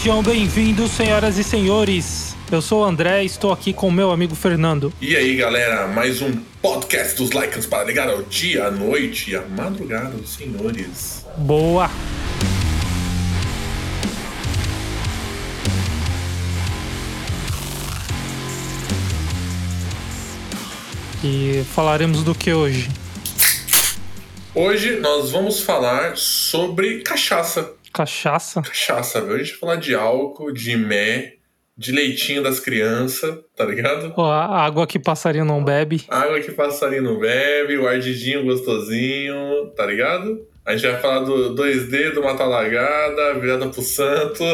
Sejam 0.00 0.22
bem-vindos, 0.22 0.92
senhoras 0.92 1.36
e 1.38 1.42
senhores. 1.42 2.19
Eu 2.52 2.60
sou 2.60 2.82
o 2.82 2.84
André 2.84 3.22
e 3.22 3.26
estou 3.26 3.52
aqui 3.52 3.72
com 3.72 3.92
meu 3.92 4.10
amigo 4.10 4.34
Fernando. 4.34 4.92
E 5.00 5.14
aí, 5.14 5.36
galera, 5.36 5.86
mais 5.86 6.20
um 6.20 6.32
podcast 6.60 7.16
dos 7.16 7.30
Lycans 7.30 7.64
para 7.64 7.84
ligar 7.84 8.08
ao 8.08 8.22
dia, 8.24 8.66
à 8.66 8.70
noite 8.72 9.30
e 9.30 9.36
à 9.36 9.42
madrugada 9.42 10.16
senhores. 10.26 11.24
Boa! 11.36 11.88
E 21.22 21.62
falaremos 21.72 22.24
do 22.24 22.34
que 22.34 22.52
hoje? 22.52 22.90
Hoje 24.52 24.98
nós 24.98 25.30
vamos 25.30 25.60
falar 25.60 26.16
sobre 26.16 27.02
cachaça. 27.02 27.74
Cachaça? 27.92 28.60
Cachaça, 28.62 29.20
velho. 29.20 29.36
A 29.36 29.38
gente 29.38 29.50
vai 29.52 29.60
falar 29.60 29.76
de 29.76 29.94
álcool, 29.94 30.52
de 30.52 30.76
mé, 30.76 31.34
de 31.80 31.92
leitinho 31.92 32.42
das 32.42 32.60
crianças, 32.60 33.38
tá 33.56 33.64
ligado? 33.64 34.12
Ó, 34.14 34.30
a 34.30 34.66
água 34.66 34.86
que 34.86 34.98
passarinho 34.98 35.46
não 35.46 35.64
bebe. 35.64 36.04
Água 36.10 36.38
que 36.38 36.52
passarinho 36.52 37.02
não 37.02 37.18
bebe, 37.18 37.78
o 37.78 37.88
ardidinho 37.88 38.44
gostosinho, 38.44 39.70
tá 39.74 39.86
ligado? 39.86 40.46
A 40.66 40.76
gente 40.76 40.86
vai 40.90 41.00
falar 41.00 41.20
do 41.20 41.54
2D, 41.54 42.12
do 42.12 42.22
Mata 42.22 42.44
Lagada, 42.44 43.32
virada 43.40 43.66
pro 43.68 43.80
santo. 43.80 44.44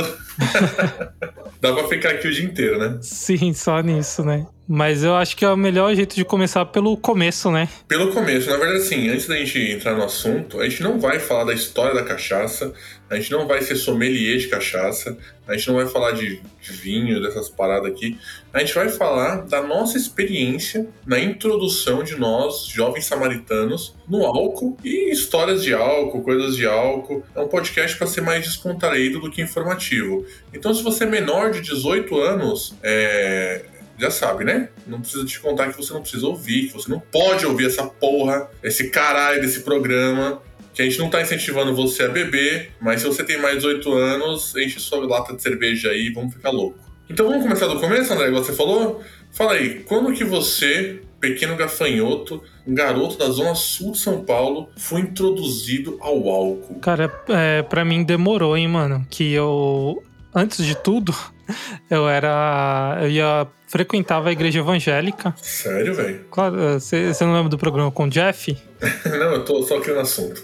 Dá 1.60 1.72
pra 1.72 1.88
ficar 1.88 2.10
aqui 2.10 2.28
o 2.28 2.32
dia 2.32 2.44
inteiro, 2.44 2.78
né? 2.78 2.96
Sim, 3.02 3.52
só 3.52 3.80
nisso, 3.80 4.24
né? 4.24 4.46
Mas 4.68 5.04
eu 5.04 5.14
acho 5.14 5.36
que 5.36 5.44
é 5.44 5.48
o 5.48 5.56
melhor 5.56 5.94
jeito 5.94 6.16
de 6.16 6.24
começar 6.24 6.64
pelo 6.66 6.96
começo, 6.96 7.50
né? 7.50 7.68
Pelo 7.86 8.12
começo, 8.12 8.50
na 8.50 8.56
verdade, 8.56 8.82
assim, 8.82 9.08
antes 9.08 9.26
da 9.26 9.36
gente 9.36 9.58
entrar 9.58 9.94
no 9.94 10.02
assunto, 10.02 10.60
a 10.60 10.68
gente 10.68 10.82
não 10.82 10.98
vai 10.98 11.20
falar 11.20 11.44
da 11.44 11.54
história 11.54 11.94
da 11.94 12.02
cachaça, 12.02 12.72
a 13.08 13.14
gente 13.14 13.30
não 13.30 13.46
vai 13.46 13.62
ser 13.62 13.76
sommelier 13.76 14.38
de 14.38 14.48
cachaça, 14.48 15.16
a 15.46 15.56
gente 15.56 15.68
não 15.68 15.76
vai 15.76 15.86
falar 15.86 16.10
de, 16.12 16.40
vinho, 16.60 17.22
dessas 17.22 17.48
paradas 17.48 17.92
aqui. 17.92 18.18
A 18.52 18.58
gente 18.58 18.74
vai 18.74 18.88
falar 18.88 19.42
da 19.42 19.62
nossa 19.62 19.96
experiência 19.96 20.88
na 21.06 21.20
introdução 21.20 22.02
de 22.02 22.16
nós, 22.16 22.66
jovens 22.66 23.04
samaritanos, 23.04 23.94
no 24.08 24.26
álcool 24.26 24.76
e 24.82 25.12
histórias 25.12 25.62
de 25.62 25.72
álcool, 25.72 26.22
coisas 26.22 26.56
de 26.56 26.66
álcool. 26.66 27.22
É 27.36 27.40
um 27.40 27.46
podcast 27.46 27.96
para 27.96 28.08
ser 28.08 28.22
mais 28.22 28.44
descontraído 28.44 29.20
do 29.20 29.30
que 29.30 29.40
informativo. 29.40 30.26
Então, 30.52 30.74
se 30.74 30.82
você 30.82 31.04
é 31.04 31.06
menor 31.06 31.52
de 31.52 31.60
18 31.60 32.20
anos, 32.20 32.74
é, 32.82 33.64
já 33.98 34.10
sabe, 34.10 34.44
né? 34.44 34.68
Não 34.86 35.00
precisa 35.00 35.24
te 35.24 35.40
contar 35.40 35.70
que 35.70 35.76
você 35.76 35.92
não 35.92 36.00
precisa 36.02 36.26
ouvir, 36.26 36.68
que 36.68 36.74
você 36.74 36.90
não 36.90 37.00
pode 37.00 37.46
ouvir 37.46 37.66
essa 37.66 37.84
porra, 37.84 38.50
esse 38.62 38.90
caralho 38.90 39.40
desse 39.40 39.60
programa. 39.60 40.42
Que 40.74 40.82
a 40.82 40.84
gente 40.84 40.98
não 40.98 41.08
tá 41.08 41.22
incentivando 41.22 41.74
você 41.74 42.02
a 42.02 42.08
beber, 42.08 42.72
mas 42.78 43.00
se 43.00 43.06
você 43.06 43.24
tem 43.24 43.40
mais 43.40 43.54
de 43.54 43.60
18 43.60 43.94
anos, 43.94 44.54
enche 44.56 44.78
sua 44.78 44.98
lata 45.06 45.34
de 45.34 45.40
cerveja 45.40 45.88
aí 45.88 46.10
vamos 46.10 46.34
ficar 46.34 46.50
louco. 46.50 46.78
Então 47.08 47.28
vamos 47.28 47.44
começar 47.44 47.66
do 47.66 47.80
começo, 47.80 48.12
André, 48.12 48.28
igual 48.28 48.44
você 48.44 48.52
falou? 48.52 49.00
Fala 49.30 49.52
aí, 49.52 49.80
quando 49.80 50.12
que 50.12 50.24
você, 50.24 51.00
pequeno 51.20 51.56
gafanhoto, 51.56 52.42
um 52.66 52.74
garoto 52.74 53.16
da 53.16 53.30
zona 53.30 53.54
sul 53.54 53.92
de 53.92 53.98
São 53.98 54.24
Paulo, 54.24 54.68
foi 54.76 55.02
introduzido 55.02 55.98
ao 56.00 56.28
álcool? 56.28 56.80
Cara, 56.80 57.12
é, 57.28 57.62
pra 57.62 57.84
mim 57.84 58.02
demorou, 58.02 58.56
hein, 58.56 58.66
mano? 58.66 59.06
Que 59.08 59.32
eu, 59.32 60.02
antes 60.34 60.64
de 60.64 60.74
tudo, 60.74 61.14
eu 61.90 62.08
era. 62.08 62.98
Eu 63.02 63.10
ia. 63.10 63.46
frequentava 63.66 64.28
a 64.28 64.32
igreja 64.32 64.60
evangélica. 64.60 65.34
Sério, 65.40 65.94
velho? 65.94 66.24
Claro, 66.30 66.56
você 66.74 67.12
não 67.20 67.34
lembra 67.34 67.48
do 67.48 67.58
programa 67.58 67.90
com 67.90 68.04
o 68.04 68.10
Jeff? 68.10 68.56
não, 69.04 69.32
eu 69.32 69.44
tô 69.44 69.62
só 69.62 69.78
aqui 69.78 69.92
no 69.92 70.00
assunto. 70.00 70.42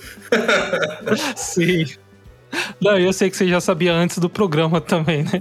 Sim. 1.36 1.86
Não, 2.80 2.98
eu 2.98 3.12
sei 3.12 3.30
que 3.30 3.36
você 3.36 3.48
já 3.48 3.60
sabia 3.60 3.94
antes 3.94 4.18
do 4.18 4.28
programa 4.28 4.80
também, 4.80 5.24
né? 5.24 5.40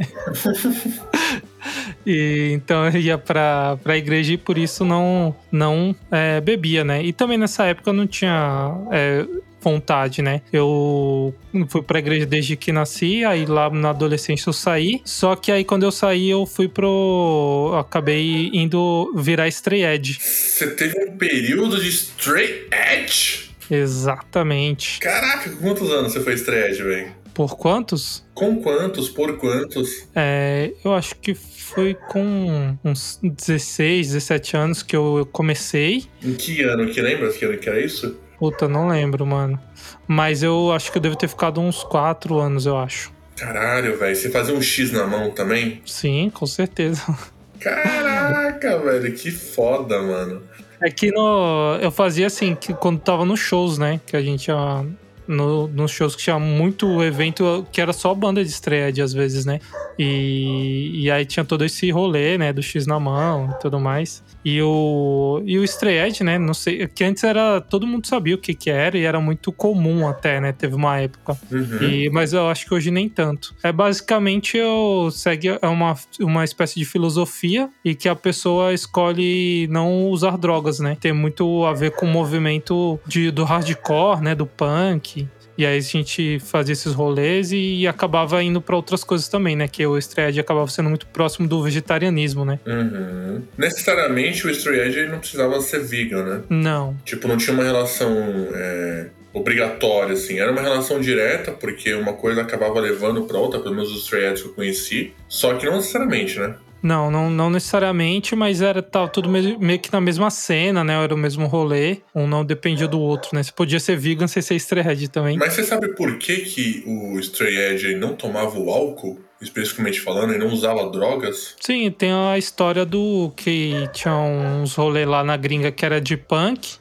E, 2.05 2.51
então 2.53 2.87
eu 2.87 2.99
ia 2.99 3.17
pra, 3.17 3.77
pra 3.83 3.97
igreja 3.97 4.33
e 4.33 4.37
por 4.37 4.57
isso 4.57 4.83
não, 4.83 5.35
não 5.51 5.95
é, 6.09 6.41
bebia, 6.41 6.83
né? 6.83 7.03
E 7.03 7.13
também 7.13 7.37
nessa 7.37 7.65
época 7.65 7.89
eu 7.89 7.93
não 7.93 8.07
tinha 8.07 8.73
é, 8.91 9.25
vontade, 9.61 10.21
né? 10.21 10.41
Eu 10.51 11.33
fui 11.69 11.81
pra 11.81 11.99
igreja 11.99 12.25
desde 12.25 12.55
que 12.55 12.71
nasci, 12.71 13.23
aí 13.23 13.45
lá 13.45 13.69
na 13.69 13.91
adolescência 13.91 14.49
eu 14.49 14.53
saí. 14.53 15.01
Só 15.05 15.35
que 15.35 15.51
aí 15.51 15.63
quando 15.63 15.83
eu 15.83 15.91
saí, 15.91 16.29
eu 16.29 16.45
fui 16.45 16.67
pro. 16.67 17.69
Eu 17.73 17.79
acabei 17.79 18.49
indo 18.53 19.13
virar 19.15 19.47
straight 19.47 19.85
edge. 19.85 20.19
Você 20.19 20.71
teve 20.71 20.99
um 21.05 21.17
período 21.17 21.79
de 21.79 21.89
straight 21.89 22.67
edge? 22.71 23.51
Exatamente. 23.69 24.99
Caraca, 24.99 25.49
quantos 25.51 25.89
anos 25.91 26.11
você 26.11 26.19
foi 26.21 26.33
straight 26.33 26.71
edge, 26.71 26.83
velho? 26.83 27.21
Por 27.33 27.57
quantos? 27.57 28.25
Com 28.33 28.61
quantos? 28.61 29.09
Por 29.09 29.37
quantos? 29.37 30.07
É, 30.13 30.73
eu 30.83 30.93
acho 30.93 31.15
que 31.15 31.33
foi 31.33 31.93
com 31.93 32.77
uns 32.83 33.19
16, 33.23 34.11
17 34.11 34.57
anos 34.57 34.83
que 34.83 34.95
eu 34.95 35.27
comecei. 35.31 36.05
Em 36.21 36.33
que 36.33 36.61
ano? 36.63 36.87
Que 36.91 37.01
lembra 37.01 37.31
que 37.31 37.45
ano 37.45 37.57
que 37.57 37.69
era 37.69 37.79
isso? 37.79 38.17
Puta, 38.41 38.67
não 38.67 38.87
lembro, 38.87 39.23
mano. 39.23 39.61
Mas 40.07 40.41
eu 40.41 40.71
acho 40.71 40.91
que 40.91 40.97
eu 40.97 41.01
devo 41.01 41.15
ter 41.15 41.27
ficado 41.27 41.61
uns 41.61 41.83
4 41.83 42.39
anos, 42.39 42.65
eu 42.65 42.75
acho. 42.75 43.13
Caralho, 43.37 43.99
velho. 43.99 44.15
Você 44.15 44.31
fazia 44.31 44.55
um 44.55 44.59
X 44.59 44.91
na 44.91 45.05
mão 45.05 45.29
também? 45.29 45.79
Sim, 45.85 46.31
com 46.33 46.47
certeza. 46.47 47.03
Caraca, 47.61 48.79
velho. 48.79 49.13
Que 49.13 49.29
foda, 49.29 50.01
mano. 50.01 50.41
É 50.81 50.89
que 50.89 51.11
no, 51.11 51.77
eu 51.79 51.91
fazia 51.91 52.25
assim, 52.25 52.55
que 52.55 52.73
quando 52.73 52.99
tava 52.99 53.23
nos 53.25 53.39
shows, 53.39 53.77
né? 53.77 54.01
Que 54.07 54.17
a 54.17 54.21
gente 54.23 54.47
ia 54.47 54.87
no, 55.31 55.67
nos 55.67 55.91
shows 55.91 56.15
que 56.15 56.23
tinha 56.23 56.39
muito 56.39 57.01
evento 57.03 57.65
que 57.71 57.81
era 57.81 57.93
só 57.93 58.13
banda 58.13 58.43
de 58.43 58.49
estreia 58.49 58.91
às 59.03 59.13
vezes, 59.13 59.45
né? 59.45 59.59
E, 59.97 61.03
e 61.03 61.11
aí 61.11 61.25
tinha 61.25 61.45
todo 61.45 61.63
esse 61.63 61.89
rolê, 61.91 62.37
né? 62.37 62.51
Do 62.51 62.61
X 62.61 62.85
na 62.85 62.99
mão 62.99 63.49
e 63.51 63.61
tudo 63.61 63.79
mais. 63.79 64.23
E 64.43 64.61
o, 64.61 65.41
e 65.45 65.59
o 65.59 65.63
Stray 65.63 66.11
né? 66.21 66.37
Não 66.37 66.53
sei, 66.53 66.87
que 66.87 67.03
antes 67.03 67.23
era. 67.23 67.61
Todo 67.61 67.85
mundo 67.85 68.07
sabia 68.07 68.35
o 68.35 68.37
que, 68.37 68.53
que 68.53 68.69
era 68.69 68.97
e 68.97 69.03
era 69.03 69.19
muito 69.19 69.51
comum 69.51 70.07
até, 70.07 70.39
né? 70.39 70.51
Teve 70.51 70.75
uma 70.75 70.99
época. 70.99 71.37
Uhum. 71.51 71.83
E, 71.83 72.09
mas 72.09 72.33
eu 72.33 72.47
acho 72.47 72.65
que 72.65 72.73
hoje 72.73 72.89
nem 72.89 73.07
tanto. 73.07 73.55
É 73.63 73.71
basicamente 73.71 74.57
eu 74.57 75.09
segue 75.11 75.49
é 75.61 75.67
uma, 75.67 75.95
uma 76.19 76.43
espécie 76.43 76.79
de 76.79 76.85
filosofia 76.85 77.69
e 77.85 77.93
que 77.93 78.09
a 78.09 78.15
pessoa 78.15 78.73
escolhe 78.73 79.67
não 79.69 80.07
usar 80.09 80.37
drogas, 80.37 80.79
né? 80.79 80.97
Tem 80.99 81.13
muito 81.13 81.65
a 81.65 81.73
ver 81.73 81.91
com 81.91 82.05
o 82.05 82.09
movimento 82.09 82.99
de, 83.05 83.29
do 83.29 83.43
hardcore, 83.43 84.21
né? 84.21 84.33
Do 84.33 84.47
punk. 84.47 85.20
E 85.57 85.65
aí 85.65 85.77
a 85.77 85.81
gente 85.81 86.39
fazia 86.39 86.73
esses 86.73 86.93
rolês 86.93 87.51
e 87.51 87.85
acabava 87.87 88.41
indo 88.41 88.61
para 88.61 88.75
outras 88.75 89.03
coisas 89.03 89.27
também, 89.27 89.55
né? 89.55 89.67
Que 89.67 89.85
o 89.85 89.97
Stray 89.97 90.39
acabava 90.39 90.67
sendo 90.67 90.89
muito 90.89 91.05
próximo 91.07 91.47
do 91.47 91.61
vegetarianismo, 91.61 92.45
né? 92.45 92.59
Uhum. 92.65 93.41
Necessariamente 93.57 94.45
o 94.47 94.49
Stray 94.49 95.07
não 95.07 95.19
precisava 95.19 95.59
ser 95.61 95.83
vegan, 95.83 96.23
né? 96.23 96.41
Não. 96.49 96.95
Tipo, 97.05 97.27
não 97.27 97.37
tinha 97.37 97.53
uma 97.53 97.63
relação 97.63 98.11
é, 98.53 99.07
obrigatória, 99.33 100.13
assim. 100.13 100.39
Era 100.39 100.51
uma 100.51 100.61
relação 100.61 100.99
direta, 100.99 101.51
porque 101.51 101.93
uma 101.93 102.13
coisa 102.13 102.41
acabava 102.41 102.79
levando 102.79 103.23
pra 103.23 103.37
outra, 103.37 103.59
pelo 103.59 103.75
menos 103.75 103.91
os 103.91 104.03
Stray 104.03 104.33
que 104.33 104.45
eu 104.45 104.53
conheci. 104.53 105.13
Só 105.27 105.53
que 105.55 105.65
não 105.65 105.77
necessariamente, 105.77 106.39
né? 106.39 106.55
Não, 106.81 107.11
não, 107.11 107.29
não 107.29 107.49
necessariamente, 107.49 108.35
mas 108.35 108.61
era 108.61 108.81
tava 108.81 109.07
tudo 109.07 109.29
meio, 109.29 109.59
meio 109.59 109.79
que 109.79 109.91
na 109.91 110.01
mesma 110.01 110.29
cena, 110.29 110.83
né? 110.83 111.01
Era 111.01 111.13
o 111.13 111.17
mesmo 111.17 111.45
rolê. 111.45 111.97
Um 112.13 112.27
não 112.27 112.43
dependia 112.43 112.87
do 112.87 112.99
outro, 112.99 113.29
né? 113.33 113.43
Você 113.43 113.51
podia 113.51 113.79
ser 113.79 113.97
vegan 113.97 114.27
sem 114.27 114.41
ser 114.41 114.55
stray 114.55 114.87
edge 114.87 115.07
também. 115.07 115.37
Mas 115.37 115.53
você 115.53 115.63
sabe 115.63 115.89
por 115.95 116.17
que, 116.17 116.37
que 116.37 116.83
o 116.87 117.19
stray 117.19 117.55
edge 117.55 117.95
não 117.95 118.15
tomava 118.15 118.57
o 118.57 118.69
álcool? 118.69 119.19
Especificamente 119.39 119.99
falando, 119.99 120.33
e 120.33 120.37
não 120.37 120.47
usava 120.47 120.87
drogas? 120.91 121.55
Sim, 121.59 121.89
tem 121.89 122.11
a 122.11 122.37
história 122.37 122.85
do 122.85 123.31
que 123.35 123.89
tinha 123.91 124.13
uns 124.15 124.75
rolês 124.75 125.07
lá 125.07 125.23
na 125.23 125.35
gringa 125.35 125.71
que 125.71 125.83
era 125.83 125.99
de 125.99 126.15
punk. 126.15 126.79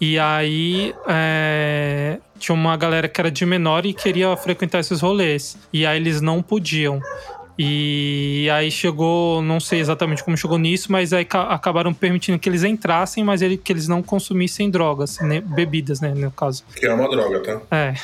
E 0.00 0.16
aí 0.16 0.94
é, 1.08 2.18
tinha 2.38 2.54
uma 2.54 2.76
galera 2.76 3.08
que 3.08 3.20
era 3.20 3.32
de 3.32 3.44
menor 3.44 3.84
e 3.84 3.92
queria 3.92 4.36
frequentar 4.36 4.78
esses 4.78 5.00
rolês. 5.00 5.58
E 5.72 5.84
aí 5.84 5.96
eles 5.96 6.20
não 6.20 6.40
podiam. 6.40 7.00
E 7.58 8.48
aí 8.52 8.70
chegou, 8.70 9.42
não 9.42 9.58
sei 9.58 9.80
exatamente 9.80 10.22
como 10.22 10.36
chegou 10.36 10.58
nisso, 10.58 10.92
mas 10.92 11.12
aí 11.12 11.26
acabaram 11.32 11.92
permitindo 11.92 12.38
que 12.38 12.48
eles 12.48 12.62
entrassem, 12.62 13.24
mas 13.24 13.42
ele, 13.42 13.56
que 13.56 13.72
eles 13.72 13.88
não 13.88 14.00
consumissem 14.00 14.70
drogas, 14.70 15.18
né, 15.18 15.40
bebidas, 15.40 16.00
né, 16.00 16.14
no 16.14 16.30
caso. 16.30 16.62
Que 16.76 16.86
é 16.86 16.94
uma 16.94 17.10
droga, 17.10 17.40
tá? 17.40 17.76
É. 17.76 17.94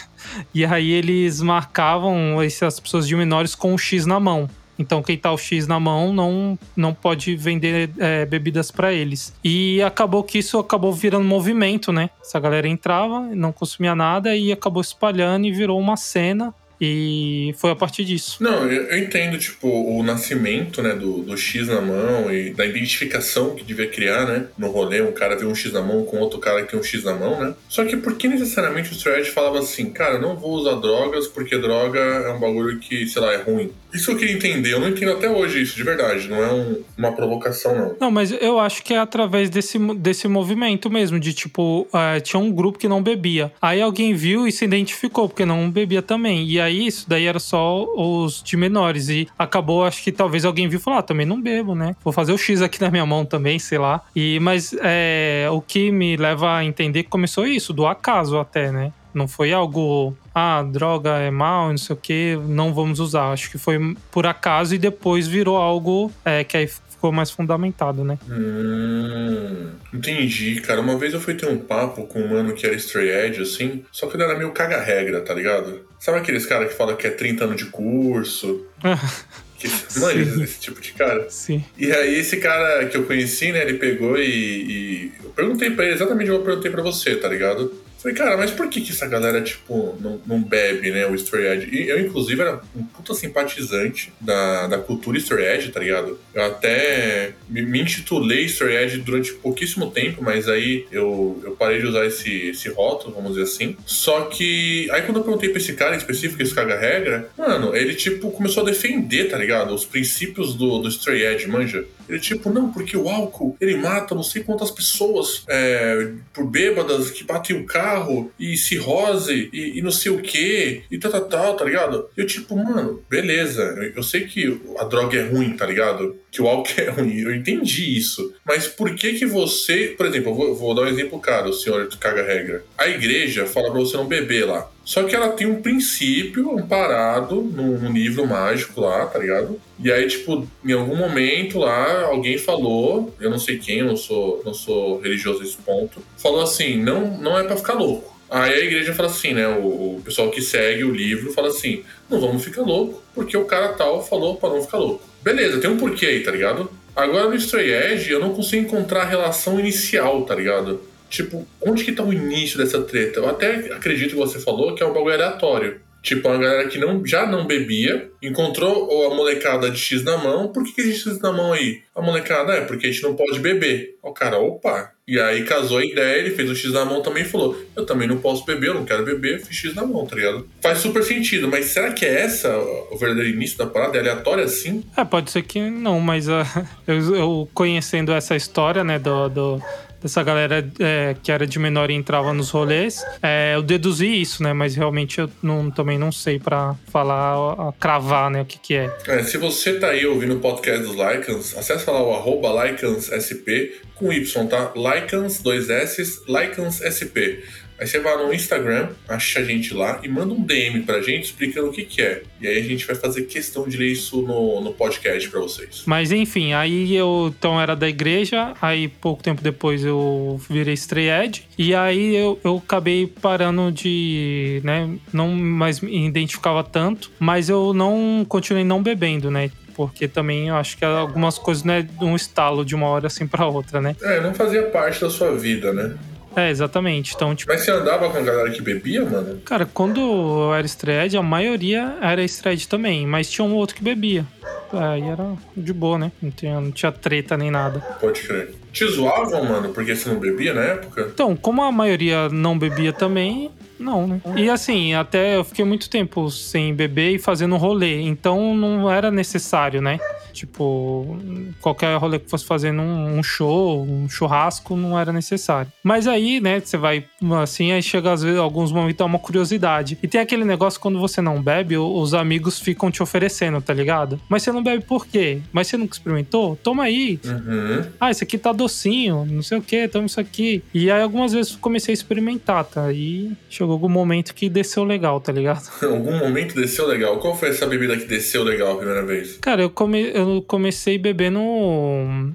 E 0.53 0.65
aí 0.65 0.91
eles 0.91 1.41
marcavam 1.41 2.43
essas 2.43 2.81
pessoas 2.81 3.07
de 3.07 3.15
menores 3.15 3.55
com 3.55 3.73
o 3.73 3.79
X 3.79 4.07
na 4.07 4.19
mão. 4.19 4.51
Então 4.77 5.03
quem 5.03 5.17
tá 5.17 5.31
o 5.31 5.39
X 5.39 5.69
na 5.69 5.79
mão 5.79 6.13
não, 6.13 6.59
não 6.77 6.93
pode 6.93 7.37
vender 7.37 7.91
é, 7.99 8.27
bebidas 8.27 8.73
para 8.73 8.93
eles. 8.93 9.33
E 9.45 9.81
acabou 9.83 10.25
que 10.25 10.39
isso 10.39 10.59
acabou 10.59 10.93
virando 10.93 11.25
movimento, 11.25 11.93
né? 11.93 12.11
Essa 12.21 12.41
galera 12.41 12.67
entrava, 12.67 13.21
não 13.21 13.53
consumia 13.53 13.95
nada 13.95 14.37
e 14.37 14.51
acabou 14.51 14.83
espalhando 14.83 15.47
e 15.47 15.53
virou 15.53 15.79
uma 15.79 15.97
cena 15.97 16.53
e 16.81 17.55
foi 17.57 17.71
a 17.71 17.77
partir 17.77 18.05
disso. 18.05 18.37
Não, 18.41 18.71
eu, 18.71 18.85
eu 18.85 18.99
entendo, 18.99 19.39
tipo, 19.39 19.69
o 19.69 20.03
nascimento, 20.03 20.83
né, 20.83 20.95
do, 20.95 21.23
do, 21.23 21.37
X 21.37 21.69
na 21.69 21.81
mão 21.81 22.33
e 22.33 22.51
da 22.51 22.65
identificação 22.67 23.55
que 23.55 23.65
devia 23.65 23.87
criar, 23.87 24.27
né, 24.27 24.47
no 24.57 24.71
rolê, 24.71 25.03
um 25.03 25.13
cara 25.13 25.37
vê 25.37 25.45
um 25.45 25.55
X 25.55 25.73
na 25.73 25.83
mão 25.83 26.05
com 26.05 26.19
outro 26.19 26.39
cara 26.39 26.63
que 26.63 26.71
tem 26.71 26.79
um 26.79 26.83
X 26.83 27.05
na 27.05 27.15
mão, 27.15 27.39
né? 27.41 27.55
Só 27.69 27.85
que 27.85 27.97
por 27.97 28.17
que 28.17 28.29
necessariamente 28.29 28.91
o 28.91 28.95
Straight 28.95 29.31
falava 29.31 29.59
assim, 29.59 29.91
cara, 29.91 30.15
eu 30.15 30.21
não 30.21 30.37
vou 30.37 30.53
usar 30.53 30.75
drogas 30.75 31.27
porque 31.27 31.59
droga 31.59 31.99
é 31.99 32.31
um 32.31 32.41
bagulho 32.41 32.79
que, 32.79 33.07
sei 33.07 33.23
lá, 33.23 33.33
é 33.33 33.39
ruim. 33.39 33.71
Isso 33.93 34.11
eu 34.11 34.17
queria 34.17 34.35
entender, 34.35 34.73
eu 34.73 34.81
não 34.81 34.89
entendo 34.89 35.13
até 35.13 35.31
hoje 35.31 35.63
isso, 35.63 35.77
de 35.77 35.83
verdade, 35.85 36.29
não 36.29 36.43
é 36.43 36.53
um, 36.53 36.83
uma 36.99 37.13
provocação, 37.13 37.77
não. 37.77 37.97
Não, 38.01 38.11
mas 38.11 38.33
eu 38.33 38.59
acho 38.59 38.83
que 38.83 38.93
é 38.93 38.99
através 38.99 39.49
desse, 39.49 39.79
desse 39.95 40.27
movimento 40.27 40.91
mesmo, 40.91 41.19
de 41.21 41.33
tipo, 41.33 41.87
uh, 41.93 42.21
tinha 42.21 42.41
um 42.41 42.51
grupo 42.51 42.79
que 42.79 42.89
não 42.89 43.01
bebia. 43.01 43.53
Aí 43.63 43.81
alguém 43.81 44.13
viu 44.13 44.49
e 44.49 44.53
se 44.53 44.65
identificou, 44.65 45.29
porque 45.29 45.45
não 45.45 45.71
bebia 45.71 46.03
também. 46.03 46.45
E 46.49 46.61
aí 46.65 46.87
isso 46.87 47.09
daí 47.09 47.27
era 47.27 47.39
só 47.39 47.85
os 47.97 48.43
de 48.43 48.57
menores. 48.57 49.09
E 49.09 49.29
acabou, 49.39 49.85
acho 49.85 50.03
que 50.03 50.13
talvez 50.13 50.45
alguém 50.45 50.69
viu 50.69 50.79
e 50.79 50.83
falou: 50.83 50.99
ah, 50.99 51.03
também 51.03 51.27
não 51.27 51.41
bebo, 51.41 51.75
né? 51.75 51.95
Vou 52.03 52.13
fazer 52.13 52.33
o 52.33 52.39
X 52.39 52.63
aqui 52.63 52.81
na 52.81 52.91
minha 52.91 53.07
mão 53.07 53.25
também, 53.25 53.59
sei 53.59 53.79
lá. 53.79 54.03
E, 54.15 54.39
mas 54.41 54.75
é, 54.81 55.49
o 55.51 55.61
que 55.61 55.91
me 55.91 56.17
leva 56.17 56.57
a 56.57 56.65
entender 56.65 57.05
que 57.05 57.09
começou 57.09 57.47
isso, 57.47 57.73
do 57.73 57.87
acaso 57.87 58.39
até, 58.39 58.73
né? 58.73 58.93
Não 59.13 59.29
foi 59.29 59.53
algo, 59.53 60.17
ah, 60.35 60.63
droga 60.63 61.19
é 61.19 61.31
mal, 61.31 61.69
não 61.69 61.79
sei 61.79 61.95
o 61.95 61.97
que, 61.97 62.37
não 62.49 62.75
vamos 62.75 62.99
usar. 62.99 63.31
Acho 63.31 63.49
que 63.49 63.59
foi 63.59 63.79
por 64.11 64.27
acaso 64.27 64.75
e 64.75 64.79
depois 64.79 65.29
virou 65.29 65.57
algo 65.57 66.11
é, 66.25 66.43
que 66.43 66.57
aí 66.57 66.67
ficou 67.05 67.13
mais 67.13 67.31
fundamentado, 67.31 68.03
né? 68.03 68.19
Hum, 68.29 69.71
entendi, 69.93 70.61
cara. 70.63 70.81
Uma 70.81 70.97
vez 70.97 71.13
eu 71.13 71.21
fui 71.21 71.35
ter 71.35 71.47
um 71.47 71.59
papo 71.59 72.07
com 72.07 72.21
um 72.21 72.29
mano 72.29 72.55
que 72.55 72.67
era 72.67 72.75
stray 72.77 73.11
edge, 73.11 73.43
assim, 73.43 73.85
só 73.93 74.07
que 74.07 74.17
ele 74.17 74.25
era 74.25 74.37
meio 74.37 74.51
caga-regra, 74.53 75.21
tá 75.21 75.35
ligado? 75.35 75.87
Sabe 76.05 76.19
aqueles 76.19 76.45
caras 76.45 76.69
que 76.69 76.77
falam 76.77 76.97
que 76.97 77.07
é 77.07 77.11
30 77.11 77.45
anos 77.45 77.57
de 77.57 77.65
curso? 77.65 78.67
Que, 79.57 79.99
mano, 79.99 80.45
esse 80.45 80.61
tipo 80.61 80.79
de 80.79 80.93
cara. 80.93 81.31
Sim. 81.31 81.65
E 81.79 81.91
aí, 81.91 82.19
esse 82.19 82.37
cara 82.37 82.85
que 82.85 82.99
eu 82.99 83.05
conheci, 83.05 83.51
né, 83.51 83.63
ele 83.63 83.79
pegou 83.79 84.19
e. 84.19 84.27
e 84.29 85.13
eu 85.25 85.31
perguntei 85.31 85.71
pra 85.71 85.87
ele 85.87 85.95
exatamente 85.95 86.31
o 86.31 86.35
que 86.35 86.41
eu 86.41 86.45
perguntei 86.45 86.71
pra 86.71 86.83
você, 86.83 87.17
tá 87.17 87.29
ligado? 87.29 87.73
Falei, 88.05 88.19
cara, 88.19 88.37
mas 88.37 88.51
por 88.51 88.69
que, 88.69 88.83
que 88.83 88.93
essa 88.93 89.07
galera, 89.07 89.41
tipo, 89.41 89.97
não, 89.99 90.21
não 90.27 90.43
bebe, 90.43 90.91
né, 90.91 91.07
o 91.07 91.15
Story 91.15 91.47
Edge? 91.47 91.75
E 91.75 91.89
eu, 91.89 91.99
inclusive, 91.99 92.39
era 92.39 92.61
um 92.77 92.85
puta 92.85 93.15
simpatizante 93.15 94.13
da, 94.21 94.67
da 94.67 94.77
cultura 94.77 95.17
Story 95.17 95.43
Edge, 95.43 95.73
tá 95.73 95.81
ligado? 95.81 96.19
Eu 96.35 96.45
até 96.45 97.33
me, 97.49 97.63
me 97.63 97.81
intitulei 97.81 98.45
Story 98.45 98.77
Edge 98.77 98.99
durante 98.99 99.33
pouquíssimo 99.33 99.91
tempo, 99.91 100.23
mas 100.23 100.51
aí 100.51 100.87
eu, 100.93 101.41
eu 101.43 101.53
parei 101.53 101.81
de 101.81 101.87
usar 101.87 102.05
esse, 102.05 102.49
esse 102.49 102.69
rótulo, 102.69 103.15
vamos 103.15 103.31
dizer 103.31 103.45
assim. 103.45 103.75
Só 103.87 104.27
que, 104.27 104.87
aí 104.91 105.01
quando 105.01 105.21
eu 105.21 105.25
perguntei 105.25 105.49
pra 105.49 105.59
esse 105.59 105.73
cara 105.73 105.95
em 105.95 105.99
específico, 105.99 106.43
esse 106.43 106.55
caga-regra, 106.55 107.31
mano, 107.39 107.75
ele, 107.75 107.95
tipo, 107.95 108.31
começou 108.33 108.65
a 108.65 108.67
defender, 108.67 109.31
tá 109.31 109.39
ligado? 109.39 109.75
Os 109.75 109.87
princípios 109.87 110.55
do, 110.55 110.79
do 110.79 110.89
Stray 110.91 111.25
Edge, 111.25 111.47
manja? 111.47 111.87
Ele, 112.09 112.21
tipo, 112.21 112.51
não, 112.51 112.73
porque 112.73 112.97
o 112.97 113.09
álcool, 113.09 113.57
ele 113.61 113.77
mata 113.77 114.15
não 114.15 114.23
sei 114.23 114.43
quantas 114.43 114.71
pessoas 114.71 115.45
é, 115.49 116.11
por 116.33 116.47
bêbadas 116.47 117.11
que 117.11 117.25
batem 117.25 117.57
o 117.57 117.67
carro 117.67 118.31
e 118.39 118.57
cirrose 118.57 119.49
e, 119.53 119.79
e 119.79 119.83
não 119.83 119.91
sei 119.91 120.13
o 120.13 120.21
que 120.21 120.83
e 120.91 120.99
tal, 120.99 121.11
tal, 121.11 121.29
tal, 121.29 121.57
tá 121.57 121.65
ligado? 121.65 122.09
Eu, 122.17 122.27
tipo, 122.27 122.57
mano, 122.57 123.03
beleza, 123.09 123.93
eu 123.95 124.03
sei 124.03 124.27
que 124.27 124.61
a 124.79 124.85
droga 124.85 125.19
é 125.19 125.27
ruim, 125.27 125.57
tá 125.57 125.67
ligado? 125.67 126.17
Que 126.31 126.43
o 126.43 126.49
álcool 126.49 126.73
é 126.81 126.91
ruim, 126.91 127.19
eu 127.21 127.35
entendi 127.35 127.97
isso. 127.97 128.35
Mas 128.45 128.67
por 128.67 128.95
que 128.95 129.15
que 129.15 129.27
você, 129.27 129.95
por 129.97 130.07
exemplo, 130.07 130.31
eu 130.31 130.35
vou, 130.35 130.55
vou 130.55 130.75
dar 130.75 130.83
um 130.83 130.89
exemplo 130.89 131.21
claro, 131.21 131.51
o 131.51 131.53
senhor 131.53 131.89
caga 131.99 132.23
regra. 132.23 132.65
A 132.77 132.89
igreja 132.89 133.47
fala 133.47 133.71
pra 133.71 133.81
você 133.81 133.97
não 133.97 134.07
beber 134.07 134.47
lá. 134.47 134.71
Só 134.85 135.03
que 135.05 135.17
ela 135.17 135.31
tem 135.31 135.47
um 135.47 135.63
princípio 135.63 136.59
amparado 136.59 137.37
num, 137.37 137.79
num 137.79 137.93
livro 137.93 138.27
mágico 138.27 138.83
lá, 138.83 139.07
tá 139.07 139.19
ligado? 139.19 139.59
E 139.83 139.91
aí, 139.91 140.07
tipo, 140.07 140.47
em 140.65 140.73
algum 140.73 140.97
momento 140.97 141.59
lá, 141.59 142.05
alguém 142.05 142.37
falou, 142.37 143.15
eu 143.19 143.31
não 143.31 143.39
sei 143.39 143.59
quem, 143.59 143.79
eu 143.79 143.87
não 143.87 143.97
sou, 143.97 144.43
não 144.45 144.53
sou 144.53 145.01
religioso 145.01 145.41
a 145.41 145.45
esse 145.45 145.57
ponto, 145.57 146.03
falou 146.19 146.43
assim: 146.43 146.77
não, 146.77 147.17
não 147.19 147.39
é 147.39 147.45
para 147.45 147.57
ficar 147.57 147.75
louco. 147.75 148.15
Aí 148.29 148.53
a 148.53 148.65
igreja 148.65 148.93
fala 148.95 149.09
assim, 149.09 149.33
né? 149.33 149.47
O, 149.49 149.97
o, 149.97 150.03
pessoal 150.05 150.31
que 150.31 150.43
segue 150.43 150.85
o 150.85 150.91
livro 150.91 151.33
fala 151.33 151.49
assim: 151.49 151.83
não 152.11 152.21
vamos 152.21 152.45
ficar 152.45 152.63
louco, 152.63 153.03
porque 153.15 153.37
o 153.37 153.45
cara 153.45 153.69
tal 153.69 154.05
falou 154.05 154.37
para 154.37 154.51
não 154.51 154.63
ficar 154.63 154.79
louco. 154.79 155.03
Beleza, 155.23 155.61
tem 155.61 155.71
um 155.71 155.79
porquê 155.79 156.07
aí, 156.07 156.23
tá 156.23 156.31
ligado? 156.31 156.71
Agora 156.95 157.29
no 157.29 157.35
Stray 157.35 157.73
Edge 157.73 158.11
eu 158.11 158.21
não 158.21 158.35
consigo 158.35 158.67
encontrar 158.67 159.03
a 159.03 159.07
relação 159.07 159.59
inicial, 159.59 160.23
tá 160.23 160.35
ligado? 160.35 160.81
Tipo, 161.15 161.47
onde 161.65 161.85
que 161.85 161.93
tá 161.93 162.03
o 162.03 162.13
início 162.13 162.59
dessa 162.59 162.83
treta? 162.83 163.21
Eu 163.21 163.29
até 163.29 163.73
acredito 163.73 164.11
que 164.11 164.17
você 164.17 164.41
falou 164.41 164.75
que 164.75 164.83
é 164.83 164.87
um 164.87 164.93
bagulho 164.93 165.15
aleatório. 165.15 165.81
Tipo, 166.03 166.29
uma 166.29 166.39
galera 166.39 166.69
que 166.69 166.77
não, 166.77 167.07
já 167.07 167.25
não 167.25 167.47
bebia, 167.47 168.11
encontrou 168.21 169.07
a 169.07 169.15
molecada 169.15 169.71
de 169.71 169.79
X 169.79 170.03
na 170.03 170.19
mão. 170.19 170.49
Por 170.49 170.65
que, 170.65 170.73
que 170.73 170.81
existe 170.81 171.09
X 171.09 171.21
na 171.21 171.33
mão 171.33 171.53
aí? 171.53 171.83
A 171.95 172.03
molecada 172.03 172.53
é 172.55 172.63
porque 172.63 172.89
a 172.89 172.91
gente 172.91 173.05
não 173.05 173.15
pode 173.15 173.39
beber. 173.39 173.97
O 174.03 174.13
cara, 174.13 174.41
opa. 174.41 174.91
E 175.07 175.21
aí 175.21 175.45
casou 175.45 175.79
a 175.79 175.85
ideia, 175.85 176.19
ele 176.19 176.35
fez 176.35 176.51
o 176.51 176.57
X 176.57 176.73
na 176.73 176.85
mão 176.85 177.01
também 177.01 177.23
e 177.23 177.27
falou: 177.27 177.57
Eu 177.77 177.87
também 177.87 178.09
não 178.09 178.17
posso 178.17 178.45
beber, 178.45 178.71
eu 178.71 178.75
não 178.75 178.85
quero 178.85 179.05
beber, 179.05 179.41
fiz 179.41 179.57
X 179.57 179.75
na 179.75 179.87
mão, 179.87 180.05
tá 180.05 180.17
ligado? 180.17 180.49
Faz 180.61 180.79
super 180.79 181.05
sentido, 181.05 181.47
mas 181.47 181.67
será 181.67 181.93
que 181.93 182.05
é 182.05 182.23
essa 182.23 182.55
o 182.91 182.97
verdadeiro 182.99 183.31
início 183.31 183.57
da 183.57 183.67
parada? 183.67 183.97
É 183.97 184.01
aleatório 184.01 184.43
assim? 184.43 184.83
É, 184.97 185.05
pode 185.05 185.31
ser 185.31 185.43
que 185.43 185.61
não, 185.61 186.01
mas 186.01 186.27
uh, 186.27 186.45
eu, 186.89 187.15
eu, 187.15 187.49
conhecendo 187.55 188.13
essa 188.13 188.35
história, 188.35 188.83
né, 188.83 188.99
do, 188.99 189.29
do 189.29 189.63
dessa 190.05 190.23
galera 190.23 190.71
é, 190.79 191.17
que 191.23 191.33
era 191.33 191.47
de 191.47 191.59
menor 191.59 191.91
e 191.91 191.95
entrava 191.95 192.35
nos 192.35 192.51
rolês. 192.51 193.03
É, 193.23 193.55
eu 193.55 193.63
deduzi 193.63 194.21
isso, 194.21 194.43
né? 194.43 194.53
Mas 194.53 194.75
realmente 194.77 195.19
eu 195.19 195.31
não, 195.43 195.71
também 195.71 195.99
não 195.99 196.13
sei 196.13 196.39
para 196.39 196.75
falar, 196.93 197.73
cravar, 197.81 198.31
né? 198.31 198.43
O 198.43 198.45
que 198.45 198.59
que 198.59 198.75
é. 198.75 198.95
é. 199.09 199.23
Se 199.23 199.39
você 199.39 199.79
tá 199.81 199.89
aí 199.89 200.05
ouvindo 200.05 200.35
o 200.35 200.41
podcast 200.41 200.83
dos 200.83 200.95
Lycans, 200.95 201.57
acesse 201.57 201.89
lá 201.89 202.03
o 202.03 202.13
arroba 202.13 202.65
LycansSP 202.65 203.81
com 203.95 204.13
Y, 204.13 204.47
tá? 204.47 204.73
Lycans, 204.77 205.41
dois 205.41 205.71
S, 205.71 206.21
LycansSP. 206.29 207.43
Aí 207.79 207.87
você 207.87 207.99
vai 207.99 208.17
no 208.17 208.33
Instagram, 208.33 208.91
acha 209.09 209.41
a 209.41 209.45
gente 209.45 209.75
lá 209.75 210.01
e 210.03 210.09
manda 210.09 210.33
um 210.33 210.43
DM 210.43 210.83
pra 210.83 211.01
gente 211.01 211.25
explicando 211.25 211.69
o 211.69 211.73
que, 211.73 211.85
que 211.85 212.03
é. 212.03 212.23
E 212.41 212.47
aí 212.47 212.59
a 212.59 212.63
gente 212.63 212.87
vai 212.87 212.95
fazer 212.95 213.23
questão 213.23 213.69
de 213.69 213.77
ler 213.77 213.93
isso 213.93 214.23
no, 214.23 214.61
no 214.61 214.73
podcast 214.73 215.29
pra 215.29 215.41
vocês. 215.41 215.83
Mas 215.87 216.13
enfim, 216.13 216.53
aí 216.53 216.95
eu 216.95 217.33
então 217.37 217.61
era 217.61 217.75
da 217.75 217.89
igreja, 217.89 218.55
aí 218.61 218.89
pouco 218.89 219.23
tempo 219.23 219.43
depois 219.43 219.85
eu 219.85 220.41
virei 220.49 220.75
Stray 220.75 221.11
Edge, 221.11 221.45
e 221.59 221.75
aí 221.75 222.15
eu, 222.15 222.39
eu 222.45 222.63
acabei 222.65 223.07
parando 223.07 223.73
de, 223.73 224.61
né, 224.63 224.97
não 225.13 225.31
mais 225.33 225.81
me 225.81 226.07
identificava 226.07 226.63
tanto, 226.63 227.11
mas 227.19 227.49
eu 227.49 227.73
não 227.73 228.25
continuei 228.29 228.65
não 228.65 228.83
bebendo, 228.83 229.31
né? 229.31 229.51
porque 229.75 230.07
também 230.07 230.49
eu 230.49 230.55
acho 230.55 230.79
que 230.79 230.85
algumas 230.85 231.37
coisas 231.37 231.65
não 231.65 231.75
é 231.75 231.87
um 232.01 232.15
estalo 232.15 232.65
de 232.65 232.77
uma 232.77 232.87
hora 232.87 233.09
assim 233.09 233.27
para 233.27 233.45
outra, 233.47 233.81
né? 233.81 233.97
É, 234.03 234.21
não 234.21 234.33
fazia 234.33 234.63
parte 234.71 235.01
da 235.01 235.11
sua 235.11 235.37
vida, 235.37 235.73
né? 235.73 235.97
É, 236.37 236.51
exatamente. 236.51 237.15
Então, 237.15 237.35
tipo... 237.35 237.53
Mas 237.53 237.63
você 237.63 237.71
andava 237.71 238.11
com 238.11 238.19
a 238.19 238.23
galera 238.23 238.51
que 238.51 238.61
bebia, 238.63 239.05
mano? 239.05 239.41
Cara, 239.45 239.67
quando 239.67 240.01
eu 240.01 240.55
era 240.55 240.67
estreed, 240.67 241.17
a 241.17 241.23
maioria 241.23 241.97
era 242.01 242.23
estreed 242.23 242.69
também, 242.69 243.07
mas 243.07 243.31
tinha 243.31 243.45
um 243.45 243.55
outro 243.55 243.77
que 243.77 243.83
bebia. 243.83 244.27
Aí 244.73 245.03
era 245.03 245.35
de 245.57 245.73
boa, 245.73 245.99
né? 245.99 246.13
Não 246.21 246.31
tinha, 246.31 246.61
não 246.61 246.71
tinha 246.73 246.91
treta 246.91 247.37
nem 247.37 247.51
nada. 247.51 247.79
Pode 248.01 248.21
crer. 248.23 248.55
Te 248.73 248.85
zoavam, 248.87 249.45
mano, 249.45 249.69
porque 249.69 249.95
você 249.95 250.09
não 250.09 250.19
bebia 250.19 250.53
na 250.53 250.63
época? 250.63 251.09
Então, 251.13 251.37
como 251.37 251.63
a 251.63 251.71
maioria 251.71 252.29
não 252.29 252.59
bebia 252.59 252.93
também, 252.93 253.51
não, 253.79 254.07
né? 254.07 254.21
E 254.37 254.51
assim, 254.51 254.95
até 254.95 255.37
eu 255.37 255.45
fiquei 255.45 255.65
muito 255.65 255.89
tempo 255.89 256.29
sem 256.31 256.75
beber 256.75 257.15
e 257.15 257.19
fazendo 257.19 257.57
rolê, 257.57 258.01
então 258.01 258.57
não 258.57 258.91
era 258.91 259.11
necessário, 259.11 259.81
né? 259.81 260.01
Tipo, 260.35 261.17
qualquer 261.61 261.97
rolê 261.97 262.19
que 262.19 262.29
fosse 262.29 262.45
fazendo 262.45 262.83
um, 262.83 263.23
show, 263.23 263.85
um 263.85 264.09
churrasco, 264.09 264.77
não 264.77 264.99
era 264.99 265.13
necessário. 265.13 265.71
Mas 265.83 266.09
aí, 266.09 266.41
né, 266.41 266.61
você 266.61 266.77
vai 266.77 267.05
assim, 267.41 267.71
aí 267.73 267.83
chega 267.83 268.13
às 268.13 268.23
vezes, 268.23 268.39
alguns 268.39 268.73
momentos, 268.73 268.99
dá 268.99 269.05
uma 269.05 269.19
curiosidade. 269.19 269.97
E 270.03 270.09
tem 270.09 270.21
aquele 270.21 270.45
negócio 270.45 270.81
quando 270.81 270.99
você 270.99 271.23
não 271.23 271.41
bebe, 271.41 271.77
os 271.77 272.13
amigos 272.15 272.59
ficam 272.59 272.91
te 272.91 273.03
oferecendo, 273.03 273.61
tá 273.63 273.73
ligado? 273.73 274.21
Mas 274.29 274.43
você 274.43 274.51
não 274.51 274.63
bebe 274.63 274.85
por 274.85 275.07
quê? 275.07 275.41
Mas 275.53 275.69
você 275.69 275.77
nunca 275.77 275.95
experimentou? 275.95 276.59
Toma 276.63 276.85
aí. 276.85 277.21
Uhum. 277.25 277.85
Ah, 278.01 278.11
esse 278.11 278.25
aqui 278.25 278.37
tá 278.37 278.53
docinho, 278.53 279.25
não 279.25 279.43
sei 279.43 279.59
o 279.59 279.63
que, 279.63 279.87
toma 279.89 280.07
isso 280.07 280.21
aqui. 280.21 280.63
E 280.75 280.91
aí 280.91 281.01
algumas 281.01 281.33
vezes 281.33 281.55
comecei 281.57 281.93
a 281.93 281.95
experimentar, 281.95 282.65
tá? 282.65 282.93
E 282.93 283.33
chegou 283.49 283.73
algum 283.73 283.89
momento 283.89 284.35
que 284.35 284.49
desceu 284.49 284.83
legal, 284.83 285.21
tá 285.21 285.33
ligado? 285.33 285.63
algum 285.83 286.19
momento 286.19 286.55
desceu 286.55 286.87
legal. 286.87 287.19
Qual 287.19 287.37
foi 287.37 287.51
essa 287.51 287.67
bebida 287.67 287.97
que 287.97 288.07
desceu 288.07 288.43
legal 288.43 288.73
a 288.73 288.77
primeira 288.77 289.05
vez? 289.05 289.39
Cara, 289.39 289.63
eu, 289.63 289.71
come, 289.71 290.11
eu 290.13 290.24
eu 290.25 290.43
comecei 290.43 290.99
bebendo, 290.99 291.41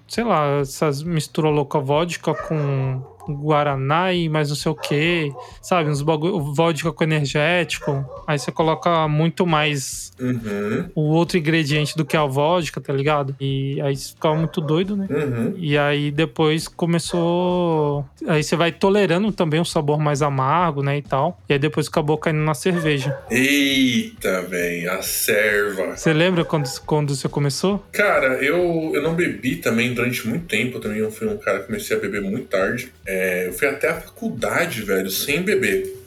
sei 0.08 0.24
lá, 0.24 0.60
essas 0.60 1.04
misturou 1.04 1.52
louca 1.52 1.80
vodka 1.80 2.34
com 2.34 3.02
Guaraná 3.34 4.14
e 4.14 4.28
mais 4.30 4.50
não 4.50 4.56
sei 4.56 4.72
o 4.72 4.76
que, 4.76 5.32
sabe? 5.62 5.90
Uns 5.90 6.02
bagulho, 6.02 6.40
vodka 6.54 6.92
com 6.92 7.04
energético. 7.04 8.06
Aí 8.28 8.38
você 8.40 8.52
coloca 8.52 9.08
muito 9.08 9.46
mais 9.46 10.10
Uhum. 10.20 10.90
o 10.96 11.02
outro 11.14 11.38
ingrediente 11.38 11.96
do 11.96 12.04
que 12.04 12.18
a 12.18 12.26
vodka, 12.26 12.82
tá 12.82 12.92
ligado? 12.92 13.36
E 13.40 13.80
aí 13.82 13.96
você 13.96 14.10
ficava 14.14 14.36
muito 14.36 14.60
doido, 14.60 14.96
né? 14.98 15.08
Uhum. 15.10 15.54
E 15.58 15.78
aí 15.78 16.12
depois 16.12 16.68
começou. 16.68 18.06
Aí 18.28 18.44
você 18.44 18.56
vai 18.56 18.72
tolerando 18.72 19.32
também 19.32 19.60
um 19.60 19.66
sabor 19.66 19.98
mais 20.00 20.22
amargo, 20.22 20.84
né? 20.84 20.98
E 20.98 21.02
tal. 21.02 21.40
E 21.50 21.54
aí 21.54 21.60
depois 21.60 21.88
acabou 21.88 22.18
caindo 22.18 22.40
na 22.40 22.54
cerveja. 22.54 23.18
Eita, 23.32 24.42
velho, 24.44 24.92
a 24.92 25.02
serva. 25.02 25.96
Você 25.96 26.14
lembra 26.14 26.44
quando, 26.46 26.68
quando 26.86 27.16
você 27.16 27.28
começou? 27.30 27.84
Cara, 27.92 28.44
eu, 28.44 28.92
eu 28.94 29.02
não 29.02 29.14
bebi 29.16 29.56
também 29.58 29.94
durante 29.94 30.28
muito 30.28 30.46
tempo. 30.46 30.78
Eu 30.78 30.82
também 30.82 31.12
fui 31.12 31.28
um 31.28 31.38
cara 31.38 31.60
que 31.60 31.66
comecei 31.68 31.96
a 31.96 32.00
beber 32.00 32.22
muito 32.22 32.48
tarde. 32.48 32.92
É, 33.06 33.19
eu 33.48 33.54
fui 33.54 33.68
até 33.68 33.90
a 33.90 34.02
faculdade, 34.02 34.82
velho, 34.82 35.10
sem 35.10 35.42
beber. 35.42 35.98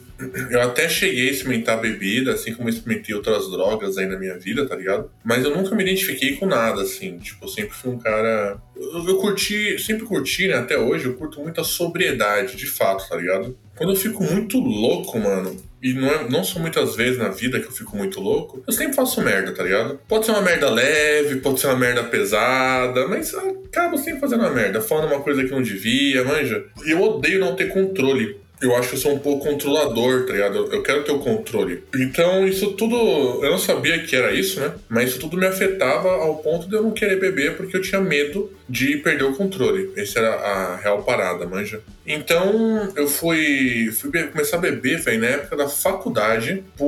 Eu 0.50 0.60
até 0.62 0.88
cheguei 0.88 1.28
a 1.28 1.32
experimentar 1.32 1.80
bebida, 1.80 2.32
assim 2.34 2.54
como 2.54 2.68
experimentei 2.68 3.14
outras 3.14 3.50
drogas 3.50 3.98
aí 3.98 4.06
na 4.06 4.18
minha 4.18 4.38
vida, 4.38 4.66
tá 4.66 4.76
ligado? 4.76 5.10
Mas 5.24 5.44
eu 5.44 5.54
nunca 5.54 5.74
me 5.74 5.82
identifiquei 5.82 6.36
com 6.36 6.46
nada, 6.46 6.82
assim. 6.82 7.18
Tipo, 7.18 7.44
eu 7.44 7.48
sempre 7.48 7.74
fui 7.74 7.90
um 7.90 7.98
cara. 7.98 8.56
Eu, 8.76 9.04
eu 9.08 9.16
curti, 9.16 9.78
sempre 9.80 10.06
curti, 10.06 10.46
né? 10.46 10.54
Até 10.54 10.78
hoje, 10.78 11.06
eu 11.06 11.14
curto 11.14 11.40
muito 11.40 11.60
a 11.60 11.64
sobriedade, 11.64 12.56
de 12.56 12.66
fato, 12.66 13.08
tá 13.08 13.16
ligado? 13.16 13.58
Quando 13.76 13.92
eu 13.94 13.96
fico 13.96 14.22
muito 14.22 14.58
louco, 14.58 15.18
mano, 15.18 15.56
e 15.82 15.92
não, 15.94 16.08
é, 16.08 16.28
não 16.28 16.44
são 16.44 16.62
muitas 16.62 16.94
vezes 16.94 17.18
na 17.18 17.28
vida 17.28 17.58
que 17.58 17.66
eu 17.66 17.72
fico 17.72 17.96
muito 17.96 18.20
louco, 18.20 18.62
eu 18.66 18.72
sempre 18.72 18.94
faço 18.94 19.20
merda, 19.20 19.52
tá 19.52 19.62
ligado? 19.62 19.98
Pode 20.08 20.24
ser 20.24 20.32
uma 20.32 20.40
merda 20.40 20.70
leve, 20.70 21.36
pode 21.36 21.60
ser 21.60 21.66
uma 21.66 21.76
merda 21.76 22.04
pesada, 22.04 23.08
mas 23.08 23.32
eu 23.32 23.62
acabo 23.66 23.98
sempre 23.98 24.20
fazendo 24.20 24.40
uma 24.40 24.50
merda, 24.50 24.80
falando 24.80 25.12
uma 25.12 25.20
coisa 25.20 25.44
que 25.44 25.50
não 25.50 25.62
devia, 25.62 26.22
manja. 26.24 26.64
Eu 26.86 27.00
odeio 27.02 27.40
não 27.40 27.56
ter 27.56 27.68
controle. 27.68 28.40
Eu 28.62 28.76
acho 28.76 28.90
que 28.90 28.94
eu 28.94 29.00
sou 29.00 29.12
um 29.12 29.18
pouco 29.18 29.44
controlador, 29.46 30.24
tá 30.24 30.32
ligado? 30.32 30.68
Eu- 30.72 30.82
quero 30.82 31.02
ter 31.04 31.12
o 31.12 31.18
controle. 31.18 31.82
Então, 31.94 32.46
isso 32.46 32.72
tudo. 32.72 32.94
Eu 33.44 33.50
não 33.50 33.58
sabia 33.58 33.98
que 34.02 34.14
era 34.16 34.32
isso, 34.32 34.60
né? 34.60 34.72
Mas 34.88 35.10
isso 35.10 35.18
tudo 35.18 35.36
me 35.36 35.46
afetava 35.46 36.08
ao 36.10 36.36
ponto 36.36 36.68
de 36.68 36.74
eu 36.76 36.82
não 36.82 36.92
querer 36.92 37.18
beber 37.18 37.56
porque 37.56 37.76
eu 37.76 37.82
tinha 37.82 38.00
medo 38.00 38.52
de 38.68 38.96
perder 38.98 39.24
o 39.24 39.34
controle. 39.34 39.90
Essa 39.96 40.20
era 40.20 40.34
a 40.34 40.76
real 40.76 41.02
parada, 41.02 41.46
manja. 41.46 41.80
Então, 42.06 42.90
eu 42.96 43.06
fui, 43.06 43.90
fui 43.92 44.10
começar 44.24 44.56
a 44.56 44.60
beber, 44.60 44.98
velho, 45.00 45.20
na 45.20 45.26
época 45.26 45.56
da 45.56 45.68
faculdade, 45.68 46.64
por 46.76 46.86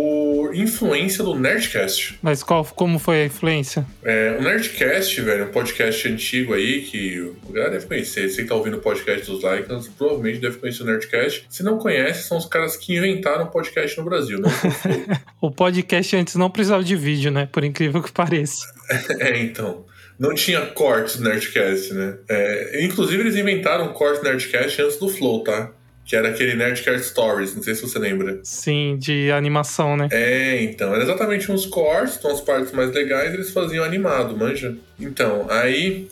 influência 0.53 1.23
do 1.23 1.35
Nerdcast. 1.35 2.19
Mas 2.21 2.43
qual, 2.43 2.65
como 2.65 2.99
foi 2.99 3.23
a 3.23 3.27
influência? 3.27 3.87
É, 4.03 4.37
o 4.39 4.43
Nerdcast, 4.43 5.21
velho, 5.21 5.47
um 5.47 5.53
podcast 5.53 6.09
antigo 6.09 6.55
aí 6.55 6.83
que 6.83 7.21
o 7.21 7.53
galera 7.53 7.73
deve 7.73 7.87
conhecer. 7.87 8.29
Você 8.29 8.43
que 8.43 8.49
tá 8.49 8.55
ouvindo 8.55 8.79
o 8.79 8.81
podcast 8.81 9.31
dos 9.31 9.43
Lycans, 9.43 9.89
provavelmente 9.89 10.41
deve 10.41 10.59
conhecer 10.59 10.83
o 10.83 10.87
Nerdcast. 10.87 11.47
Se 11.49 11.63
não 11.63 11.79
conhece, 11.79 12.29
são 12.29 12.37
os 12.37 12.47
caras 12.47 12.77
que 12.77 12.97
inventaram 12.97 13.45
o 13.45 13.51
podcast 13.51 13.97
no 13.97 14.05
Brasil, 14.05 14.41
não 14.41 14.51
foi 14.51 15.05
o 15.41 15.51
podcast 15.51 16.17
antes 16.17 16.35
não 16.35 16.51
precisava 16.51 16.83
de 16.83 16.97
vídeo, 16.97 17.31
né? 17.31 17.49
Por 17.51 17.65
incrível 17.65 18.03
que 18.03 18.13
pareça. 18.13 18.67
É, 19.19 19.41
então. 19.41 19.87
Não 20.19 20.35
tinha 20.35 20.61
cortes 20.67 21.17
do 21.17 21.25
Nerdcast, 21.25 21.93
né? 21.95 22.19
É, 22.29 22.85
inclusive, 22.85 23.23
eles 23.23 23.35
inventaram 23.35 23.87
um 23.87 23.93
corte 23.93 24.23
do 24.23 24.25
Nerdcast 24.25 24.81
antes 24.83 24.97
do 24.99 25.09
Flow, 25.09 25.43
tá? 25.43 25.73
Que 26.05 26.17
era 26.17 26.29
aquele 26.29 26.55
Nerdcast 26.55 27.09
Stories, 27.09 27.55
não 27.55 27.63
sei 27.63 27.75
se 27.75 27.83
você 27.83 27.99
lembra. 27.99 28.41
Sim, 28.43 28.97
de 28.99 29.31
animação, 29.33 29.97
né? 29.97 30.09
É, 30.13 30.63
então, 30.63 30.95
era 30.95 31.03
exatamente 31.03 31.51
uns 31.51 31.65
cortes, 31.67 32.17
então 32.17 32.31
as 32.31 32.41
partes 32.41 32.73
mais 32.73 32.93
legais 32.93 33.33
eles 33.33 33.51
faziam 33.51 33.85
animado, 33.85 34.37
manja? 34.37 34.77
Então, 35.01 35.47
aí 35.49 36.09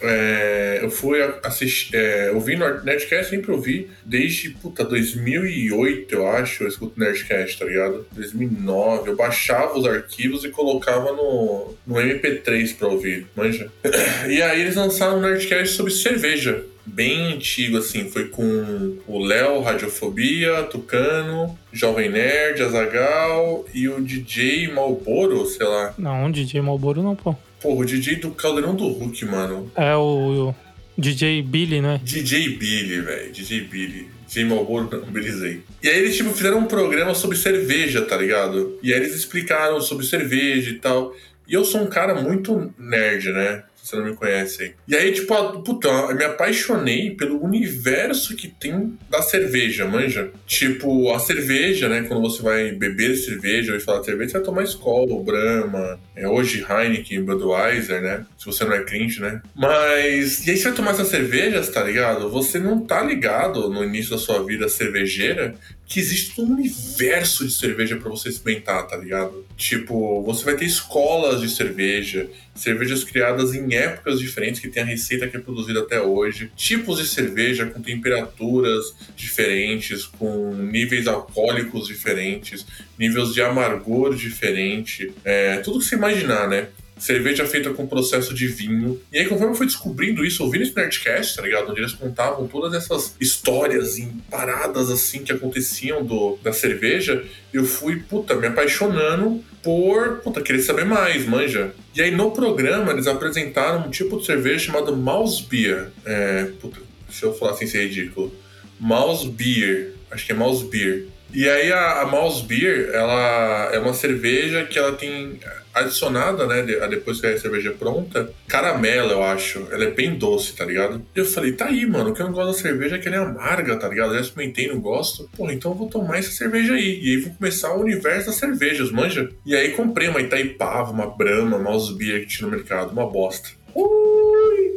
é, 0.00 0.78
eu 0.82 0.90
fui 0.90 1.20
assistir, 1.42 1.96
é, 1.96 2.30
ouvi 2.32 2.56
no 2.56 2.82
Nerdcast, 2.84 3.30
sempre 3.30 3.50
ouvi, 3.50 3.88
desde, 4.04 4.50
puta, 4.50 4.84
2008, 4.84 6.14
eu 6.14 6.28
acho, 6.28 6.62
eu 6.62 6.68
escuto 6.68 6.98
Nerdcast, 6.98 7.58
tá 7.58 7.64
ligado? 7.64 8.06
2009, 8.12 9.10
eu 9.10 9.16
baixava 9.16 9.76
os 9.78 9.86
arquivos 9.86 10.44
e 10.44 10.50
colocava 10.50 11.12
no, 11.12 11.74
no 11.86 11.96
MP3 11.96 12.76
pra 12.76 12.88
ouvir, 12.88 13.26
manja? 13.34 13.70
E 14.28 14.42
aí 14.42 14.60
eles 14.60 14.76
lançaram 14.76 15.18
um 15.18 15.20
Nerdcast 15.20 15.74
sobre 15.74 15.92
cerveja, 15.92 16.64
bem 16.88 17.34
antigo, 17.34 17.78
assim, 17.78 18.10
foi 18.10 18.28
com 18.28 18.96
o 19.06 19.18
Léo, 19.18 19.60
Radiofobia, 19.60 20.64
Tucano, 20.64 21.58
Jovem 21.72 22.10
Nerd, 22.10 22.62
Azagal 22.62 23.64
e 23.74 23.88
o 23.88 24.00
DJ 24.00 24.72
Malboro, 24.72 25.46
sei 25.46 25.66
lá. 25.66 25.94
Não, 25.98 26.30
DJ 26.30 26.60
Malboro 26.60 27.02
não, 27.02 27.14
pô. 27.14 27.34
Porra, 27.60 27.80
o 27.80 27.84
DJ 27.84 28.16
do 28.16 28.30
Caldeirão 28.30 28.74
do 28.74 28.88
Hulk, 28.88 29.24
mano. 29.24 29.70
É 29.76 29.94
o, 29.96 30.50
o 30.50 30.54
DJ 30.96 31.42
Billy, 31.42 31.80
né? 31.80 32.00
DJ 32.02 32.56
Billy, 32.56 33.00
velho. 33.00 33.32
DJ 33.32 33.60
Billy. 33.62 34.08
DJ 34.26 34.44
Malboro, 34.44 34.88
não, 34.90 35.10
belezei. 35.10 35.62
E 35.82 35.88
aí 35.88 35.98
eles, 35.98 36.16
tipo, 36.16 36.30
fizeram 36.30 36.58
um 36.58 36.66
programa 36.66 37.14
sobre 37.14 37.36
cerveja, 37.36 38.02
tá 38.02 38.16
ligado? 38.16 38.78
E 38.82 38.92
aí 38.92 39.00
eles 39.00 39.14
explicaram 39.14 39.80
sobre 39.80 40.04
cerveja 40.04 40.70
e 40.70 40.74
tal. 40.74 41.14
E 41.48 41.54
eu 41.54 41.64
sou 41.64 41.80
um 41.80 41.86
cara 41.86 42.14
muito 42.14 42.72
nerd, 42.78 43.32
né? 43.32 43.62
Você 43.88 43.96
não 43.96 44.04
me 44.04 44.14
conhece 44.14 44.62
aí. 44.62 44.74
E 44.86 44.94
aí, 44.94 45.12
tipo, 45.12 45.34
puta, 45.62 45.88
eu 45.88 46.14
me 46.14 46.24
apaixonei 46.24 47.12
pelo 47.12 47.42
universo 47.42 48.36
que 48.36 48.46
tem 48.46 48.98
da 49.08 49.22
cerveja, 49.22 49.86
manja? 49.86 50.30
Tipo, 50.46 51.10
a 51.14 51.18
cerveja, 51.18 51.88
né? 51.88 52.02
Quando 52.02 52.20
você 52.20 52.42
vai 52.42 52.72
beber 52.72 53.16
cerveja 53.16 53.72
ou 53.72 53.80
falar 53.80 54.04
cerveja, 54.04 54.32
você 54.32 54.38
vai 54.38 54.44
tomar 54.44 54.62
Skol, 54.64 55.24
Brahma, 55.24 55.98
é, 56.14 56.28
hoje 56.28 56.62
Heineken, 56.68 57.22
Budweiser, 57.22 58.02
né? 58.02 58.26
Se 58.36 58.44
você 58.44 58.62
não 58.64 58.74
é 58.74 58.84
cringe, 58.84 59.22
né? 59.22 59.40
Mas, 59.56 60.46
e 60.46 60.50
aí 60.50 60.56
você 60.58 60.64
vai 60.64 60.74
tomar 60.74 60.90
essas 60.90 61.08
cervejas, 61.08 61.70
tá 61.70 61.82
ligado? 61.82 62.28
Você 62.28 62.58
não 62.58 62.84
tá 62.84 63.02
ligado 63.02 63.70
no 63.70 63.82
início 63.82 64.10
da 64.10 64.18
sua 64.18 64.44
vida 64.44 64.68
cervejeira 64.68 65.54
que 65.88 65.98
existe 65.98 66.38
um 66.38 66.52
universo 66.52 67.46
de 67.46 67.52
cerveja 67.52 67.96
para 67.96 68.10
você 68.10 68.28
experimentar, 68.28 68.86
tá 68.86 68.94
ligado? 68.94 69.46
Tipo, 69.56 70.22
você 70.22 70.44
vai 70.44 70.54
ter 70.54 70.66
escolas 70.66 71.40
de 71.40 71.48
cerveja, 71.48 72.28
cervejas 72.54 73.02
criadas 73.02 73.54
em 73.54 73.74
épocas 73.74 74.20
diferentes, 74.20 74.60
que 74.60 74.68
tem 74.68 74.82
a 74.82 74.86
receita 74.86 75.26
que 75.26 75.38
é 75.38 75.40
produzida 75.40 75.80
até 75.80 75.98
hoje, 75.98 76.52
tipos 76.54 76.98
de 76.98 77.08
cerveja 77.08 77.64
com 77.64 77.80
temperaturas 77.80 78.94
diferentes, 79.16 80.04
com 80.04 80.54
níveis 80.54 81.06
alcoólicos 81.06 81.88
diferentes, 81.88 82.66
níveis 82.98 83.32
de 83.32 83.40
amargor 83.40 84.14
diferente, 84.14 85.10
é, 85.24 85.56
tudo 85.58 85.78
que 85.78 85.86
você 85.86 85.96
imaginar, 85.96 86.46
né? 86.46 86.68
Cerveja 86.98 87.46
feita 87.46 87.70
com 87.70 87.86
processo 87.86 88.34
de 88.34 88.46
vinho. 88.46 89.00
E 89.12 89.18
aí, 89.18 89.26
conforme 89.26 89.52
eu 89.52 89.56
fui 89.56 89.66
descobrindo 89.66 90.24
isso, 90.24 90.42
ouvindo 90.42 90.62
esse 90.62 90.74
Nerdcast, 90.74 91.36
tá 91.36 91.42
ligado? 91.42 91.70
Onde 91.70 91.80
eles 91.80 91.92
contavam 91.92 92.46
todas 92.46 92.74
essas 92.74 93.14
histórias 93.20 93.98
em 93.98 94.08
paradas 94.30 94.90
assim 94.90 95.22
que 95.22 95.32
aconteciam 95.32 96.04
do, 96.04 96.38
da 96.42 96.52
cerveja, 96.52 97.24
eu 97.52 97.64
fui, 97.64 98.00
puta, 98.00 98.34
me 98.34 98.46
apaixonando 98.46 99.42
por, 99.62 100.20
puta, 100.22 100.40
querer 100.40 100.60
saber 100.60 100.84
mais, 100.84 101.26
manja. 101.26 101.72
E 101.94 102.02
aí, 102.02 102.10
no 102.10 102.30
programa, 102.30 102.92
eles 102.92 103.06
apresentaram 103.06 103.86
um 103.86 103.90
tipo 103.90 104.18
de 104.18 104.26
cerveja 104.26 104.66
chamado 104.66 104.96
Mouse 104.96 105.42
Beer. 105.42 105.90
É, 106.04 106.44
puta, 106.60 106.80
se 107.10 107.22
eu 107.22 107.34
falar 107.34 107.52
assim, 107.52 107.66
ser 107.66 107.84
ridículo. 107.84 108.32
Mouse 108.78 109.28
Beer. 109.28 109.94
Acho 110.10 110.24
que 110.24 110.32
é 110.32 110.34
Mouse 110.34 110.64
Beer. 110.64 111.06
E 111.32 111.46
aí 111.48 111.70
a, 111.70 112.00
a 112.02 112.06
Mouse 112.06 112.42
Beer, 112.42 112.90
ela 112.92 113.70
é 113.72 113.78
uma 113.78 113.92
cerveja 113.92 114.64
que 114.64 114.78
ela 114.78 114.92
tem 114.92 115.38
adicionada, 115.80 116.46
né, 116.46 116.62
depois 116.88 117.20
que 117.20 117.26
a 117.26 117.38
cerveja 117.38 117.70
é 117.70 117.72
pronta, 117.72 118.30
caramelo, 118.46 119.12
eu 119.12 119.22
acho. 119.22 119.66
Ela 119.70 119.84
é 119.84 119.90
bem 119.90 120.14
doce, 120.14 120.54
tá 120.54 120.64
ligado? 120.64 121.02
E 121.14 121.18
eu 121.18 121.24
falei, 121.24 121.52
tá 121.52 121.66
aí, 121.66 121.86
mano, 121.86 122.10
o 122.10 122.14
que 122.14 122.20
eu 122.20 122.26
não 122.26 122.32
gosto 122.32 122.52
da 122.52 122.62
cerveja 122.62 122.96
é 122.96 122.98
que 122.98 123.08
ela 123.08 123.16
é 123.16 123.20
amarga, 123.20 123.76
tá 123.76 123.88
ligado? 123.88 124.10
Eu 124.10 124.16
já 124.16 124.20
experimentei, 124.22 124.68
não 124.68 124.80
gosto. 124.80 125.28
Pô, 125.36 125.50
então 125.50 125.72
eu 125.72 125.76
vou 125.76 125.88
tomar 125.88 126.18
essa 126.18 126.30
cerveja 126.30 126.74
aí. 126.74 127.00
E 127.02 127.08
aí 127.10 127.16
vou 127.18 127.34
começar 127.34 127.74
o 127.74 127.80
universo 127.80 128.26
das 128.26 128.36
cervejas, 128.36 128.90
manja? 128.90 129.30
E 129.44 129.54
aí 129.54 129.70
comprei 129.70 130.08
uma 130.08 130.20
Itaipava, 130.20 130.90
uma 130.90 131.06
Brahma, 131.06 131.58
Mouse 131.58 131.96
Beer 131.96 132.20
que 132.22 132.28
tinha 132.28 132.48
no 132.48 132.56
mercado, 132.56 132.92
uma 132.92 133.08
bosta. 133.08 133.48
Ui! 133.74 134.67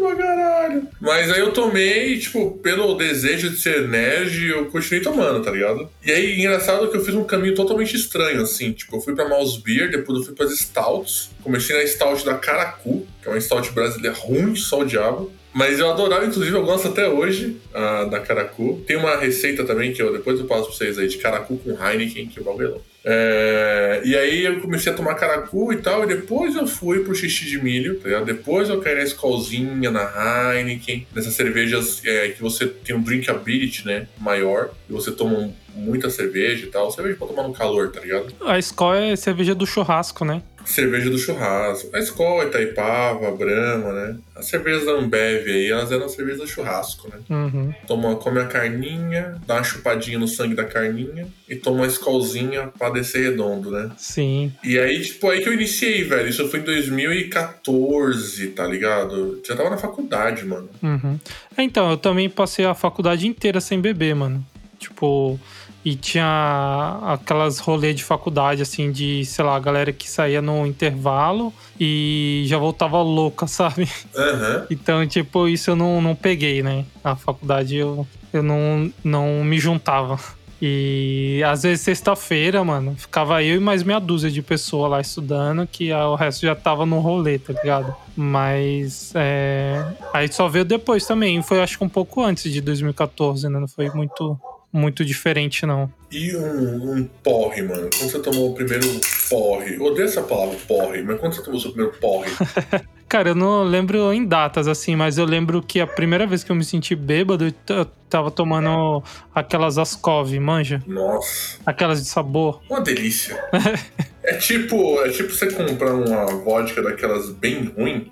Pra 0.00 0.16
caralho. 0.16 0.88
Mas 1.00 1.30
aí 1.30 1.40
eu 1.40 1.52
tomei, 1.52 2.18
tipo, 2.18 2.58
pelo 2.58 2.94
desejo 2.94 3.50
de 3.50 3.56
ser 3.58 3.86
nerd, 3.86 4.48
eu 4.48 4.66
continuei 4.66 5.02
tomando, 5.02 5.44
tá 5.44 5.50
ligado? 5.50 5.88
E 6.04 6.10
aí, 6.10 6.40
engraçado 6.40 6.88
que 6.88 6.96
eu 6.96 7.04
fiz 7.04 7.14
um 7.14 7.24
caminho 7.24 7.54
totalmente 7.54 7.94
estranho, 7.94 8.40
assim. 8.40 8.72
Tipo, 8.72 8.96
eu 8.96 9.00
fui 9.00 9.14
pra 9.14 9.28
Mouse 9.28 9.60
Beer, 9.62 9.90
depois 9.90 10.20
eu 10.20 10.24
fui 10.24 10.34
pras 10.34 10.50
Stouts. 10.58 11.30
Comecei 11.42 11.76
na 11.76 11.86
Stout 11.86 12.24
da 12.24 12.34
Caracu, 12.34 13.06
que 13.22 13.28
é 13.28 13.30
uma 13.30 13.40
Stout 13.40 13.70
brasileira 13.72 14.16
ruim, 14.16 14.56
só 14.56 14.80
o 14.80 14.84
diabo. 14.84 15.30
Mas 15.52 15.80
eu 15.80 15.90
adorava, 15.90 16.24
inclusive, 16.24 16.56
eu 16.56 16.64
gosto 16.64 16.88
até 16.88 17.08
hoje 17.08 17.56
a 17.74 18.04
da 18.04 18.20
Caracu. 18.20 18.82
Tem 18.86 18.96
uma 18.96 19.16
receita 19.16 19.64
também 19.64 19.92
que 19.92 20.00
eu 20.00 20.12
depois 20.12 20.38
eu 20.38 20.46
passo 20.46 20.68
pra 20.68 20.72
vocês 20.72 20.98
aí, 20.98 21.08
de 21.08 21.18
Caracu 21.18 21.58
com 21.58 21.70
Heineken, 21.70 22.28
que 22.28 22.40
o 22.40 22.44
bagulho 22.44 22.66
é 22.66 22.70
louco. 22.70 22.89
É, 23.04 24.02
e 24.04 24.16
aí 24.16 24.44
eu 24.44 24.60
comecei 24.60 24.92
a 24.92 24.94
tomar 24.94 25.14
caracu 25.14 25.72
e 25.72 25.78
tal, 25.78 26.04
e 26.04 26.06
depois 26.06 26.54
eu 26.54 26.66
fui 26.66 27.00
pro 27.00 27.14
xixi 27.14 27.46
de 27.46 27.62
milho, 27.62 27.98
tá? 27.98 28.20
Depois 28.20 28.68
eu 28.68 28.80
caí 28.80 28.94
na 28.94 29.04
Skolzinha, 29.04 29.90
na 29.90 30.54
Heineken, 30.54 31.06
nessas 31.14 31.34
cervejas 31.34 32.02
é, 32.04 32.28
que 32.28 32.42
você 32.42 32.66
tem 32.66 32.94
um 32.94 33.02
drinkability, 33.02 33.86
né, 33.86 34.06
maior, 34.18 34.70
e 34.88 34.92
você 34.92 35.10
toma 35.10 35.38
um 35.38 35.54
muita 35.80 36.10
cerveja 36.10 36.66
e 36.66 36.68
tal. 36.68 36.90
Cerveja 36.90 37.16
pra 37.16 37.26
tomar 37.26 37.42
no 37.44 37.52
calor, 37.52 37.90
tá 37.90 38.00
ligado? 38.00 38.32
A 38.44 38.58
Skol 38.58 38.94
é 38.94 39.16
cerveja 39.16 39.54
do 39.54 39.66
churrasco, 39.66 40.24
né? 40.24 40.42
Cerveja 40.64 41.08
do 41.08 41.18
churrasco. 41.18 41.88
A 41.94 41.98
Skol, 42.00 42.42
Itaipava, 42.44 43.30
Brahma, 43.32 43.92
né? 43.92 44.16
As 44.36 44.46
cervejas 44.46 44.84
da 44.84 44.92
Ambev 44.92 45.48
aí, 45.48 45.70
elas 45.70 45.90
eram 45.90 46.08
cervejas 46.08 46.42
do 46.42 46.46
churrasco, 46.46 47.08
né? 47.08 47.16
Uhum. 47.30 47.74
Toma, 47.86 48.14
come 48.16 48.40
a 48.40 48.44
carninha, 48.44 49.40
dá 49.46 49.54
uma 49.54 49.64
chupadinha 49.64 50.18
no 50.18 50.28
sangue 50.28 50.54
da 50.54 50.64
carninha 50.64 51.26
e 51.48 51.56
toma 51.56 51.78
uma 51.78 51.86
Skolzinha 51.86 52.70
pra 52.78 52.90
descer 52.90 53.30
redondo, 53.30 53.70
né? 53.70 53.90
Sim. 53.96 54.52
E 54.62 54.78
aí, 54.78 55.00
tipo, 55.00 55.30
aí 55.30 55.42
que 55.42 55.48
eu 55.48 55.54
iniciei, 55.54 56.04
velho. 56.04 56.28
Isso 56.28 56.46
foi 56.48 56.60
em 56.60 56.64
2014, 56.64 58.48
tá 58.48 58.66
ligado? 58.66 59.40
Já 59.46 59.56
tava 59.56 59.70
na 59.70 59.78
faculdade, 59.78 60.44
mano. 60.44 60.68
Uhum. 60.82 61.18
Então, 61.58 61.90
eu 61.90 61.96
também 61.96 62.28
passei 62.28 62.66
a 62.66 62.74
faculdade 62.74 63.26
inteira 63.26 63.60
sem 63.60 63.80
beber, 63.80 64.14
mano. 64.14 64.44
Tipo, 64.78 65.38
e 65.84 65.94
tinha 65.94 66.98
aquelas 67.02 67.58
rolês 67.58 67.96
de 67.96 68.04
faculdade, 68.04 68.62
assim, 68.62 68.92
de, 68.92 69.24
sei 69.24 69.44
lá, 69.44 69.56
a 69.56 69.60
galera 69.60 69.92
que 69.92 70.08
saía 70.08 70.42
no 70.42 70.66
intervalo 70.66 71.52
e 71.78 72.44
já 72.46 72.58
voltava 72.58 73.00
louca, 73.00 73.46
sabe? 73.48 73.88
Aham. 74.14 74.66
Então, 74.70 75.06
tipo, 75.06 75.48
isso 75.48 75.70
eu 75.70 75.76
não, 75.76 76.00
não 76.00 76.14
peguei, 76.14 76.62
né? 76.62 76.84
A 77.02 77.16
faculdade 77.16 77.76
eu, 77.76 78.06
eu 78.32 78.42
não, 78.42 78.92
não 79.02 79.42
me 79.44 79.58
juntava. 79.58 80.18
E 80.62 81.42
às 81.46 81.62
vezes 81.62 81.80
sexta-feira, 81.80 82.62
mano, 82.62 82.94
ficava 82.94 83.42
eu 83.42 83.56
e 83.56 83.60
mais 83.60 83.82
meia 83.82 83.98
dúzia 83.98 84.30
de 84.30 84.42
pessoas 84.42 84.90
lá 84.90 85.00
estudando, 85.00 85.66
que 85.66 85.90
o 85.90 86.14
resto 86.14 86.42
já 86.42 86.54
tava 86.54 86.84
no 86.84 87.00
rolê, 87.00 87.38
tá 87.38 87.54
ligado? 87.54 87.94
Mas 88.14 89.12
é... 89.14 89.82
aí 90.12 90.30
só 90.30 90.48
veio 90.48 90.66
depois 90.66 91.06
também. 91.06 91.40
Foi 91.40 91.62
acho 91.62 91.78
que 91.78 91.84
um 91.84 91.88
pouco 91.88 92.22
antes 92.22 92.52
de 92.52 92.60
2014, 92.60 93.48
né? 93.48 93.58
Não 93.58 93.68
foi 93.68 93.88
muito, 93.90 94.38
muito 94.72 95.04
diferente, 95.04 95.66
não. 95.66 95.92
E 96.10 96.34
um, 96.36 96.92
um 96.92 97.04
porre, 97.22 97.62
mano. 97.62 97.88
Quando 97.96 98.10
você 98.10 98.18
tomou 98.20 98.50
o 98.50 98.54
primeiro 98.54 98.86
porre, 99.28 99.74
eu 99.76 99.82
odeio 99.84 100.06
essa 100.06 100.22
palavra 100.22 100.56
porre, 100.66 101.02
mas 101.02 101.18
quando 101.18 101.34
você 101.34 101.42
tomou 101.42 101.58
o 101.58 101.60
seu 101.62 101.72
primeiro 101.72 101.96
porre? 101.98 102.30
Cara, 103.08 103.30
eu 103.30 103.34
não 103.34 103.64
lembro 103.64 104.12
em 104.12 104.24
datas 104.24 104.68
assim, 104.68 104.94
mas 104.94 105.18
eu 105.18 105.24
lembro 105.24 105.60
que 105.60 105.80
a 105.80 105.86
primeira 105.86 106.28
vez 106.28 106.44
que 106.44 106.52
eu 106.52 106.54
me 106.54 106.62
senti 106.62 106.94
bêbado, 106.94 107.52
eu 107.68 107.84
tava 108.08 108.30
tomando 108.30 109.02
aquelas 109.34 109.78
Ascov, 109.78 110.32
manja? 110.38 110.80
Nossa, 110.86 111.58
Aquelas 111.66 112.00
de 112.00 112.08
sabor. 112.08 112.60
uma 112.70 112.80
delícia. 112.80 113.36
é 114.22 114.34
tipo, 114.34 115.00
é 115.04 115.08
tipo 115.08 115.32
você 115.32 115.50
comprar 115.50 115.92
uma 115.92 116.26
vodka 116.26 116.80
daquelas 116.82 117.30
bem 117.30 117.64
ruim 117.64 118.08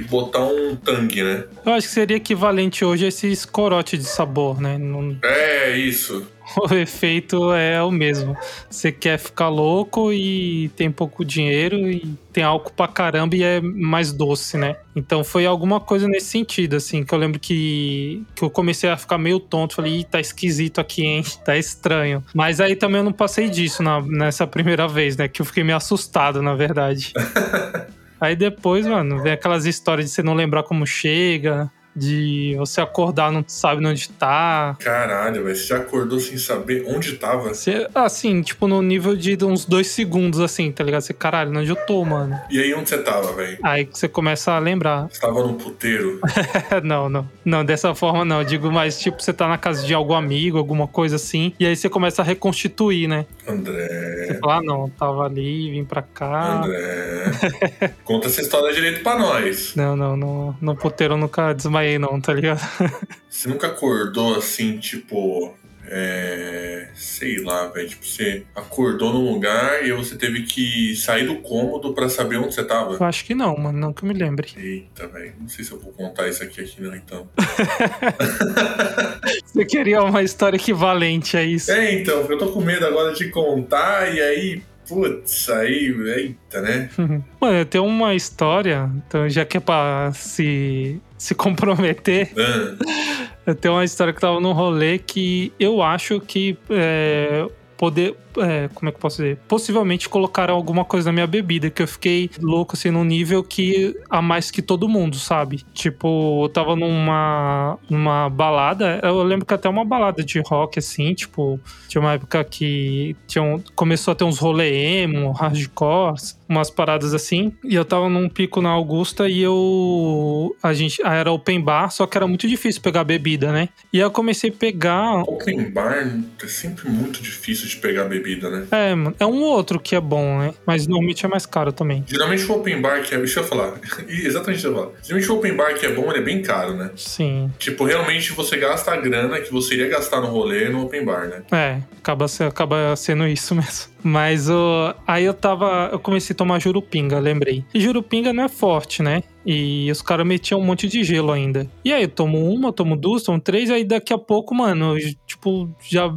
e 0.00 0.04
botar 0.04 0.44
um 0.44 0.74
tangue, 0.76 1.22
né? 1.22 1.44
Eu 1.64 1.72
acho 1.72 1.86
que 1.88 1.94
seria 1.94 2.16
equivalente 2.16 2.84
hoje 2.84 3.04
a 3.04 3.08
esses 3.08 3.44
corote 3.44 3.96
de 3.98 4.04
sabor, 4.04 4.60
né? 4.60 4.78
Não- 4.78 5.16
É 5.22 5.76
isso. 5.76 6.26
O 6.68 6.74
efeito 6.74 7.52
é 7.52 7.80
o 7.80 7.92
mesmo. 7.92 8.36
Você 8.68 8.90
quer 8.90 9.20
ficar 9.20 9.48
louco 9.48 10.12
e 10.12 10.68
tem 10.74 10.90
pouco 10.90 11.24
dinheiro 11.24 11.76
e 11.88 12.12
tem 12.32 12.42
álcool 12.42 12.72
pra 12.72 12.88
caramba 12.88 13.36
e 13.36 13.42
é 13.44 13.60
mais 13.60 14.12
doce, 14.12 14.58
né? 14.58 14.74
Então 14.96 15.22
foi 15.22 15.46
alguma 15.46 15.78
coisa 15.78 16.08
nesse 16.08 16.26
sentido, 16.26 16.74
assim, 16.74 17.04
que 17.04 17.14
eu 17.14 17.18
lembro 17.20 17.38
que, 17.38 18.24
que 18.34 18.42
eu 18.42 18.50
comecei 18.50 18.90
a 18.90 18.96
ficar 18.96 19.16
meio 19.16 19.38
tonto. 19.38 19.76
Falei, 19.76 20.00
Ih, 20.00 20.04
tá 20.04 20.18
esquisito 20.18 20.80
aqui, 20.80 21.04
hein? 21.04 21.22
Tá 21.44 21.56
estranho. 21.56 22.20
Mas 22.34 22.60
aí 22.60 22.74
também 22.74 22.98
eu 22.98 23.04
não 23.04 23.12
passei 23.12 23.48
disso 23.48 23.80
na- 23.80 24.00
nessa 24.02 24.44
primeira 24.44 24.88
vez, 24.88 25.16
né? 25.16 25.28
Que 25.28 25.42
eu 25.42 25.46
fiquei 25.46 25.62
meio 25.62 25.76
assustado, 25.76 26.42
na 26.42 26.56
verdade. 26.56 27.12
Aí 28.20 28.36
depois, 28.36 28.86
mano, 28.86 29.22
vem 29.22 29.32
aquelas 29.32 29.64
histórias 29.64 30.06
de 30.06 30.12
você 30.12 30.22
não 30.22 30.34
lembrar 30.34 30.62
como 30.62 30.86
chega, 30.86 31.70
de 31.94 32.54
você 32.58 32.80
acordar 32.80 33.32
não 33.32 33.44
sabe 33.46 33.86
onde 33.86 34.08
tá. 34.10 34.76
Caralho, 34.80 35.44
velho. 35.44 35.56
Você 35.56 35.74
acordou 35.74 36.20
sem 36.20 36.38
saber 36.38 36.84
onde 36.86 37.14
tava? 37.14 37.48
Você, 37.54 37.88
assim, 37.94 38.42
tipo, 38.42 38.66
no 38.66 38.80
nível 38.82 39.16
de 39.16 39.36
uns 39.44 39.64
dois 39.64 39.88
segundos, 39.88 40.40
assim, 40.40 40.70
tá 40.70 40.84
ligado? 40.84 41.02
Você, 41.02 41.12
caralho, 41.12 41.56
onde 41.58 41.70
eu 41.70 41.76
tô, 41.76 42.04
mano? 42.04 42.38
E 42.50 42.60
aí, 42.60 42.74
onde 42.74 42.88
você 42.88 42.98
tava, 42.98 43.32
velho? 43.32 43.58
Aí 43.62 43.84
que 43.84 43.98
você 43.98 44.08
começa 44.08 44.52
a 44.52 44.58
lembrar. 44.58 45.08
Você 45.10 45.20
tava 45.20 45.42
num 45.42 45.54
puteiro? 45.54 46.20
não, 46.82 47.08
não. 47.08 47.28
Não, 47.44 47.64
dessa 47.64 47.94
forma 47.94 48.24
não. 48.24 48.40
Eu 48.40 48.44
digo 48.44 48.70
mais, 48.70 48.98
tipo, 48.98 49.22
você 49.22 49.32
tá 49.32 49.48
na 49.48 49.58
casa 49.58 49.84
de 49.86 49.94
algum 49.94 50.14
amigo, 50.14 50.58
alguma 50.58 50.86
coisa 50.86 51.16
assim, 51.16 51.52
e 51.58 51.66
aí 51.66 51.76
você 51.76 51.88
começa 51.88 52.22
a 52.22 52.24
reconstituir, 52.24 53.08
né? 53.08 53.26
André. 53.46 54.26
Você 54.26 54.38
fala, 54.38 54.56
ah, 54.56 54.62
não, 54.62 54.88
tava 54.90 55.24
ali, 55.24 55.70
vim 55.70 55.84
pra 55.84 56.02
cá. 56.02 56.62
André. 56.62 57.94
Conta 58.04 58.28
essa 58.28 58.40
história 58.40 58.72
direito 58.74 59.02
pra 59.02 59.18
nós. 59.18 59.74
Não, 59.74 59.96
não, 59.96 60.16
no, 60.16 60.56
no 60.60 60.76
puteiro 60.76 61.14
eu 61.14 61.18
nunca 61.18 61.52
desmaiei, 61.52 61.79
não, 61.98 62.20
tá 62.20 62.32
ligado? 62.32 62.60
Você 63.28 63.48
nunca 63.48 63.68
acordou 63.68 64.36
assim, 64.36 64.78
tipo. 64.78 65.54
É. 65.92 66.88
Sei 66.94 67.42
lá, 67.42 67.66
velho. 67.66 67.88
Tipo, 67.88 68.06
você 68.06 68.44
acordou 68.54 69.12
num 69.12 69.32
lugar 69.32 69.84
e 69.84 69.92
você 69.92 70.16
teve 70.16 70.42
que 70.42 70.94
sair 70.94 71.26
do 71.26 71.36
cômodo 71.36 71.92
pra 71.92 72.08
saber 72.08 72.36
onde 72.36 72.54
você 72.54 72.62
tava? 72.62 72.94
Eu 72.94 73.04
acho 73.04 73.24
que 73.24 73.34
não, 73.34 73.56
mano, 73.56 73.78
não 73.78 73.92
que 73.92 74.04
eu 74.04 74.08
me 74.08 74.14
lembre. 74.14 74.48
Eita, 74.56 75.08
velho. 75.08 75.32
Não 75.40 75.48
sei 75.48 75.64
se 75.64 75.72
eu 75.72 75.80
vou 75.80 75.92
contar 75.92 76.28
isso 76.28 76.44
aqui, 76.44 76.60
aqui 76.60 76.80
não, 76.80 76.94
então. 76.94 77.28
Você 79.44 79.64
queria 79.64 80.00
uma 80.02 80.22
história 80.22 80.56
equivalente 80.56 81.36
a 81.36 81.42
isso. 81.42 81.72
É, 81.72 81.92
então, 81.94 82.20
eu 82.30 82.38
tô 82.38 82.52
com 82.52 82.60
medo 82.60 82.86
agora 82.86 83.12
de 83.12 83.28
contar 83.30 84.14
e 84.14 84.20
aí. 84.20 84.62
Putz, 84.86 85.48
aí. 85.50 85.94
Eita, 86.16 86.60
né? 86.60 86.88
Mano, 87.40 87.58
eu 87.58 87.64
tenho 87.64 87.84
uma 87.84 88.14
história, 88.14 88.88
então 88.96 89.28
já 89.28 89.44
que 89.44 89.56
é 89.56 89.60
pra 89.60 90.12
se, 90.12 91.00
se 91.20 91.34
comprometer, 91.34 92.32
Ah, 92.34 93.30
eu 93.46 93.54
tenho 93.54 93.74
uma 93.74 93.84
história 93.84 94.12
que 94.12 94.20
tava 94.20 94.40
num 94.40 94.52
rolê 94.52 94.98
que 94.98 95.52
eu 95.60 95.82
acho 95.82 96.18
que 96.18 96.56
é, 96.70 97.46
poder. 97.80 98.14
é, 98.36 98.68
como 98.74 98.88
é 98.88 98.92
que 98.92 98.96
eu 98.98 99.00
posso 99.00 99.16
dizer? 99.22 99.38
Possivelmente 99.48 100.06
colocaram 100.08 100.54
alguma 100.54 100.84
coisa 100.84 101.08
na 101.08 101.12
minha 101.14 101.26
bebida, 101.26 101.70
que 101.70 101.82
eu 101.82 101.88
fiquei 101.88 102.30
louco 102.40 102.76
assim 102.76 102.90
num 102.90 103.02
nível 103.04 103.42
que 103.42 103.96
a 104.10 104.20
mais 104.20 104.50
que 104.50 104.60
todo 104.60 104.86
mundo, 104.88 105.16
sabe? 105.16 105.64
Tipo, 105.72 106.44
eu 106.44 106.48
tava 106.50 106.76
numa, 106.76 107.78
numa 107.88 108.28
balada, 108.28 109.00
eu 109.02 109.22
lembro 109.22 109.46
que 109.46 109.54
até 109.54 109.68
uma 109.68 109.84
balada 109.84 110.22
de 110.22 110.38
rock, 110.46 110.78
assim, 110.78 111.14
tipo, 111.14 111.58
tinha 111.88 112.00
uma 112.00 112.12
época 112.12 112.44
que 112.44 113.16
tinha 113.26 113.42
um- 113.42 113.60
começou 113.74 114.12
a 114.12 114.14
ter 114.14 114.24
uns 114.24 114.38
rolê 114.38 115.00
emo, 115.02 115.32
hardcore, 115.32 116.14
umas 116.48 116.70
paradas 116.70 117.14
assim. 117.14 117.52
E 117.64 117.74
eu 117.74 117.84
tava 117.84 118.08
num 118.08 118.28
pico 118.28 118.60
na 118.60 118.68
Augusta 118.70 119.28
e 119.28 119.40
eu. 119.40 120.54
A 120.62 120.72
gente. 120.72 121.00
ah, 121.04 121.14
Era 121.14 121.32
open 121.32 121.60
bar, 121.60 121.90
só 121.90 122.06
que 122.06 122.16
era 122.16 122.26
muito 122.26 122.46
difícil 122.46 122.80
pegar 122.82 123.04
bebida, 123.04 123.52
né? 123.52 123.68
E 123.92 123.98
aí 123.98 124.02
eu 124.04 124.10
comecei 124.10 124.50
a 124.50 124.52
pegar. 124.52 125.22
open 125.22 125.70
bar 125.70 126.06
é 126.42 126.46
sempre 126.46 126.88
muito 126.88 127.22
difícil 127.22 127.69
de 127.70 127.76
pegar 127.76 128.04
bebida, 128.04 128.50
né? 128.50 128.66
É, 128.70 128.94
mano, 128.94 129.14
é 129.18 129.26
um 129.26 129.42
outro 129.42 129.78
que 129.78 129.94
é 129.94 130.00
bom, 130.00 130.38
né? 130.38 130.54
Mas 130.66 130.86
normalmente 130.86 131.24
é 131.24 131.28
mais 131.28 131.46
caro 131.46 131.72
também. 131.72 132.04
Geralmente 132.06 132.44
o 132.44 132.54
open 132.54 132.80
bar 132.80 133.02
que 133.02 133.14
é. 133.14 133.18
Deixa 133.18 133.40
eu 133.40 133.44
falar. 133.44 133.74
Exatamente 134.08 134.58
isso 134.58 134.68
que 134.68 134.74
eu 134.74 134.82
falar. 134.82 134.90
Geralmente 135.02 135.30
o 135.30 135.36
open 135.36 135.56
bar 135.56 135.74
que 135.74 135.86
é 135.86 135.92
bom, 135.92 136.10
ele 136.10 136.18
é 136.18 136.22
bem 136.22 136.42
caro, 136.42 136.74
né? 136.74 136.90
Sim. 136.96 137.50
Tipo, 137.58 137.84
realmente 137.84 138.32
você 138.32 138.56
gasta 138.56 138.92
a 138.92 138.96
grana 138.96 139.40
que 139.40 139.52
você 139.52 139.74
iria 139.74 139.88
gastar 139.88 140.20
no 140.20 140.28
rolê 140.28 140.68
no 140.68 140.82
open 140.82 141.04
bar, 141.04 141.28
né? 141.28 141.42
É, 141.52 141.80
acaba, 141.98 142.26
acaba 142.46 142.96
sendo 142.96 143.26
isso 143.26 143.54
mesmo. 143.56 143.90
Mas 144.02 144.48
o 144.48 144.94
aí 145.06 145.24
eu 145.24 145.34
tava. 145.34 145.90
Eu 145.92 145.98
comecei 145.98 146.34
a 146.34 146.36
tomar 146.36 146.58
jurupinga, 146.58 147.18
lembrei. 147.18 147.64
E 147.74 147.80
jurupinga 147.80 148.32
não 148.32 148.44
é 148.44 148.48
forte, 148.48 149.02
né? 149.02 149.22
E 149.44 149.90
os 149.90 150.02
caras 150.02 150.26
metiam 150.26 150.60
um 150.60 150.64
monte 150.64 150.86
de 150.86 151.02
gelo 151.02 151.32
ainda. 151.32 151.66
E 151.84 151.92
aí 151.92 152.02
eu 152.02 152.08
tomo 152.08 152.52
uma, 152.52 152.72
tomo 152.72 152.96
duas, 152.96 153.22
tomo 153.22 153.40
três, 153.40 153.70
aí 153.70 153.84
daqui 153.84 154.12
a 154.12 154.18
pouco, 154.18 154.54
mano, 154.54 154.98
eu, 154.98 155.14
tipo, 155.26 155.70
já. 155.88 156.12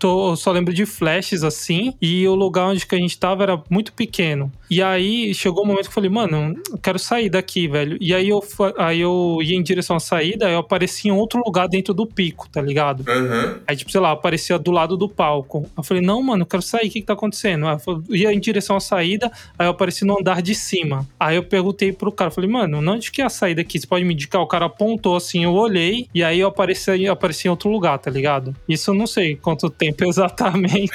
Tô, 0.00 0.30
eu 0.30 0.36
só 0.36 0.50
lembro 0.50 0.72
de 0.72 0.86
flashes 0.86 1.44
assim, 1.44 1.94
e 2.00 2.26
o 2.26 2.34
lugar 2.34 2.68
onde 2.68 2.86
que 2.86 2.94
a 2.94 2.98
gente 2.98 3.18
tava 3.18 3.42
era 3.42 3.62
muito 3.68 3.92
pequeno. 3.92 4.50
E 4.70 4.82
aí 4.82 5.34
chegou 5.34 5.62
um 5.62 5.66
momento 5.66 5.82
que 5.82 5.90
eu 5.90 5.92
falei, 5.92 6.08
mano, 6.08 6.54
eu 6.70 6.78
quero 6.78 6.98
sair 6.98 7.28
daqui, 7.28 7.68
velho. 7.68 7.98
E 8.00 8.14
aí 8.14 8.30
eu, 8.30 8.42
aí 8.78 9.00
eu 9.00 9.40
ia 9.42 9.54
em 9.54 9.62
direção 9.62 9.96
à 9.96 10.00
saída, 10.00 10.46
aí 10.46 10.54
eu 10.54 10.60
apareci 10.60 11.08
em 11.08 11.10
outro 11.10 11.42
lugar 11.44 11.68
dentro 11.68 11.92
do 11.92 12.06
pico, 12.06 12.48
tá 12.48 12.62
ligado? 12.62 13.04
Aham. 13.06 13.60
Aí, 13.66 13.76
tipo, 13.76 13.90
sei 13.90 14.00
lá, 14.00 14.12
aparecia 14.12 14.58
do 14.58 14.70
lado 14.70 14.96
do 14.96 15.06
palco. 15.06 15.68
Eu 15.76 15.82
falei, 15.82 16.02
não, 16.02 16.22
mano, 16.22 16.44
eu 16.44 16.46
quero 16.46 16.62
sair, 16.62 16.88
o 16.88 16.90
que 16.90 17.00
que 17.00 17.06
tá 17.06 17.12
acontecendo? 17.12 17.66
Aí 17.68 17.76
eu 17.86 18.16
ia 18.16 18.32
em 18.32 18.40
direção 18.40 18.76
à 18.76 18.80
saída, 18.80 19.30
aí 19.58 19.66
eu 19.66 19.72
apareci 19.72 20.06
no 20.06 20.18
andar 20.18 20.40
de 20.40 20.54
cima. 20.54 21.06
Aí 21.18 21.36
eu 21.36 21.42
perguntei 21.42 21.92
pro 21.92 22.10
cara, 22.10 22.30
falei, 22.30 22.48
mano, 22.48 22.78
onde 22.90 23.12
que 23.12 23.20
é 23.20 23.26
a 23.26 23.28
saída 23.28 23.60
aqui? 23.60 23.78
Você 23.78 23.86
pode 23.86 24.04
me 24.04 24.14
indicar? 24.14 24.40
O 24.40 24.46
cara 24.46 24.64
apontou 24.64 25.14
assim, 25.14 25.44
eu 25.44 25.52
olhei, 25.52 26.08
e 26.14 26.24
aí 26.24 26.40
eu 26.40 26.48
apareci, 26.48 27.02
eu 27.02 27.12
apareci 27.12 27.48
em 27.48 27.50
outro 27.50 27.68
lugar, 27.68 27.98
tá 27.98 28.10
ligado? 28.10 28.56
Isso 28.66 28.90
eu 28.90 28.94
não 28.94 29.06
sei 29.06 29.36
quanto 29.36 29.68
tempo 29.68 29.89
exatamente. 30.06 30.92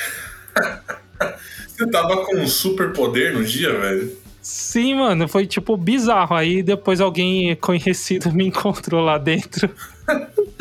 Você 1.67 1.87
tava 1.89 2.25
com 2.25 2.37
um 2.37 2.47
super 2.47 2.93
poder 2.93 3.33
no 3.33 3.43
dia, 3.43 3.77
velho? 3.77 4.25
Sim, 4.41 4.95
mano, 4.95 5.27
foi 5.27 5.47
tipo 5.47 5.75
bizarro. 5.75 6.35
Aí 6.35 6.61
depois 6.61 7.01
alguém 7.01 7.55
conhecido 7.55 8.31
me 8.31 8.45
encontrou 8.45 9.03
lá 9.03 9.17
dentro. 9.17 9.69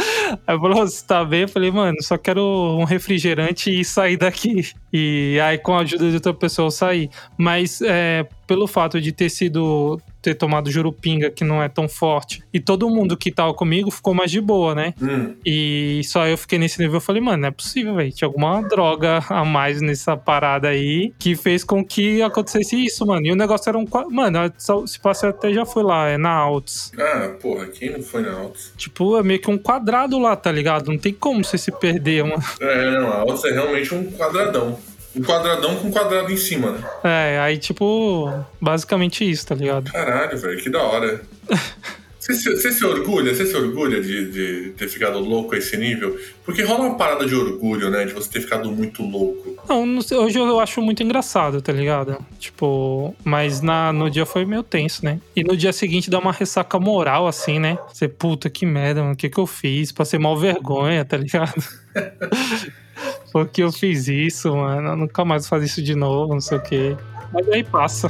Aí 0.46 0.58
falou, 0.58 0.86
você 0.86 1.04
tá 1.06 1.24
bem? 1.24 1.42
Eu 1.42 1.48
falei, 1.48 1.70
mano, 1.70 1.96
só 2.00 2.16
quero 2.16 2.42
um 2.80 2.84
refrigerante 2.84 3.70
e 3.70 3.84
sair 3.84 4.16
daqui. 4.16 4.70
E 4.92 5.38
aí, 5.42 5.58
com 5.58 5.74
a 5.74 5.80
ajuda 5.80 6.08
de 6.08 6.14
outra 6.14 6.32
pessoa, 6.32 6.66
eu 6.66 6.70
saí. 6.70 7.10
Mas, 7.36 7.80
é, 7.82 8.26
pelo 8.46 8.66
fato 8.66 9.00
de 9.00 9.12
ter 9.12 9.28
sido 9.30 10.00
ter 10.20 10.34
tomado 10.34 10.70
jurupinga 10.70 11.30
que 11.30 11.44
não 11.44 11.62
é 11.62 11.68
tão 11.68 11.86
forte. 11.86 12.42
E 12.50 12.58
todo 12.58 12.88
mundo 12.88 13.14
que 13.14 13.30
tava 13.30 13.52
comigo 13.52 13.90
ficou 13.90 14.14
mais 14.14 14.30
de 14.30 14.40
boa, 14.40 14.74
né? 14.74 14.94
Hum, 15.00 15.34
E 15.44 16.00
só 16.04 16.26
eu 16.26 16.38
fiquei 16.38 16.58
nesse 16.58 16.80
nível. 16.80 16.96
Eu 16.96 17.00
falei, 17.02 17.20
mano, 17.20 17.42
não 17.42 17.48
é 17.48 17.50
possível, 17.50 17.94
velho. 17.94 18.10
Tinha 18.10 18.26
alguma 18.26 18.62
droga 18.62 19.18
a 19.28 19.44
mais 19.44 19.82
nessa 19.82 20.16
parada 20.16 20.68
aí 20.68 21.12
que 21.18 21.36
fez 21.36 21.62
com 21.62 21.84
que 21.84 22.22
acontecesse 22.22 22.74
isso, 22.82 23.04
mano. 23.06 23.26
E 23.26 23.32
o 23.32 23.36
negócio 23.36 23.68
era 23.68 23.76
um. 23.76 23.84
Mano, 24.10 24.38
se 24.86 24.98
passa 24.98 25.28
até 25.28 25.52
já 25.52 25.66
foi 25.66 25.82
lá, 25.82 26.08
é 26.08 26.16
na 26.16 26.30
Altos. 26.30 26.90
ah, 26.98 27.36
porra, 27.42 27.66
quem 27.66 27.90
não 27.90 28.02
foi 28.02 28.22
na 28.22 28.32
Altos? 28.32 28.72
Tipo, 28.78 29.18
é 29.18 29.22
meio 29.22 29.40
que 29.40 29.50
um 29.50 29.58
quadrado 29.58 30.18
lá, 30.18 30.34
tá 30.34 30.50
ligado? 30.50 30.90
Não 30.90 30.96
tem 30.98 31.12
como 31.12 31.44
você 31.44 31.58
se 31.58 31.70
perder, 31.70 32.24
mano. 32.24 32.42
É, 32.60 32.90
não, 32.98 33.08
a 33.12 33.16
Altos 33.20 33.44
é 33.44 33.52
realmente 33.52 33.94
um 33.94 34.10
quadradão. 34.12 34.78
Um 35.16 35.22
quadradão 35.22 35.76
com 35.76 35.88
um 35.88 35.90
quadrado 35.90 36.30
em 36.32 36.36
cima, 36.36 36.72
né? 36.72 36.84
É, 37.04 37.38
aí, 37.38 37.58
tipo, 37.58 38.32
basicamente 38.60 39.28
isso, 39.28 39.46
tá 39.46 39.54
ligado? 39.54 39.90
Caralho, 39.92 40.36
velho, 40.36 40.62
que 40.62 40.70
da 40.70 40.82
hora. 40.82 41.22
Você 42.24 42.32
se, 42.36 42.50
você 42.56 42.72
se 42.72 42.82
orgulha? 42.86 43.34
Você 43.34 43.44
se 43.44 43.54
orgulha 43.54 44.00
de, 44.00 44.30
de 44.30 44.70
ter 44.78 44.88
ficado 44.88 45.18
louco 45.18 45.54
a 45.54 45.58
esse 45.58 45.76
nível? 45.76 46.18
Porque 46.42 46.62
rola 46.62 46.84
uma 46.86 46.96
parada 46.96 47.26
de 47.26 47.34
orgulho, 47.34 47.90
né? 47.90 48.06
De 48.06 48.14
você 48.14 48.30
ter 48.30 48.40
ficado 48.40 48.72
muito 48.72 49.02
louco. 49.02 49.62
Não, 49.68 49.84
não 49.84 50.00
sei, 50.00 50.16
hoje 50.16 50.38
eu 50.38 50.58
acho 50.58 50.80
muito 50.80 51.02
engraçado, 51.02 51.60
tá 51.60 51.70
ligado? 51.70 52.16
Tipo, 52.38 53.14
mas 53.22 53.60
na, 53.60 53.92
no 53.92 54.08
dia 54.08 54.24
foi 54.24 54.46
meio 54.46 54.62
tenso, 54.62 55.04
né? 55.04 55.20
E 55.36 55.44
no 55.44 55.54
dia 55.54 55.70
seguinte 55.70 56.08
dá 56.08 56.18
uma 56.18 56.32
ressaca 56.32 56.80
moral, 56.80 57.26
assim, 57.26 57.58
né? 57.58 57.76
Você, 57.92 58.08
puta, 58.08 58.48
que 58.48 58.64
merda, 58.64 59.02
mano, 59.02 59.12
o 59.12 59.16
que 59.16 59.28
que 59.28 59.38
eu 59.38 59.46
fiz? 59.46 59.92
Passei 59.92 60.18
mal 60.18 60.34
vergonha, 60.34 61.04
tá 61.04 61.18
ligado? 61.18 61.62
Por 63.32 63.48
que 63.48 63.62
eu 63.62 63.72
fiz 63.72 64.06
isso, 64.08 64.54
mano? 64.54 64.90
Eu 64.90 64.96
nunca 64.96 65.24
mais 65.24 65.42
vou 65.42 65.50
fazer 65.50 65.66
isso 65.66 65.82
de 65.82 65.94
novo, 65.94 66.34
não 66.34 66.40
sei 66.40 66.58
o 66.58 66.60
quê. 66.62 66.96
Mas 67.32 67.48
aí 67.48 67.64
passa. 67.64 68.08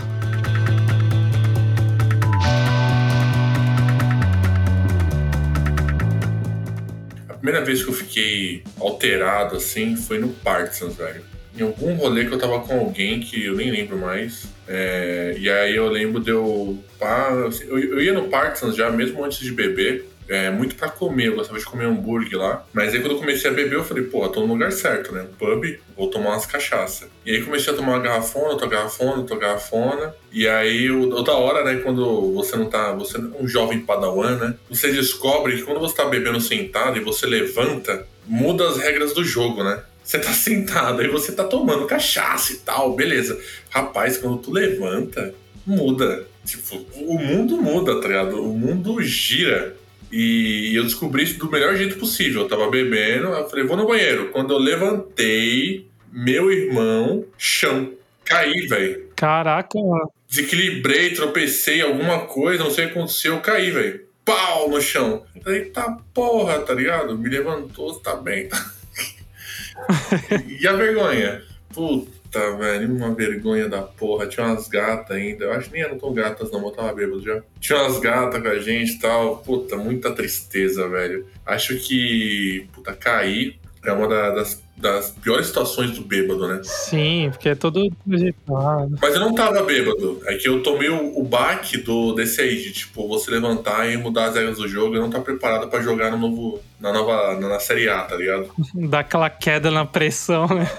A 7.29 7.35
primeira 7.35 7.64
vez 7.64 7.83
que 7.83 7.90
eu 7.90 7.94
fiquei 7.94 8.62
alterado, 8.79 9.57
assim, 9.57 9.97
foi 9.97 10.18
no 10.18 10.29
Partisans, 10.29 10.97
velho. 10.97 11.23
Em 11.57 11.62
algum 11.62 11.94
rolê 11.94 12.25
que 12.27 12.35
eu 12.35 12.38
tava 12.38 12.61
com 12.61 12.79
alguém 12.81 13.20
que 13.20 13.44
eu 13.44 13.55
nem 13.55 13.70
lembro 13.70 13.97
mais. 13.97 14.47
É, 14.66 15.37
e 15.38 15.49
aí 15.49 15.77
eu 15.77 15.88
lembro 15.88 16.20
de 16.20 16.31
eu. 16.31 16.79
eu, 17.01 17.79
eu 17.79 18.03
ia 18.03 18.12
no 18.12 18.29
Partisans 18.29 18.77
já, 18.77 18.90
mesmo 18.90 19.25
antes 19.25 19.38
de 19.38 19.53
beber. 19.53 20.07
É, 20.28 20.50
muito 20.50 20.74
pra 20.74 20.88
comer, 20.88 21.28
eu 21.28 21.37
gostava 21.37 21.58
de 21.58 21.64
comer 21.64 21.84
hambúrguer 21.84 22.38
lá. 22.38 22.64
Mas 22.72 22.94
aí 22.94 23.00
quando 23.00 23.12
eu 23.12 23.18
comecei 23.18 23.50
a 23.50 23.54
beber, 23.54 23.74
eu 23.74 23.84
falei, 23.84 24.04
pô, 24.04 24.26
tô 24.28 24.40
no 24.40 24.46
lugar 24.46 24.72
certo, 24.72 25.12
né? 25.12 25.26
Pub, 25.38 25.64
vou 25.96 26.08
tomar 26.08 26.30
umas 26.30 26.46
cachaça. 26.46 27.08
E 27.26 27.30
aí 27.32 27.42
comecei 27.42 27.72
a 27.72 27.76
tomar 27.76 27.92
uma 27.92 28.00
garrafona, 28.00 28.48
outra 28.48 28.66
garrafona, 28.66 29.16
outra 29.18 29.37
garrafona. 29.37 30.14
E 30.32 30.48
aí, 30.48 30.90
outra 30.90 31.34
hora, 31.34 31.64
né, 31.64 31.80
quando 31.82 32.32
você 32.32 32.56
não 32.56 32.66
tá. 32.66 32.92
Você 32.92 33.18
é 33.18 33.20
um 33.40 33.46
jovem 33.46 33.80
padawan, 33.80 34.37
né? 34.37 34.54
Você 34.70 34.90
descobre 34.90 35.56
que 35.56 35.62
quando 35.62 35.80
você 35.80 35.94
tá 35.94 36.06
bebendo 36.06 36.40
sentado 36.40 36.96
e 36.96 37.00
você 37.00 37.26
levanta, 37.26 38.06
muda 38.26 38.68
as 38.68 38.78
regras 38.78 39.12
do 39.12 39.22
jogo, 39.24 39.62
né? 39.62 39.82
Você 40.02 40.18
tá 40.18 40.32
sentado 40.34 41.00
aí 41.00 41.08
você 41.08 41.32
tá 41.32 41.44
tomando 41.44 41.87
cachaça 41.87 42.52
e 42.52 42.56
tal, 42.56 42.94
beleza. 42.94 43.38
Rapaz, 43.70 44.18
quando 44.18 44.38
tu 44.38 44.50
levanta, 44.50 45.34
muda. 45.66 46.26
Tipo, 46.44 46.84
o 46.94 47.18
mundo 47.18 47.56
muda, 47.56 48.00
tá 48.00 48.08
ligado? 48.08 48.42
O 48.42 48.56
mundo 48.56 49.00
gira. 49.02 49.74
E 50.16 50.72
eu 50.77 50.85
descobri 50.85 51.24
isso 51.24 51.40
do 51.40 51.50
melhor 51.50 51.74
jeito 51.74 51.98
possível. 51.98 52.42
Eu 52.42 52.48
tava 52.48 52.70
bebendo, 52.70 53.27
eu 53.27 53.50
falei, 53.50 53.64
vou 53.64 53.77
no 53.77 53.85
banheiro. 53.85 54.31
Quando 54.31 54.55
eu 54.55 54.59
levantei, 54.59 55.88
meu 56.12 56.53
irmão, 56.53 57.24
chão. 57.37 57.92
Caí, 58.24 58.68
velho. 58.68 59.09
Caraca, 59.16 59.77
mano. 59.77 60.12
Desequilibrei, 60.29 61.14
tropecei, 61.14 61.83
alguma 61.83 62.27
coisa, 62.27 62.62
não 62.62 62.70
sei 62.70 62.85
o 62.85 62.92
que 62.92 62.96
aconteceu, 62.96 63.35
eu 63.35 63.40
caí, 63.40 63.72
velho. 63.72 64.07
Pau 64.24 64.70
no 64.70 64.81
chão. 64.81 65.27
Falei, 65.42 65.64
tá 65.64 65.98
porra, 66.14 66.61
tá 66.61 66.74
ligado? 66.74 67.18
Me 67.18 67.29
levantou, 67.29 67.98
tá 67.98 68.14
bem. 68.14 68.48
e 70.61 70.64
a 70.64 70.74
vergonha? 70.74 71.42
Puta, 71.72 72.12
velho, 72.57 72.94
uma 72.94 73.14
vergonha 73.14 73.68
da 73.68 73.83
porra. 73.83 74.27
Tinha 74.27 74.47
umas 74.47 74.68
gatas 74.68 75.16
ainda. 75.16 75.44
Eu 75.44 75.53
acho 75.53 75.68
que 75.68 75.75
nem 75.75 75.83
eram 75.83 75.99
tão 75.99 76.12
gatas, 76.12 76.51
não, 76.51 76.62
eu 76.64 76.70
tava 76.70 76.92
bêbado 76.92 77.23
já. 77.23 77.40
Tinha 77.61 77.79
umas 77.83 77.99
gatas 77.99 78.42
com 78.42 78.49
a 78.49 78.59
gente 78.59 78.92
e 78.92 78.99
tal. 78.99 79.38
Puta, 79.38 79.77
muita 79.77 80.12
tristeza, 80.12 80.88
velho. 80.88 81.27
Acho 81.47 81.77
que, 81.79 82.66
puta, 82.73 82.92
cair 82.92 83.59
é 83.85 83.92
uma 83.92 84.09
da- 84.09 84.31
das, 84.31 84.62
das 84.79 85.11
piores 85.11 85.47
situações 85.49 85.90
do 85.90 86.03
bêbado, 86.03 86.49
né? 86.49 86.61
Sim, 86.64 87.29
porque 87.31 87.51
é 87.51 87.55
todo. 87.55 87.92
Mas 88.07 89.14
eu 89.14 89.20
não 89.20 89.35
tava 89.35 89.62
bêbado. 89.62 90.20
É 90.27 90.37
que 90.37 90.49
eu 90.49 90.62
tomei 90.62 90.88
o, 90.88 91.18
o 91.18 91.23
baque 91.23 91.77
do, 91.77 92.14
desse 92.14 92.40
aí, 92.40 92.57
de 92.62 92.73
tipo, 92.73 93.07
você 93.07 93.31
levantar 93.31 93.90
e 93.90 93.97
mudar 93.97 94.27
as 94.27 94.35
regras 94.37 94.57
do 94.57 94.66
jogo 94.66 94.97
e 94.97 94.99
não 94.99 95.11
tá 95.11 95.20
preparado 95.20 95.68
pra 95.68 95.81
jogar 95.83 96.11
no 96.11 96.16
novo, 96.16 96.61
na 96.81 96.92
nova. 96.92 97.38
Na, 97.38 97.49
na 97.51 97.61
Série 97.61 97.88
A, 97.88 98.01
tá 98.03 98.16
ligado? 98.16 98.51
Dá 98.75 99.01
aquela 99.01 99.29
queda 99.29 99.70
na 99.70 99.85
pressão, 99.85 100.47
né? 100.49 100.70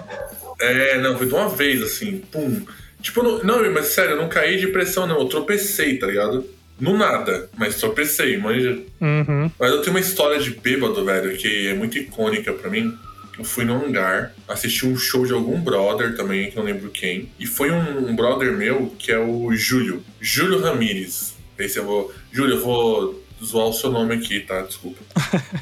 É, 0.59 0.99
não, 0.99 1.17
foi 1.17 1.27
de 1.27 1.33
uma 1.33 1.49
vez, 1.49 1.81
assim, 1.81 2.21
pum. 2.31 2.65
Tipo, 3.01 3.21
não, 3.21 3.43
não, 3.43 3.71
mas 3.71 3.87
sério, 3.87 4.11
eu 4.11 4.17
não 4.17 4.29
caí 4.29 4.57
de 4.57 4.67
pressão, 4.67 5.05
não. 5.05 5.19
Eu 5.19 5.25
tropecei, 5.25 5.97
tá 5.97 6.07
ligado? 6.07 6.45
No 6.79 6.97
nada, 6.97 7.49
mas 7.57 7.75
tropecei, 7.77 8.37
manja. 8.37 8.77
Uhum. 8.99 9.49
Mas 9.57 9.71
eu 9.71 9.81
tenho 9.81 9.91
uma 9.91 9.99
história 9.99 10.39
de 10.39 10.51
bêbado, 10.51 11.05
velho, 11.05 11.37
que 11.37 11.67
é 11.67 11.73
muito 11.73 11.97
icônica 11.97 12.51
pra 12.51 12.69
mim. 12.69 12.97
Eu 13.37 13.43
fui 13.43 13.65
num 13.65 13.85
hangar, 13.85 14.33
assisti 14.47 14.85
um 14.85 14.97
show 14.97 15.25
de 15.25 15.33
algum 15.33 15.59
brother 15.59 16.15
também, 16.15 16.49
que 16.49 16.57
eu 16.57 16.63
não 16.63 16.71
lembro 16.71 16.89
quem. 16.89 17.29
E 17.39 17.45
foi 17.45 17.69
um, 17.69 18.09
um 18.09 18.15
brother 18.15 18.53
meu, 18.53 18.93
que 18.97 19.11
é 19.11 19.19
o 19.19 19.53
Júlio. 19.53 20.03
Júlio 20.19 20.59
Ramírez. 20.59 21.35
Esse 21.59 21.79
eu 21.79 21.85
vou. 21.85 22.13
Júlio, 22.31 22.55
eu 22.55 22.61
vou 22.61 23.24
zoar 23.43 23.67
o 23.67 23.73
seu 23.73 23.91
nome 23.91 24.15
aqui, 24.15 24.39
tá? 24.39 24.61
Desculpa. 24.61 25.01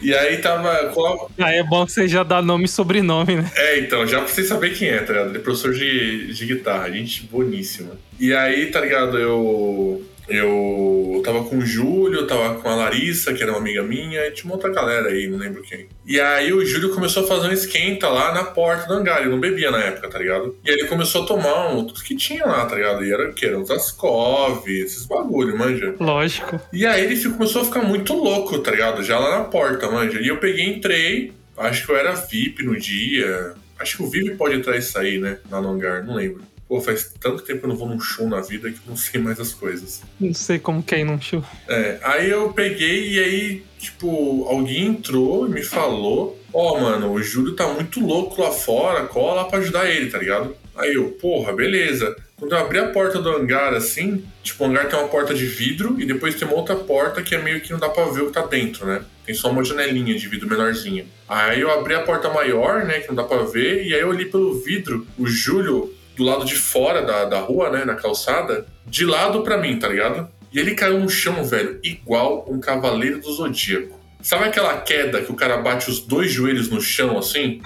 E 0.01 0.13
aí 0.13 0.37
tava. 0.37 0.93
Aí 1.39 1.57
é 1.57 1.63
bom 1.63 1.85
que 1.85 1.91
você 1.91 2.07
já 2.07 2.23
dá 2.23 2.41
nome 2.41 2.65
e 2.65 2.67
sobrenome, 2.67 3.35
né? 3.35 3.51
É, 3.55 3.79
então, 3.79 4.05
já 4.05 4.19
pra 4.19 4.27
vocês 4.27 4.47
saberem 4.47 4.75
quem 4.75 4.89
é, 4.89 4.99
tá 4.99 5.13
ligado? 5.13 5.29
Ele 5.29 5.37
é 5.37 5.41
professor 5.41 5.73
de, 5.73 6.33
de 6.33 6.45
guitarra, 6.45 6.91
gente 6.91 7.23
boníssima. 7.23 7.91
E 8.19 8.33
aí, 8.33 8.67
tá 8.67 8.79
ligado, 8.81 9.17
eu. 9.17 10.03
Eu 10.27 11.21
tava 11.23 11.43
com 11.43 11.57
o 11.57 11.65
Júlio, 11.65 12.27
tava 12.27 12.55
com 12.55 12.69
a 12.69 12.75
Larissa, 12.75 13.33
que 13.33 13.41
era 13.41 13.51
uma 13.51 13.59
amiga 13.59 13.83
minha, 13.83 14.25
e 14.25 14.31
tinha 14.31 14.45
uma 14.45 14.55
outra 14.55 14.71
galera 14.71 15.09
aí, 15.09 15.27
não 15.27 15.37
lembro 15.37 15.61
quem. 15.61 15.87
E 16.05 16.19
aí 16.19 16.51
o 16.53 16.65
Júlio 16.65 16.93
começou 16.93 17.23
a 17.23 17.27
fazer 17.27 17.47
um 17.47 17.51
esquenta 17.51 18.07
lá 18.09 18.33
na 18.33 18.43
porta 18.43 18.87
do 18.87 18.93
hangar, 18.93 19.21
ele 19.21 19.29
não 19.29 19.39
bebia 19.39 19.71
na 19.71 19.79
época, 19.79 20.09
tá 20.09 20.19
ligado? 20.19 20.55
E 20.63 20.69
aí 20.69 20.77
ele 20.77 20.87
começou 20.87 21.23
a 21.23 21.25
tomar 21.25 21.73
um, 21.73 21.85
tudo 21.85 22.01
que 22.01 22.15
tinha 22.15 22.45
lá, 22.45 22.65
tá 22.65 22.75
ligado? 22.75 23.03
E 23.05 23.11
era 23.11 23.29
o 23.29 23.33
quê? 23.33 23.47
Era 23.47 23.57
uns 23.57 23.71
Ascov, 23.71 24.67
esses 24.67 25.05
bagulho, 25.05 25.57
manja. 25.57 25.95
Lógico. 25.99 26.59
E 26.71 26.85
aí 26.85 27.03
ele 27.05 27.29
começou 27.29 27.61
a 27.61 27.65
ficar 27.65 27.81
muito 27.81 28.13
louco, 28.13 28.59
tá 28.59 28.71
ligado? 28.71 29.03
Já 29.03 29.19
lá 29.19 29.39
na 29.39 29.43
porta, 29.45 29.89
manja. 29.89 30.19
E 30.19 30.27
eu 30.27 30.37
peguei 30.37 30.65
entrei. 30.65 31.33
Acho 31.57 31.85
que 31.85 31.91
eu 31.91 31.97
era 31.97 32.13
VIP 32.13 32.63
no 32.63 32.77
dia. 32.79 33.53
Acho 33.79 33.97
que 33.97 34.03
o 34.03 34.09
VIP 34.09 34.35
pode 34.35 34.55
entrar 34.55 34.77
e 34.77 34.81
sair, 34.81 35.19
né? 35.19 35.37
Lá 35.49 35.61
no 35.61 35.69
hangar, 35.69 36.03
não 36.03 36.15
lembro. 36.15 36.41
Pô, 36.73 36.81
faz 36.81 37.13
tanto 37.19 37.43
tempo 37.43 37.59
que 37.59 37.65
eu 37.65 37.69
não 37.69 37.75
vou 37.75 37.87
num 37.87 37.99
show 37.99 38.27
na 38.27 38.41
vida 38.41 38.67
que 38.71 38.77
eu 38.77 38.83
não 38.87 38.97
sei 38.97 39.21
mais 39.21 39.39
as 39.39 39.53
coisas. 39.53 40.01
Não 40.19 40.33
sei 40.33 40.57
como 40.57 40.81
que 40.81 40.95
é 40.95 41.01
ir 41.01 41.03
num 41.03 41.21
show. 41.21 41.43
É, 41.67 41.99
aí 42.01 42.31
eu 42.31 42.51
peguei 42.51 43.11
e 43.11 43.19
aí, 43.19 43.63
tipo, 43.77 44.47
alguém 44.49 44.87
entrou 44.87 45.47
e 45.47 45.51
me 45.51 45.61
falou: 45.61 46.35
Ó, 46.51 46.79
mano, 46.79 47.11
o 47.11 47.21
Júlio 47.21 47.55
tá 47.55 47.67
muito 47.67 47.99
louco 47.99 48.41
lá 48.41 48.49
fora, 48.49 49.05
cola 49.05 49.43
lá 49.43 49.45
pra 49.45 49.59
ajudar 49.59 49.87
ele, 49.87 50.09
tá 50.09 50.17
ligado? 50.17 50.55
Aí 50.75 50.95
eu, 50.95 51.11
porra, 51.11 51.53
beleza. 51.53 52.15
Quando 52.35 52.53
eu 52.53 52.57
abri 52.57 52.79
a 52.79 52.87
porta 52.87 53.21
do 53.21 53.29
hangar 53.29 53.75
assim, 53.75 54.25
tipo, 54.41 54.63
o 54.63 54.67
hangar 54.67 54.89
tem 54.89 54.97
uma 54.97 55.09
porta 55.09 55.31
de 55.31 55.45
vidro 55.45 56.01
e 56.01 56.07
depois 56.07 56.33
tem 56.33 56.47
uma 56.47 56.57
outra 56.57 56.75
porta 56.75 57.21
que 57.21 57.35
é 57.35 57.37
meio 57.37 57.61
que 57.61 57.71
não 57.71 57.77
dá 57.79 57.87
pra 57.87 58.05
ver 58.05 58.23
o 58.23 58.27
que 58.27 58.33
tá 58.33 58.47
dentro, 58.47 58.87
né? 58.87 59.05
Tem 59.23 59.35
só 59.35 59.51
uma 59.51 59.63
janelinha 59.63 60.17
de 60.17 60.27
vidro 60.27 60.49
menorzinha. 60.49 61.05
Aí 61.29 61.61
eu 61.61 61.69
abri 61.69 61.93
a 61.93 62.01
porta 62.01 62.33
maior, 62.33 62.83
né, 62.83 62.99
que 62.99 63.09
não 63.09 63.15
dá 63.15 63.23
pra 63.23 63.43
ver, 63.43 63.85
e 63.85 63.93
aí 63.93 64.01
eu 64.01 64.09
olhei 64.09 64.25
pelo 64.25 64.59
vidro 64.59 65.05
o 65.19 65.27
Júlio 65.27 65.93
do 66.15 66.23
lado 66.23 66.45
de 66.45 66.55
fora 66.55 67.01
da, 67.01 67.25
da 67.25 67.39
rua, 67.39 67.69
né, 67.69 67.83
na 67.85 67.95
calçada, 67.95 68.65
de 68.85 69.05
lado 69.05 69.41
pra 69.41 69.57
mim, 69.57 69.77
tá 69.79 69.87
ligado? 69.87 70.27
E 70.51 70.59
ele 70.59 70.75
caiu 70.75 70.99
no 70.99 71.09
chão, 71.09 71.43
velho, 71.43 71.79
igual 71.83 72.45
um 72.47 72.59
cavaleiro 72.59 73.19
do 73.19 73.31
zodíaco. 73.33 73.99
Sabe 74.21 74.45
aquela 74.45 74.77
queda 74.79 75.21
que 75.21 75.31
o 75.31 75.35
cara 75.35 75.57
bate 75.57 75.89
os 75.89 75.99
dois 75.99 76.31
joelhos 76.31 76.69
no 76.69 76.79
chão, 76.79 77.17
assim? 77.17 77.59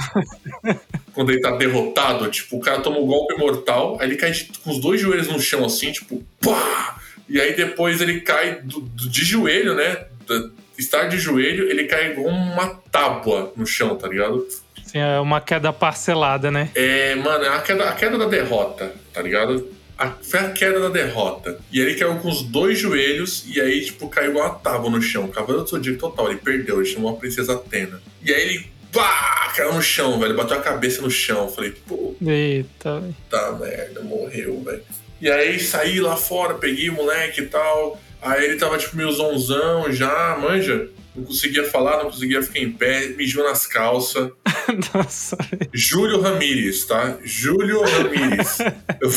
Quando 1.14 1.32
ele 1.32 1.42
tá 1.42 1.52
derrotado, 1.52 2.30
tipo, 2.30 2.58
o 2.58 2.60
cara 2.60 2.80
toma 2.80 2.98
um 3.00 3.06
golpe 3.06 3.36
mortal, 3.38 3.98
aí 4.00 4.08
ele 4.08 4.16
cai 4.16 4.32
com 4.64 4.72
os 4.72 4.80
dois 4.80 5.02
joelhos 5.02 5.28
no 5.28 5.40
chão, 5.40 5.66
assim, 5.66 5.92
tipo, 5.92 6.24
pá! 6.40 7.00
E 7.30 7.42
aí 7.42 7.56
depois 7.56 8.00
ele 8.02 8.22
cai 8.22 8.62
do- 8.62 8.80
do- 8.82 9.10
de 9.10 9.26
joelho, 9.26 9.76
né? 9.76 10.06
Da- 10.28 10.50
estar 10.78 11.06
de 11.08 11.18
joelho, 11.18 11.70
ele 11.70 11.86
cai 11.86 12.12
igual 12.12 12.28
uma 12.28 12.68
tábua 12.92 13.52
no 13.56 13.66
chão, 13.66 13.96
tá 13.96 14.08
ligado? 14.08 14.48
Assim, 14.88 14.97
é 15.00 15.19
uma 15.19 15.39
queda 15.41 15.71
parcelada, 15.73 16.50
né? 16.50 16.69
É, 16.76 17.15
mano, 17.15 17.43
é 17.45 17.50
a 17.50 17.60
queda, 17.62 17.89
a 17.89 17.93
queda 17.93 18.17
da 18.17 18.26
derrota, 18.26 18.93
tá 19.13 19.21
ligado? 19.21 19.69
A- 19.97 20.12
foi 20.21 20.39
a 20.39 20.52
queda 20.52 20.80
da 20.80 20.89
derrota. 20.89 21.58
E 21.71 21.80
aí 21.82 21.88
ele 21.88 21.95
caiu 21.95 22.15
com 22.17 22.30
os 22.30 22.41
dois 22.43 22.78
joelhos 22.80 23.45
e 23.47 23.60
aí, 23.60 23.84
tipo, 23.84 24.08
caiu 24.10 24.32
uma 24.34 24.50
tábua 24.52 24.89
no 24.89 25.02
chão. 25.02 25.28
Cavaleiro 25.28 25.63
do 25.63 25.69
Zodíaco 25.69 26.00
total, 26.00 26.30
ele 26.30 26.39
perdeu, 26.39 26.78
ele 26.82 26.86
chamou 26.89 27.12
a 27.12 27.17
princesa 27.17 27.54
Atena. 27.54 28.00
E 28.23 28.32
aí 28.34 28.41
ele, 28.41 28.67
pá, 28.93 29.52
caiu 29.56 29.73
no 29.73 29.82
chão, 29.82 30.19
velho, 30.19 30.36
bateu 30.36 30.58
a 30.58 30.62
cabeça 30.62 31.02
no 31.02 31.10
chão. 31.10 31.50
Falei, 31.50 31.71
puta 31.71 32.23
Eita, 32.32 33.00
velho. 33.02 33.15
merda, 33.60 34.02
morreu, 34.02 34.62
velho. 34.63 34.82
E 35.19 35.30
aí 35.32 35.60
saí 35.60 36.00
lá 36.00 36.15
fora, 36.15 36.54
peguei 36.56 36.89
o 36.89 36.93
moleque 36.93 37.41
e 37.41 37.45
tal. 37.47 38.00
Aí 38.21 38.45
ele 38.45 38.58
tava 38.58 38.78
tipo 38.78 38.95
meio 38.95 39.12
zonzão 39.12 39.91
já, 39.91 40.38
manja. 40.39 40.88
Não 41.17 41.23
conseguia 41.25 41.63
falar, 41.63 41.97
não 42.03 42.12
conseguia 42.12 42.41
ficar 42.43 42.60
em 42.60 42.71
pé, 42.71 43.08
mijou 43.10 43.43
nas 43.43 43.65
calças. 43.65 44.30
Nossa. 44.93 45.36
Júlio 45.73 46.21
Ramírez, 46.21 46.86
tá? 46.86 47.17
Júlio 47.23 47.82
Ramírez. 47.82 48.60
Eu- 49.01 49.12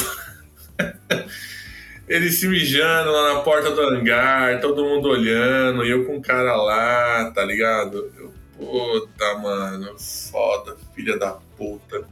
Ele 2.08 2.28
se 2.32 2.48
mijando 2.48 3.12
lá 3.12 3.34
na 3.34 3.40
porta 3.40 3.70
do 3.70 3.80
hangar, 3.82 4.60
todo 4.60 4.84
mundo 4.84 5.08
olhando, 5.08 5.84
e 5.84 5.90
eu 5.90 6.04
com 6.04 6.16
o 6.16 6.22
cara 6.22 6.56
lá, 6.56 7.30
tá 7.30 7.44
ligado? 7.44 8.10
Eu, 8.18 8.32
puta, 8.58 9.38
mano, 9.38 9.94
foda, 9.96 10.76
filha 10.92 11.16
da 11.16 11.36
puta. 11.56 12.02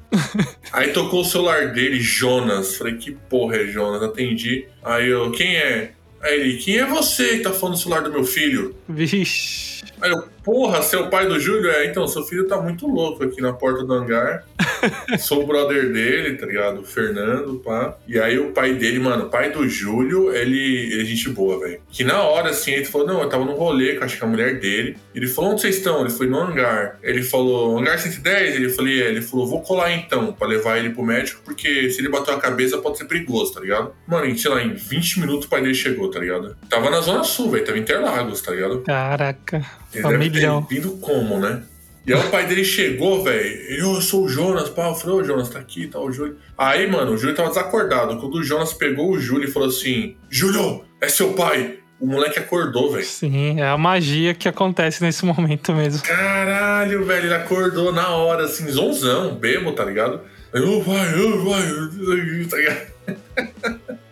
Aí 0.73 0.93
tocou 0.93 1.23
o 1.23 1.25
celular 1.25 1.73
dele, 1.73 1.99
Jonas. 2.01 2.77
Falei, 2.77 2.95
que 2.97 3.11
porra 3.11 3.57
é 3.57 3.67
Jonas? 3.67 4.01
Atendi. 4.03 4.69
Aí 4.85 5.09
eu, 5.09 5.33
quem 5.33 5.57
é? 5.57 5.93
Aí 6.21 6.39
ele, 6.41 6.59
quem 6.59 6.79
é 6.79 6.87
você 6.87 7.39
que 7.39 7.43
tá 7.43 7.53
falando 7.53 7.75
no 7.75 7.81
celular 7.83 8.03
do 8.03 8.13
meu 8.13 8.23
filho? 8.25 8.77
Vixe. 8.89 9.78
Aí 10.01 10.11
eu, 10.11 10.29
porra, 10.49 10.81
seu 10.81 11.09
pai 11.09 11.27
do 11.27 11.39
Júlio? 11.39 11.71
É, 11.71 11.85
então, 11.85 12.09
seu 12.09 12.23
filho 12.23 12.49
tá 12.49 12.59
muito 12.59 12.87
louco 12.87 13.23
aqui 13.23 13.39
na 13.43 13.53
porta 13.53 13.85
do 13.85 13.93
hangar. 13.93 14.45
Sou 15.21 15.43
o 15.43 15.47
brother 15.47 15.93
dele, 15.93 16.39
tá 16.39 16.47
ligado? 16.47 16.81
O 16.81 16.85
Fernando, 16.85 17.61
pá. 17.63 17.99
E 18.09 18.19
aí 18.19 18.39
o 18.39 18.51
pai 18.53 18.73
dele, 18.73 18.99
mano, 18.99 19.27
o 19.27 19.29
pai 19.29 19.51
do 19.51 19.69
Júlio, 19.69 20.35
ele, 20.35 20.59
ele 20.91 21.03
é 21.03 21.05
gente 21.05 21.29
boa, 21.29 21.61
velho. 21.61 21.83
Que 21.91 22.03
na 22.03 22.23
hora, 22.23 22.49
assim, 22.49 22.71
ele 22.71 22.87
falou, 22.87 23.07
não, 23.07 23.21
eu 23.21 23.29
tava 23.29 23.45
no 23.45 23.53
rolê 23.53 23.97
com 23.97 24.05
acho 24.07 24.17
que 24.17 24.25
a 24.25 24.27
mulher 24.27 24.59
dele. 24.59 24.97
Ele 25.15 25.27
falou, 25.27 25.51
onde 25.51 25.61
vocês 25.61 25.77
estão? 25.77 26.01
Ele 26.01 26.11
foi 26.11 26.27
no 26.27 26.41
hangar. 26.41 26.99
Ele 27.03 27.23
falou, 27.23 27.79
hangar 27.79 27.99
110? 27.99 28.55
Ele 28.55 28.71
falei, 28.71 29.03
é. 29.03 29.09
Ele 29.09 29.21
falou, 29.21 29.47
vou 29.47 29.61
colar 29.61 29.93
então, 29.93 30.33
pra 30.33 30.49
levar 30.49 30.79
ele 30.79 30.91
pro 30.91 31.03
médico, 31.03 31.43
porque 31.45 31.91
se 31.91 32.01
ele 32.01 32.09
bater 32.09 32.33
a 32.33 32.39
cabeça 32.39 32.79
pode 32.79 32.97
ser 32.97 33.05
perigoso, 33.05 33.53
tá 33.53 33.61
ligado? 33.61 33.93
Mano, 34.07 34.25
em, 34.25 34.35
sei 34.35 34.51
lá, 34.51 34.63
em 34.63 34.73
20 34.73 35.21
minutos 35.21 35.45
o 35.45 35.51
pai 35.51 35.61
dele 35.61 35.75
chegou, 35.75 36.11
tá 36.11 36.19
ligado? 36.19 36.57
Tava 36.71 36.89
na 36.89 37.03
Zona 37.03 37.23
Sul, 37.23 37.51
velho, 37.51 37.67
tava 37.67 37.77
em 37.77 37.83
Interlagos, 37.83 38.41
tá 38.41 38.53
ligado? 38.53 38.81
Caraca. 38.81 39.63
Ele 39.95 40.03
deve 40.03 40.38
vindo 40.69 40.93
como, 40.99 41.39
né? 41.39 41.63
E 42.07 42.13
aí 42.15 42.19
o 42.19 42.31
pai 42.31 42.47
dele 42.47 42.65
chegou, 42.65 43.23
velho. 43.23 43.45
Ele, 43.45 43.83
"Ô, 43.83 43.97
eu 43.97 44.01
sou 44.01 44.25
o 44.25 44.29
Jonas, 44.29 44.71
pá. 44.71 44.89
Eu 44.89 44.95
falei, 44.95 45.17
ô 45.17 45.25
Jonas, 45.25 45.51
tá 45.51 45.59
aqui, 45.59 45.87
tá 45.87 46.01
o 46.01 46.11
Júlio. 46.11 46.37
Aí, 46.57 46.91
mano, 46.91 47.13
o 47.13 47.19
Júlio 47.19 47.35
tava 47.37 47.51
desacordado. 47.51 48.19
Quando 48.19 48.37
o 48.37 48.43
Jonas 48.43 48.73
pegou 48.73 49.11
o 49.11 49.21
Júlio 49.21 49.47
e 49.47 49.53
falou 49.53 49.69
assim: 49.69 50.17
Júlio, 50.31 50.85
é 51.01 51.09
seu 51.09 51.35
pai. 51.35 51.79
O 52.01 52.07
moleque 52.07 52.39
acordou, 52.39 52.93
velho. 52.93 53.05
Sim, 53.05 53.61
é 53.61 53.69
a 53.69 53.77
magia 53.77 54.33
que 54.33 54.49
acontece 54.49 55.03
nesse 55.03 55.25
momento 55.27 55.75
mesmo. 55.75 56.03
Caralho, 56.03 57.05
velho, 57.05 57.27
ele 57.27 57.35
acordou 57.35 57.93
na 57.93 58.09
hora, 58.11 58.45
assim, 58.45 58.71
zonzão, 58.71 59.35
bebo, 59.35 59.73
tá 59.73 59.85
ligado? 59.85 60.21
Aí, 60.55 60.63
ô 60.63 60.81
pai, 60.81 61.15
ô 61.21 61.51
pai, 61.51 62.47
tá 62.49 62.57
ligado? 62.57 63.99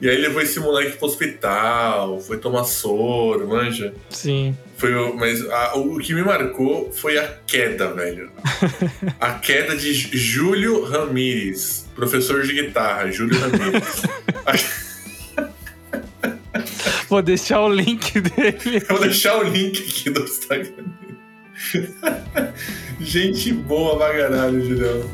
E 0.00 0.08
aí 0.08 0.16
levou 0.20 0.40
esse 0.40 0.60
moleque 0.60 0.96
pro 0.96 1.06
hospital, 1.06 2.20
foi 2.20 2.38
tomar 2.38 2.64
soro, 2.64 3.48
manja. 3.48 3.92
Sim. 4.08 4.56
Foi, 4.76 4.90
mas 5.16 5.44
a- 5.50 5.74
o 5.76 5.98
que 5.98 6.14
me 6.14 6.22
marcou 6.22 6.90
foi 6.92 7.18
a 7.18 7.26
queda, 7.46 7.92
velho. 7.92 8.30
A 9.20 9.32
queda 9.34 9.76
de 9.76 9.92
Júlio 9.92 10.84
Ramírez, 10.84 11.86
professor 11.94 12.42
de 12.42 12.52
guitarra, 12.54 13.10
Júlio 13.10 13.38
Ramírez. 13.38 14.02
Vou 17.08 17.20
deixar 17.22 17.60
o 17.60 17.68
link 17.68 18.20
dele. 18.20 18.80
Vou 18.88 19.00
deixar 19.00 19.36
o 19.38 19.42
link 19.42 19.78
aqui 19.82 20.10
do 20.10 20.22
Instagram. 20.22 20.84
Gente 23.00 23.52
boa 23.52 23.96
pra 23.98 24.16
caralho, 24.16 24.64
Julião. 24.64 25.10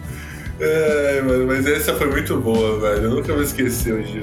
É, 0.58 1.20
mano, 1.22 1.46
mas 1.46 1.66
essa 1.66 1.94
foi 1.94 2.08
muito 2.08 2.38
boa, 2.38 2.80
velho. 2.80 3.04
Eu 3.04 3.10
nunca 3.10 3.32
vou 3.32 3.42
esquecer 3.42 3.92
o 3.92 4.02
Gil. 4.02 4.22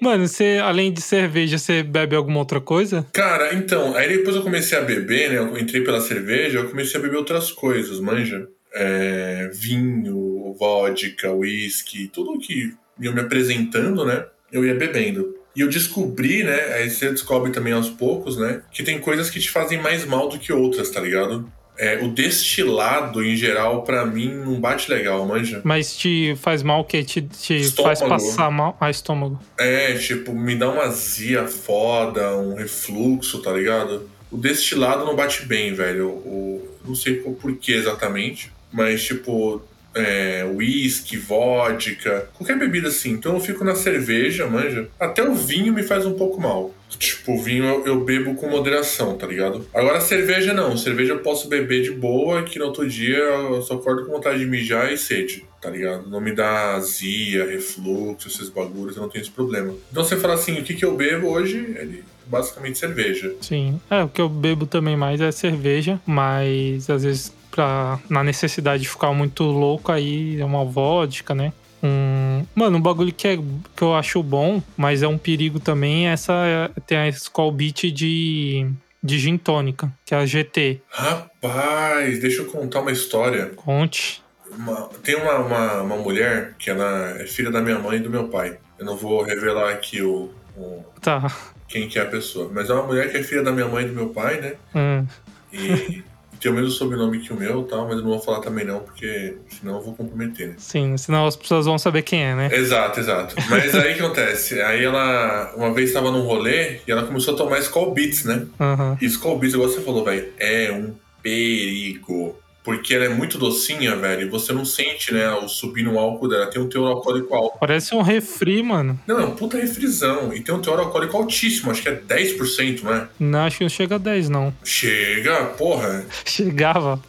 Mano, 0.00 0.26
você, 0.26 0.60
além 0.62 0.92
de 0.92 1.00
cerveja, 1.00 1.58
você 1.58 1.82
bebe 1.82 2.14
alguma 2.14 2.38
outra 2.38 2.60
coisa? 2.60 3.06
Cara, 3.12 3.54
então, 3.54 3.96
aí 3.96 4.08
depois 4.08 4.36
eu 4.36 4.42
comecei 4.42 4.78
a 4.78 4.82
beber, 4.82 5.30
né? 5.30 5.38
Eu 5.38 5.58
entrei 5.58 5.82
pela 5.82 6.00
cerveja, 6.00 6.58
eu 6.58 6.68
comecei 6.68 6.98
a 6.98 7.02
beber 7.02 7.16
outras 7.16 7.50
coisas, 7.50 8.00
manja. 8.00 8.48
É, 8.74 9.50
vinho, 9.52 10.54
vodka, 10.58 11.32
whisky, 11.32 12.08
tudo 12.08 12.38
que 12.38 12.74
iam 13.00 13.14
me 13.14 13.20
apresentando, 13.20 14.04
né? 14.04 14.24
Eu 14.52 14.64
ia 14.64 14.74
bebendo. 14.74 15.34
E 15.56 15.60
eu 15.60 15.68
descobri, 15.68 16.44
né? 16.44 16.74
Aí 16.74 16.90
você 16.90 17.10
descobre 17.10 17.50
também 17.50 17.72
aos 17.72 17.90
poucos, 17.90 18.36
né? 18.36 18.62
Que 18.70 18.82
tem 18.82 19.00
coisas 19.00 19.28
que 19.28 19.40
te 19.40 19.50
fazem 19.50 19.80
mais 19.80 20.04
mal 20.04 20.28
do 20.28 20.38
que 20.38 20.52
outras, 20.52 20.90
tá 20.90 21.00
ligado? 21.00 21.50
É, 21.78 21.98
o 22.02 22.08
destilado, 22.08 23.22
em 23.22 23.36
geral, 23.36 23.82
pra 23.82 24.04
mim, 24.04 24.34
não 24.34 24.60
bate 24.60 24.90
legal, 24.90 25.24
manja. 25.24 25.60
Mas 25.62 25.96
te 25.96 26.34
faz 26.40 26.62
mal 26.62 26.80
o 26.80 26.84
quê? 26.84 27.04
Te, 27.04 27.22
te 27.22 27.54
Estômago. 27.56 27.96
faz 27.96 28.08
passar 28.08 28.50
mal? 28.50 28.76
Ah, 28.80 28.90
estômago. 28.90 29.38
É, 29.56 29.94
tipo, 29.94 30.32
me 30.32 30.56
dá 30.56 30.68
uma 30.68 30.82
azia 30.82 31.46
foda, 31.46 32.36
um 32.36 32.54
refluxo, 32.54 33.40
tá 33.40 33.52
ligado? 33.52 34.10
O 34.30 34.36
destilado 34.36 35.04
não 35.04 35.14
bate 35.14 35.46
bem, 35.46 35.72
velho. 35.72 36.08
O, 36.08 36.68
não 36.84 36.94
sei 36.94 37.14
por 37.14 37.34
porquê 37.34 37.72
exatamente, 37.72 38.50
mas 38.72 39.04
tipo, 39.04 39.62
é, 39.94 40.44
whisky, 40.44 41.16
vodka, 41.16 42.28
qualquer 42.34 42.58
bebida 42.58 42.88
assim. 42.88 43.12
Então 43.12 43.34
eu 43.34 43.40
fico 43.40 43.64
na 43.64 43.74
cerveja, 43.74 44.46
manja. 44.46 44.88
Até 44.98 45.22
o 45.22 45.34
vinho 45.34 45.72
me 45.72 45.82
faz 45.82 46.04
um 46.06 46.14
pouco 46.14 46.40
mal. 46.40 46.74
Tipo, 46.96 47.40
vinho 47.40 47.64
eu, 47.64 47.86
eu 47.86 48.04
bebo 48.04 48.34
com 48.34 48.48
moderação, 48.48 49.16
tá 49.16 49.26
ligado? 49.26 49.66
Agora 49.74 50.00
cerveja 50.00 50.52
não. 50.52 50.76
Cerveja 50.76 51.12
eu 51.12 51.20
posso 51.20 51.48
beber 51.48 51.82
de 51.82 51.90
boa, 51.90 52.42
que 52.42 52.58
no 52.58 52.66
outro 52.66 52.88
dia 52.88 53.18
eu 53.18 53.62
só 53.62 53.74
acordo 53.74 54.06
com 54.06 54.12
vontade 54.12 54.38
de 54.38 54.46
mijar 54.46 54.92
e 54.92 54.96
sede, 54.96 55.44
tá 55.60 55.70
ligado? 55.70 56.08
Não 56.08 56.20
me 56.20 56.32
dá 56.32 56.74
azia, 56.74 57.44
refluxo, 57.46 58.28
esses 58.28 58.48
bagulhos, 58.48 58.96
eu 58.96 59.02
não 59.02 59.08
tenho 59.08 59.22
esse 59.22 59.30
problema. 59.30 59.74
Então 59.90 60.02
você 60.02 60.16
fala 60.16 60.34
assim, 60.34 60.58
o 60.58 60.64
que, 60.64 60.74
que 60.74 60.84
eu 60.84 60.96
bebo 60.96 61.28
hoje? 61.28 61.58
Ele 61.78 62.04
basicamente 62.26 62.78
cerveja. 62.78 63.34
Sim. 63.40 63.80
É, 63.90 64.02
o 64.04 64.08
que 64.08 64.20
eu 64.20 64.28
bebo 64.28 64.66
também 64.66 64.96
mais 64.96 65.20
é 65.20 65.30
cerveja, 65.30 66.00
mas 66.06 66.88
às 66.90 67.02
vezes 67.02 67.32
pra, 67.50 67.98
na 68.08 68.22
necessidade 68.22 68.82
de 68.82 68.88
ficar 68.88 69.12
muito 69.12 69.42
louco 69.42 69.90
aí 69.90 70.40
é 70.40 70.44
uma 70.44 70.64
vodka, 70.64 71.34
né? 71.34 71.52
Um... 71.82 72.44
Mano, 72.54 72.78
um 72.78 72.80
bagulho 72.80 73.12
que, 73.12 73.28
é, 73.28 73.36
que 73.36 73.82
eu 73.82 73.94
acho 73.94 74.22
bom, 74.22 74.62
mas 74.76 75.02
é 75.02 75.08
um 75.08 75.18
perigo 75.18 75.60
também, 75.60 76.08
é 76.08 76.12
essa 76.12 76.70
tem 76.86 76.98
a 76.98 77.08
Skull 77.08 77.52
Beat 77.52 77.84
de, 77.92 78.68
de 79.02 79.18
gin 79.18 79.36
tônica, 79.38 79.92
que 80.04 80.14
é 80.14 80.18
a 80.18 80.26
GT. 80.26 80.80
Rapaz, 80.90 82.18
deixa 82.20 82.42
eu 82.42 82.46
contar 82.46 82.80
uma 82.80 82.90
história. 82.92 83.46
Conte. 83.56 84.22
Uma- 84.50 84.88
tem 85.02 85.14
uma, 85.14 85.36
uma, 85.38 85.82
uma 85.82 85.96
mulher 85.96 86.54
que 86.58 86.70
ela 86.70 87.10
é 87.20 87.26
filha 87.26 87.50
da 87.50 87.60
minha 87.60 87.78
mãe 87.78 87.98
e 87.98 88.00
do 88.00 88.10
meu 88.10 88.28
pai. 88.28 88.58
Eu 88.78 88.84
não 88.86 88.96
vou 88.96 89.22
revelar 89.22 89.70
aqui 89.72 90.02
o, 90.02 90.30
o- 90.56 90.84
Tá. 91.00 91.30
quem 91.68 91.88
que 91.88 91.98
é 91.98 92.02
a 92.02 92.06
pessoa. 92.06 92.50
Mas 92.52 92.70
é 92.70 92.74
uma 92.74 92.82
mulher 92.84 93.10
que 93.10 93.18
é 93.18 93.22
filha 93.22 93.42
da 93.42 93.52
minha 93.52 93.68
mãe 93.68 93.84
e 93.84 93.88
do 93.88 93.94
meu 93.94 94.08
pai, 94.08 94.40
né? 94.40 94.54
Hum. 94.74 95.06
E 95.52 96.02
tem 96.38 96.50
o 96.50 96.54
mesmo 96.54 96.70
sobrenome 96.70 97.20
que 97.20 97.32
o 97.32 97.36
meu 97.36 97.62
tal, 97.64 97.86
mas 97.86 97.96
eu 97.96 98.02
não 98.02 98.10
vou 98.10 98.20
falar 98.20 98.40
também 98.40 98.64
não, 98.64 98.80
porque 98.80 99.36
senão 99.48 99.76
eu 99.76 99.82
vou 99.82 99.94
comprometer, 99.94 100.48
né? 100.48 100.54
Sim, 100.58 100.96
senão 100.96 101.26
as 101.26 101.36
pessoas 101.36 101.66
vão 101.66 101.78
saber 101.78 102.02
quem 102.02 102.24
é, 102.24 102.34
né? 102.34 102.50
Exato, 102.52 103.00
exato. 103.00 103.34
Mas 103.48 103.74
aí 103.74 103.92
o 103.92 103.96
que 103.96 104.02
acontece? 104.02 104.60
Aí 104.60 104.84
ela, 104.84 105.52
uma 105.56 105.72
vez 105.72 105.90
estava 105.90 106.10
num 106.10 106.22
rolê 106.22 106.80
e 106.86 106.90
ela 106.90 107.04
começou 107.04 107.34
a 107.34 107.36
tomar 107.36 107.58
Skull 107.58 107.92
Beats, 107.92 108.24
né? 108.24 108.46
Aham. 108.60 108.96
E 109.00 109.06
Skull 109.06 109.38
Beats, 109.38 109.54
igual 109.54 109.68
você 109.68 109.80
falou, 109.80 110.04
velho, 110.04 110.28
é 110.38 110.72
um 110.72 110.94
perigo. 111.22 112.36
Porque 112.68 112.92
ela 112.92 113.06
é 113.06 113.08
muito 113.08 113.38
docinha, 113.38 113.96
velho, 113.96 114.26
e 114.26 114.28
você 114.28 114.52
não 114.52 114.62
sente, 114.62 115.10
né, 115.10 115.26
o 115.30 115.48
subir 115.48 115.82
no 115.84 115.98
álcool 115.98 116.28
dela. 116.28 116.50
Tem 116.50 116.60
um 116.60 116.68
teor 116.68 116.90
alcoólico 116.90 117.34
alto. 117.34 117.56
Parece 117.58 117.94
um 117.94 118.02
refri, 118.02 118.62
mano. 118.62 119.00
Não, 119.06 119.18
é 119.18 119.24
um 119.24 119.34
puta 119.34 119.56
refrisão. 119.56 120.34
E 120.34 120.40
tem 120.42 120.54
um 120.54 120.60
teor 120.60 120.78
alcoólico 120.78 121.16
altíssimo, 121.16 121.70
acho 121.70 121.80
que 121.80 121.88
é 121.88 121.96
10%, 121.96 122.82
não 122.82 122.92
é? 122.92 123.08
Não, 123.18 123.38
acho 123.38 123.56
que 123.56 123.64
não 123.64 123.70
chega 123.70 123.94
a 123.94 123.98
10, 123.98 124.28
não. 124.28 124.52
Chega, 124.62 125.46
porra. 125.56 126.04
Chegava. 126.26 127.00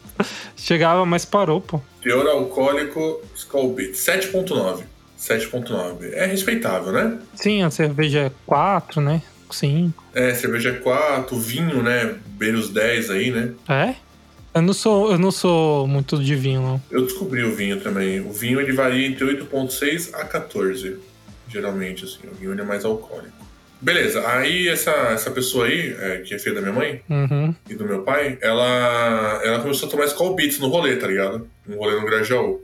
Chegava, 0.56 1.04
mas 1.04 1.26
parou, 1.26 1.60
pô. 1.60 1.78
Teor 2.02 2.26
alcoólico 2.26 3.20
Skull 3.36 3.74
Beats, 3.74 4.00
7.9. 4.00 4.84
7.9. 5.18 6.10
É 6.14 6.24
respeitável, 6.24 6.90
né? 6.90 7.18
Sim, 7.34 7.64
a 7.64 7.70
cerveja 7.70 8.20
é 8.20 8.32
4, 8.46 9.02
né? 9.02 9.20
5. 9.50 10.04
É, 10.14 10.32
cerveja 10.32 10.70
é 10.70 10.72
4, 10.72 11.38
vinho, 11.38 11.82
né? 11.82 12.14
Beira 12.28 12.56
os 12.56 12.70
10 12.70 13.10
aí, 13.10 13.30
né? 13.30 13.52
É? 13.68 13.94
Eu 14.54 14.62
não 14.62 14.72
sou, 14.72 15.12
eu 15.12 15.18
não 15.18 15.30
sou 15.30 15.86
muito 15.86 16.18
de 16.22 16.34
vinho, 16.34 16.60
não. 16.60 16.82
Eu 16.90 17.02
descobri 17.04 17.42
o 17.44 17.54
vinho 17.54 17.80
também. 17.80 18.20
O 18.20 18.32
vinho 18.32 18.60
ele 18.60 18.72
varia 18.72 19.06
entre 19.06 19.24
8.6 19.24 20.10
a 20.14 20.24
14, 20.24 20.96
geralmente 21.48 22.04
assim. 22.04 22.18
O 22.30 22.34
vinho 22.34 22.52
ele 22.52 22.60
é 22.60 22.64
mais 22.64 22.84
alcoólico. 22.84 23.38
Beleza, 23.80 24.26
aí 24.28 24.68
essa, 24.68 24.90
essa 24.90 25.30
pessoa 25.30 25.64
aí, 25.66 25.94
é, 25.98 26.18
que 26.18 26.34
é 26.34 26.38
filha 26.38 26.56
da 26.56 26.60
minha 26.60 26.72
mãe 26.72 27.00
Uhum. 27.08 27.54
e 27.68 27.74
do 27.74 27.86
meu 27.86 28.02
pai, 28.02 28.36
ela, 28.42 29.40
ela 29.42 29.60
começou 29.60 29.88
a 29.88 29.90
tomar 29.90 30.04
Skull 30.04 30.34
Beats 30.34 30.58
no 30.58 30.68
rolê, 30.68 30.96
tá 30.96 31.06
ligado? 31.06 31.48
No 31.66 31.76
rolê 31.78 31.98
no 31.98 32.04
Grajaú. 32.04 32.60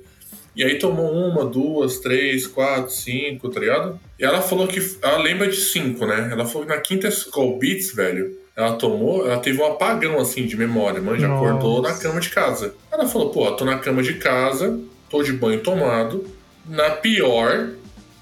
E 0.55 0.62
aí 0.64 0.79
tomou 0.79 1.11
uma, 1.12 1.44
duas, 1.46 1.99
três, 2.01 2.46
quatro, 2.46 2.90
cinco, 2.90 3.49
tá 3.49 3.61
ligado? 3.61 3.99
E 4.18 4.25
ela 4.25 4.42
falou 4.42 4.66
que. 4.66 4.79
Ela 5.03 5.18
lembra 5.18 5.49
de 5.49 5.57
cinco, 5.57 6.05
né? 6.07 6.29
Ela 6.33 6.44
falou 6.46 6.66
que 6.66 6.75
na 6.75 6.81
quinta 6.81 7.09
Skull 7.09 7.59
Beats, 7.59 7.94
velho, 7.94 8.37
ela 8.57 8.73
tomou, 8.73 9.27
ela 9.27 9.38
teve 9.38 9.61
um 9.61 9.66
apagão 9.66 10.19
assim 10.19 10.47
de 10.47 10.57
memória, 10.57 11.01
mano. 11.01 11.21
Já 11.21 11.29
Nossa. 11.29 11.47
acordou 11.47 11.83
na 11.83 11.92
cama 11.92 12.19
de 12.19 12.31
casa. 12.31 12.75
Ela 12.90 13.07
falou, 13.07 13.29
pô, 13.29 13.53
tô 13.53 13.66
na 13.66 13.79
cama 13.79 14.03
de 14.03 14.14
casa, 14.14 14.81
tô 15.11 15.23
de 15.23 15.35
banho 15.35 15.61
tomado. 15.61 16.25
Na 16.66 16.90
pior, 16.90 17.69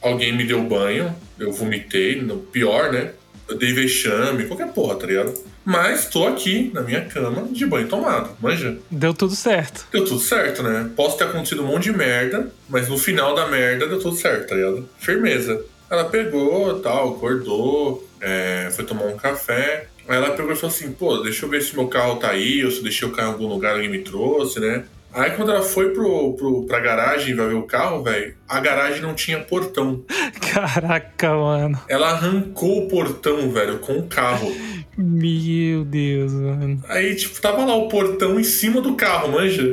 alguém 0.02 0.36
me 0.36 0.44
deu 0.44 0.60
banho, 0.62 1.14
eu 1.38 1.52
vomitei, 1.52 2.20
no 2.20 2.38
pior, 2.38 2.92
né? 2.92 3.12
Eu 3.48 3.56
dei 3.56 3.72
vexame, 3.72 4.46
qualquer 4.46 4.72
porra, 4.72 4.96
tá 4.96 5.06
ligado? 5.06 5.34
Mas 5.64 6.08
tô 6.08 6.26
aqui 6.26 6.70
na 6.74 6.82
minha 6.82 7.02
cama 7.02 7.46
de 7.50 7.64
banho 7.64 7.86
tomado, 7.88 8.30
manja. 8.40 8.76
Deu 8.90 9.14
tudo 9.14 9.36
certo. 9.36 9.86
Deu 9.92 10.04
tudo 10.04 10.18
certo, 10.18 10.62
né? 10.62 10.90
Posso 10.96 11.16
ter 11.16 11.24
acontecido 11.24 11.62
um 11.62 11.66
monte 11.66 11.84
de 11.84 11.92
merda, 11.92 12.50
mas 12.68 12.88
no 12.88 12.98
final 12.98 13.34
da 13.34 13.46
merda 13.46 13.86
deu 13.86 14.00
tudo 14.00 14.16
certo, 14.16 14.48
tá 14.48 14.56
ligado? 14.56 14.88
Firmeza. 14.98 15.64
Ela 15.88 16.04
pegou, 16.04 16.80
tal, 16.80 17.14
acordou, 17.14 18.06
é, 18.20 18.68
foi 18.72 18.84
tomar 18.84 19.04
um 19.04 19.16
café. 19.16 19.86
Aí 20.08 20.16
ela 20.16 20.32
pegou 20.32 20.52
e 20.52 20.56
falou 20.56 20.74
assim, 20.74 20.92
pô, 20.92 21.18
deixa 21.18 21.44
eu 21.44 21.48
ver 21.48 21.62
se 21.62 21.74
meu 21.74 21.88
carro 21.88 22.16
tá 22.16 22.30
aí, 22.30 22.64
ou 22.64 22.70
se 22.70 22.78
eu 22.78 22.82
deixei 22.82 23.08
o 23.08 23.12
carro 23.12 23.28
em 23.28 23.32
algum 23.32 23.46
lugar, 23.46 23.74
alguém 23.74 23.88
me 23.88 24.00
trouxe, 24.00 24.60
né? 24.60 24.84
Aí 25.12 25.30
quando 25.30 25.52
ela 25.52 25.62
foi 25.62 25.90
pro, 25.90 26.34
pro, 26.34 26.64
pra 26.64 26.80
garagem 26.80 27.36
vai 27.36 27.46
ver 27.46 27.54
o 27.54 27.62
carro, 27.62 28.02
velho, 28.02 28.34
a 28.48 28.58
garagem 28.58 29.00
não 29.00 29.14
tinha 29.14 29.38
portão. 29.38 30.02
Caraca, 30.52 31.34
mano. 31.34 31.80
Ela 31.88 32.10
arrancou 32.10 32.84
o 32.84 32.88
portão, 32.88 33.48
velho, 33.50 33.78
com 33.78 33.96
o 33.98 34.06
carro. 34.08 34.52
Meu 34.98 35.84
Deus, 35.84 36.32
mano. 36.32 36.82
Aí, 36.88 37.14
tipo, 37.14 37.40
tava 37.40 37.64
lá 37.64 37.76
o 37.76 37.88
portão 37.88 38.40
em 38.40 38.44
cima 38.44 38.80
do 38.80 38.94
carro, 38.94 39.30
manja? 39.32 39.64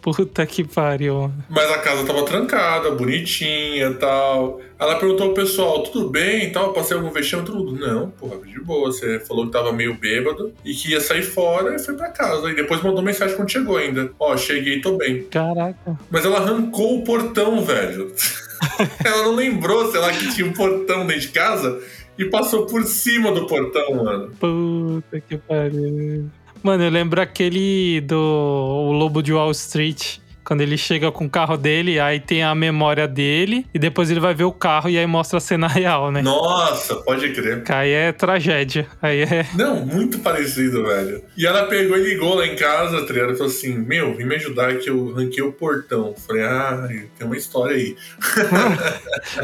Puta 0.00 0.46
que 0.46 0.64
pariu. 0.64 1.30
Mas 1.48 1.70
a 1.70 1.78
casa 1.78 2.04
tava 2.04 2.24
trancada, 2.24 2.90
bonitinha 2.90 3.94
tal. 3.94 4.60
Ela 4.78 4.96
perguntou 4.96 5.28
ao 5.28 5.34
pessoal, 5.34 5.82
tudo 5.82 6.08
bem 6.08 6.44
e 6.44 6.50
tal? 6.50 6.72
Passei 6.72 6.96
algum 6.96 7.10
vexame? 7.10 7.44
Tudo. 7.44 7.72
Não, 7.74 8.10
porra, 8.10 8.38
de 8.38 8.60
boa. 8.60 8.92
Você 8.92 9.18
falou 9.20 9.46
que 9.46 9.52
tava 9.52 9.72
meio 9.72 9.94
bêbado 9.98 10.52
e 10.64 10.72
que 10.72 10.92
ia 10.92 11.00
sair 11.00 11.22
fora 11.22 11.74
e 11.74 11.78
foi 11.78 11.94
pra 11.94 12.10
casa. 12.10 12.50
E 12.50 12.54
depois 12.54 12.80
mandou 12.82 13.02
mensagem 13.02 13.36
quando 13.36 13.50
chegou 13.50 13.76
ainda. 13.76 14.10
Ó, 14.18 14.36
cheguei, 14.36 14.80
tô 14.80 14.96
bem. 14.96 15.24
Caraca. 15.24 15.98
Mas 16.10 16.24
ela 16.24 16.38
arrancou 16.38 16.98
o 16.98 17.04
portão, 17.04 17.64
velho. 17.64 18.12
ela 19.04 19.24
não 19.24 19.34
lembrou, 19.34 19.90
sei 19.90 20.00
lá, 20.00 20.12
que 20.12 20.32
tinha 20.34 20.46
um 20.46 20.52
portão 20.52 21.06
dentro 21.06 21.22
de 21.22 21.28
casa 21.28 21.80
e 22.18 22.24
passou 22.24 22.66
por 22.66 22.84
cima 22.84 23.30
do 23.32 23.46
portão, 23.46 23.94
mano. 23.94 24.30
Puta 24.38 25.20
que 25.20 25.36
pariu. 25.38 26.28
Mano, 26.62 26.84
eu 26.84 26.90
lembro 26.90 27.20
aquele 27.20 28.00
do 28.00 28.16
o 28.16 28.92
Lobo 28.92 29.22
de 29.22 29.32
Wall 29.32 29.50
Street. 29.52 30.18
Quando 30.48 30.62
ele 30.62 30.78
chega 30.78 31.12
com 31.12 31.26
o 31.26 31.28
carro 31.30 31.58
dele, 31.58 32.00
aí 32.00 32.18
tem 32.18 32.42
a 32.42 32.54
memória 32.54 33.06
dele, 33.06 33.66
e 33.74 33.78
depois 33.78 34.10
ele 34.10 34.18
vai 34.18 34.32
ver 34.32 34.44
o 34.44 34.52
carro 34.52 34.88
e 34.88 34.96
aí 34.96 35.06
mostra 35.06 35.36
a 35.36 35.40
cena 35.42 35.68
real, 35.68 36.10
né? 36.10 36.22
Nossa, 36.22 36.96
pode 36.96 37.30
crer. 37.34 37.62
Aí 37.68 37.90
é 37.90 38.12
tragédia. 38.12 38.86
Aí 39.02 39.20
é. 39.20 39.46
Não, 39.54 39.84
muito 39.84 40.20
parecido, 40.20 40.84
velho. 40.84 41.22
E 41.36 41.46
ela 41.46 41.66
pegou 41.66 41.98
e 41.98 42.02
ligou 42.02 42.34
lá 42.34 42.46
em 42.46 42.56
casa, 42.56 43.04
tá 43.04 43.12
ligado? 43.12 43.32
E 43.32 43.36
falou 43.36 43.52
assim: 43.52 43.76
Meu, 43.76 44.14
vem 44.14 44.24
me 44.24 44.36
ajudar 44.36 44.78
que 44.78 44.88
eu 44.88 45.12
ranquei 45.12 45.42
o 45.42 45.52
portão. 45.52 46.14
Falei, 46.26 46.44
ah, 46.44 46.88
tem 47.18 47.26
uma 47.26 47.36
história 47.36 47.76
aí. 47.76 47.94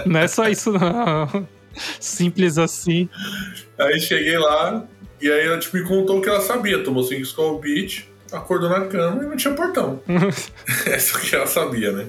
Não 0.07 0.21
é 0.21 0.27
só 0.27 0.49
isso, 0.49 0.73
não. 0.73 1.47
Simples 2.01 2.59
assim. 2.59 3.09
Aí 3.79 4.01
cheguei 4.01 4.39
lá, 4.39 4.87
e 5.25 5.33
aí 5.33 5.47
ela 5.47 5.59
tipo, 5.59 5.79
me 5.79 5.85
contou 5.85 6.19
o 6.19 6.21
que 6.21 6.29
ela 6.29 6.43
sabia. 6.43 6.85
Tomou 6.85 7.03
5 7.03 7.23
Skull 7.23 7.59
Beach, 7.59 8.07
acordou 8.31 8.69
na 8.69 8.83
cama 8.85 9.23
e 9.23 9.27
não 9.27 9.37
tinha 9.37 9.55
portão. 9.55 9.99
Essa 10.85 11.17
é 11.17 11.21
que 11.23 11.35
ela 11.35 11.47
sabia, 11.47 11.93
né? 11.93 12.07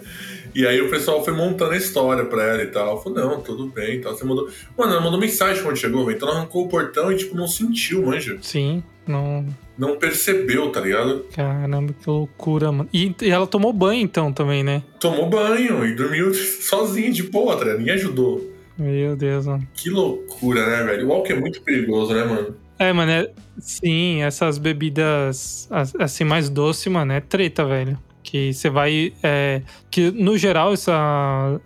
E 0.54 0.67
aí 0.67 0.82
o 0.82 0.89
pessoal 0.89 1.23
foi 1.23 1.34
montando 1.34 1.71
a 1.71 1.78
história 1.78 2.25
pra 2.25 2.43
ela 2.43 2.63
e 2.63 2.67
tal. 2.67 3.01
Falou, 3.01 3.17
não, 3.17 3.41
tudo 3.41 3.67
bem 3.67 3.95
e 3.95 4.01
tal. 4.01 4.13
Você 4.13 4.25
mandou. 4.25 4.49
Mano, 4.78 4.91
ela 4.91 5.01
mandou 5.01 5.17
mensagem 5.17 5.63
quando 5.63 5.78
chegou, 5.78 6.06
velho. 6.06 6.17
Então 6.17 6.28
ela 6.28 6.39
arrancou 6.39 6.65
o 6.65 6.67
portão 6.67 7.10
e, 7.10 7.15
tipo, 7.15 7.38
não 7.38 7.47
sentiu, 7.47 8.06
manja. 8.06 8.38
Sim, 8.41 8.84
não. 9.08 9.45
Não 9.78 9.95
percebeu, 9.95 10.69
tá 10.71 10.82
ligado? 10.82 11.25
Caramba, 11.34 11.93
que 11.93 12.10
loucura, 12.10 12.69
mano. 12.69 12.89
E, 12.93 13.15
e 13.21 13.30
ela 13.30 13.47
tomou 13.47 13.71
banho 13.71 14.01
então 14.01 14.34
também, 14.34 14.62
né? 14.62 14.84
Tomou 14.99 15.30
banho 15.30 15.86
e 15.86 15.95
dormiu 15.95 16.34
sozinha 16.36 17.12
de 17.12 17.23
boa, 17.23 17.56
tá 17.56 17.63
ligado? 17.63 17.80
Ninguém 17.80 17.93
ajudou. 17.93 18.56
Meu 18.78 19.15
Deus, 19.15 19.45
mano. 19.47 19.65
Que 19.73 19.89
loucura, 19.89 20.65
né, 20.65 20.84
velho? 20.84 21.08
O 21.08 21.13
álcool 21.13 21.32
é 21.32 21.36
muito 21.36 21.62
perigoso, 21.62 22.13
né, 22.13 22.25
mano? 22.25 22.64
É, 22.78 22.92
mano, 22.92 23.12
é, 23.12 23.30
sim, 23.60 24.22
essas 24.22 24.58
bebidas 24.58 25.68
as- 25.72 25.96
assim 25.96 26.24
mais 26.24 26.50
doce, 26.50 26.90
mano, 26.90 27.14
é 27.14 27.22
treta, 27.22 27.66
velho. 27.66 27.98
Que 28.22 28.52
você 28.54 28.70
vai. 28.72 29.14
é, 29.22 29.62
que 29.92 30.10
no 30.12 30.36
geral, 30.36 30.74
essa, 30.74 30.92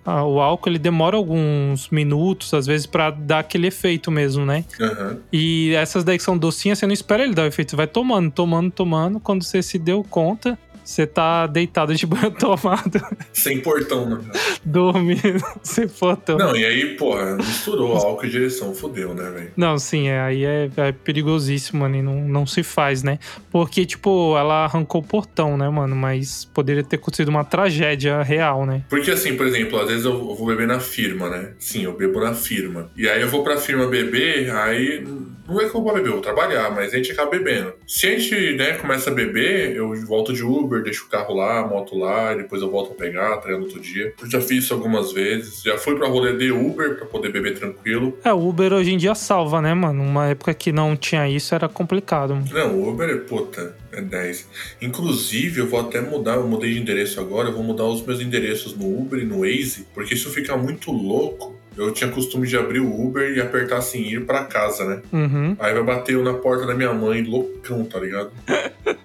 a- 0.05 0.23
o 0.25 0.41
álcool 0.41 0.69
ele 0.69 0.77
demora 0.77 1.15
alguns 1.15 1.89
minutos, 1.89 2.53
às 2.53 2.67
vezes, 2.67 2.85
pra 2.85 3.09
dar 3.11 3.39
aquele 3.39 3.67
efeito 3.67 4.11
mesmo, 4.11 4.45
né? 4.45 4.65
Aham. 4.79 5.17
E 5.31 5.73
essas 5.75 6.03
daí 6.03 6.17
que 6.17 6.23
são 6.23 6.37
docinhas, 6.37 6.77
você 6.77 6.85
não 6.85 6.93
espera 6.93 7.23
ele 7.23 7.33
dar 7.33 7.43
o 7.43 7.45
efeito. 7.47 7.71
Você 7.71 7.75
vai 7.77 7.87
tomando, 7.87 8.29
tomando, 8.29 8.69
tomando. 8.71 9.19
Quando 9.21 9.41
você 9.43 9.63
se 9.63 9.79
deu 9.79 10.03
conta, 10.03 10.59
você 10.89 11.05
tá 11.05 11.45
deitado 11.45 11.93
de 11.93 12.03
banho 12.07 12.31
tomado, 12.33 12.99
Sem 13.31 13.59
portão, 13.61 14.09
né? 14.09 14.19
dormindo, 14.65 15.39
sem 15.61 15.87
portão. 15.87 16.35
Não, 16.35 16.55
e 16.55 16.65
aí, 16.65 16.95
porra, 16.95 17.35
misturou 17.35 17.93
álcool 17.95 18.25
e 18.25 18.29
direção. 18.29 18.73
Fudeu, 18.73 19.13
né, 19.13 19.29
velho? 19.29 19.51
Não, 19.55 19.77
sim, 19.77 20.07
é, 20.07 20.19
aí 20.19 20.43
é, 20.43 20.69
é 20.77 20.91
perigosíssimo, 20.91 21.81
mano, 21.81 21.95
e 21.95 22.01
não, 22.01 22.27
não 22.27 22.45
se 22.47 22.63
faz, 22.63 23.03
né? 23.03 23.19
Porque, 23.51 23.85
tipo, 23.85 24.35
ela 24.35 24.65
arrancou 24.65 25.01
o 25.01 25.03
portão, 25.03 25.55
né, 25.55 25.69
mano? 25.69 25.95
Mas 25.95 26.45
poderia 26.45 26.83
ter 26.83 26.95
acontecido 26.95 27.29
uma 27.29 27.43
tragédia 27.43 28.23
real, 28.23 28.65
né? 28.65 28.83
Porque 28.89 29.11
assim, 29.11 29.37
por 29.37 29.45
exemplo, 29.45 29.79
às 29.79 29.89
vezes 29.89 30.05
eu 30.05 30.35
vou 30.35 30.47
beber 30.47 30.65
na 30.65 30.79
firma, 30.79 31.29
né? 31.29 31.51
Sim, 31.59 31.83
eu 31.83 31.95
bebo 31.95 32.19
na 32.19 32.33
firma. 32.33 32.89
E 32.97 33.07
aí 33.07 33.21
eu 33.21 33.29
vou 33.29 33.43
pra 33.43 33.57
firma 33.57 33.85
beber, 33.85 34.49
aí 34.55 35.05
não 35.49 35.59
é 35.59 35.67
que 35.67 35.75
eu 35.75 35.81
vou 35.81 35.93
beber, 35.93 36.09
eu 36.09 36.13
vou 36.13 36.21
trabalhar, 36.21 36.69
mas 36.69 36.93
a 36.93 36.97
gente 36.97 37.11
acaba 37.11 37.31
bebendo. 37.31 37.73
Se 37.87 38.07
a 38.07 38.17
gente, 38.17 38.55
né, 38.55 38.73
começa 38.73 39.09
a 39.09 39.13
beber, 39.13 39.75
eu 39.75 39.93
volto 40.05 40.31
de 40.31 40.43
Uber, 40.43 40.83
deixo 40.83 41.05
o 41.05 41.09
carro 41.09 41.33
lá, 41.33 41.59
a 41.59 41.67
moto 41.67 41.97
lá, 41.97 42.33
e 42.33 42.37
depois 42.37 42.61
eu 42.61 42.69
volto 42.69 42.91
a 42.91 42.95
pegar, 42.95 43.37
treino 43.37 43.63
outro 43.63 43.79
dia. 43.79 44.13
Eu 44.21 44.29
já 44.29 44.39
fiz 44.39 44.65
isso 44.65 44.73
algumas 44.73 45.11
vezes. 45.11 45.61
Já 45.63 45.77
fui 45.77 45.95
pra 45.95 46.07
rolê 46.07 46.37
de 46.37 46.51
Uber 46.51 46.95
pra 46.95 47.05
poder 47.05 47.31
beber 47.31 47.57
tranquilo. 47.57 48.17
É, 48.23 48.31
o 48.31 48.47
Uber 48.47 48.73
hoje 48.73 48.93
em 48.93 48.97
dia 48.97 49.15
salva, 49.15 49.61
né, 49.61 49.73
mano? 49.73 50.03
Uma 50.03 50.27
época 50.27 50.53
que 50.53 50.71
não 50.71 50.95
tinha 50.95 51.27
isso 51.27 51.55
era 51.55 51.67
complicado, 51.67 52.35
mano. 52.35 52.47
Não, 52.51 52.75
o 52.75 52.89
Uber 52.89 53.09
é 53.09 53.17
puta, 53.17 53.75
é 53.91 54.01
10. 54.01 54.47
Inclusive, 54.81 55.61
eu 55.61 55.67
vou 55.67 55.79
até 55.79 56.01
mudar, 56.01 56.35
eu 56.35 56.47
mudei 56.47 56.73
de 56.73 56.79
endereço 56.79 57.19
agora, 57.19 57.49
eu 57.49 57.53
vou 57.53 57.63
mudar 57.63 57.85
os 57.85 58.05
meus 58.05 58.21
endereços 58.21 58.75
no 58.75 58.85
Uber 58.99 59.19
e 59.19 59.25
no 59.25 59.39
Waze, 59.41 59.87
porque 59.93 60.13
isso 60.13 60.29
fica 60.29 60.55
muito 60.55 60.91
louco. 60.91 61.58
Eu 61.77 61.91
tinha 61.91 62.09
costume 62.09 62.47
de 62.47 62.57
abrir 62.57 62.79
o 62.79 63.07
Uber 63.07 63.31
e 63.31 63.39
apertar 63.39 63.77
assim, 63.77 64.01
ir 64.01 64.25
pra 64.25 64.43
casa, 64.43 64.85
né? 64.85 65.01
Uhum. 65.11 65.55
Aí 65.59 65.73
vai 65.73 65.83
bater 65.83 66.15
eu 66.15 66.23
na 66.23 66.33
porta 66.33 66.65
da 66.65 66.75
minha 66.75 66.93
mãe, 66.93 67.23
loucão, 67.23 67.85
tá 67.85 67.99
ligado? 67.99 68.31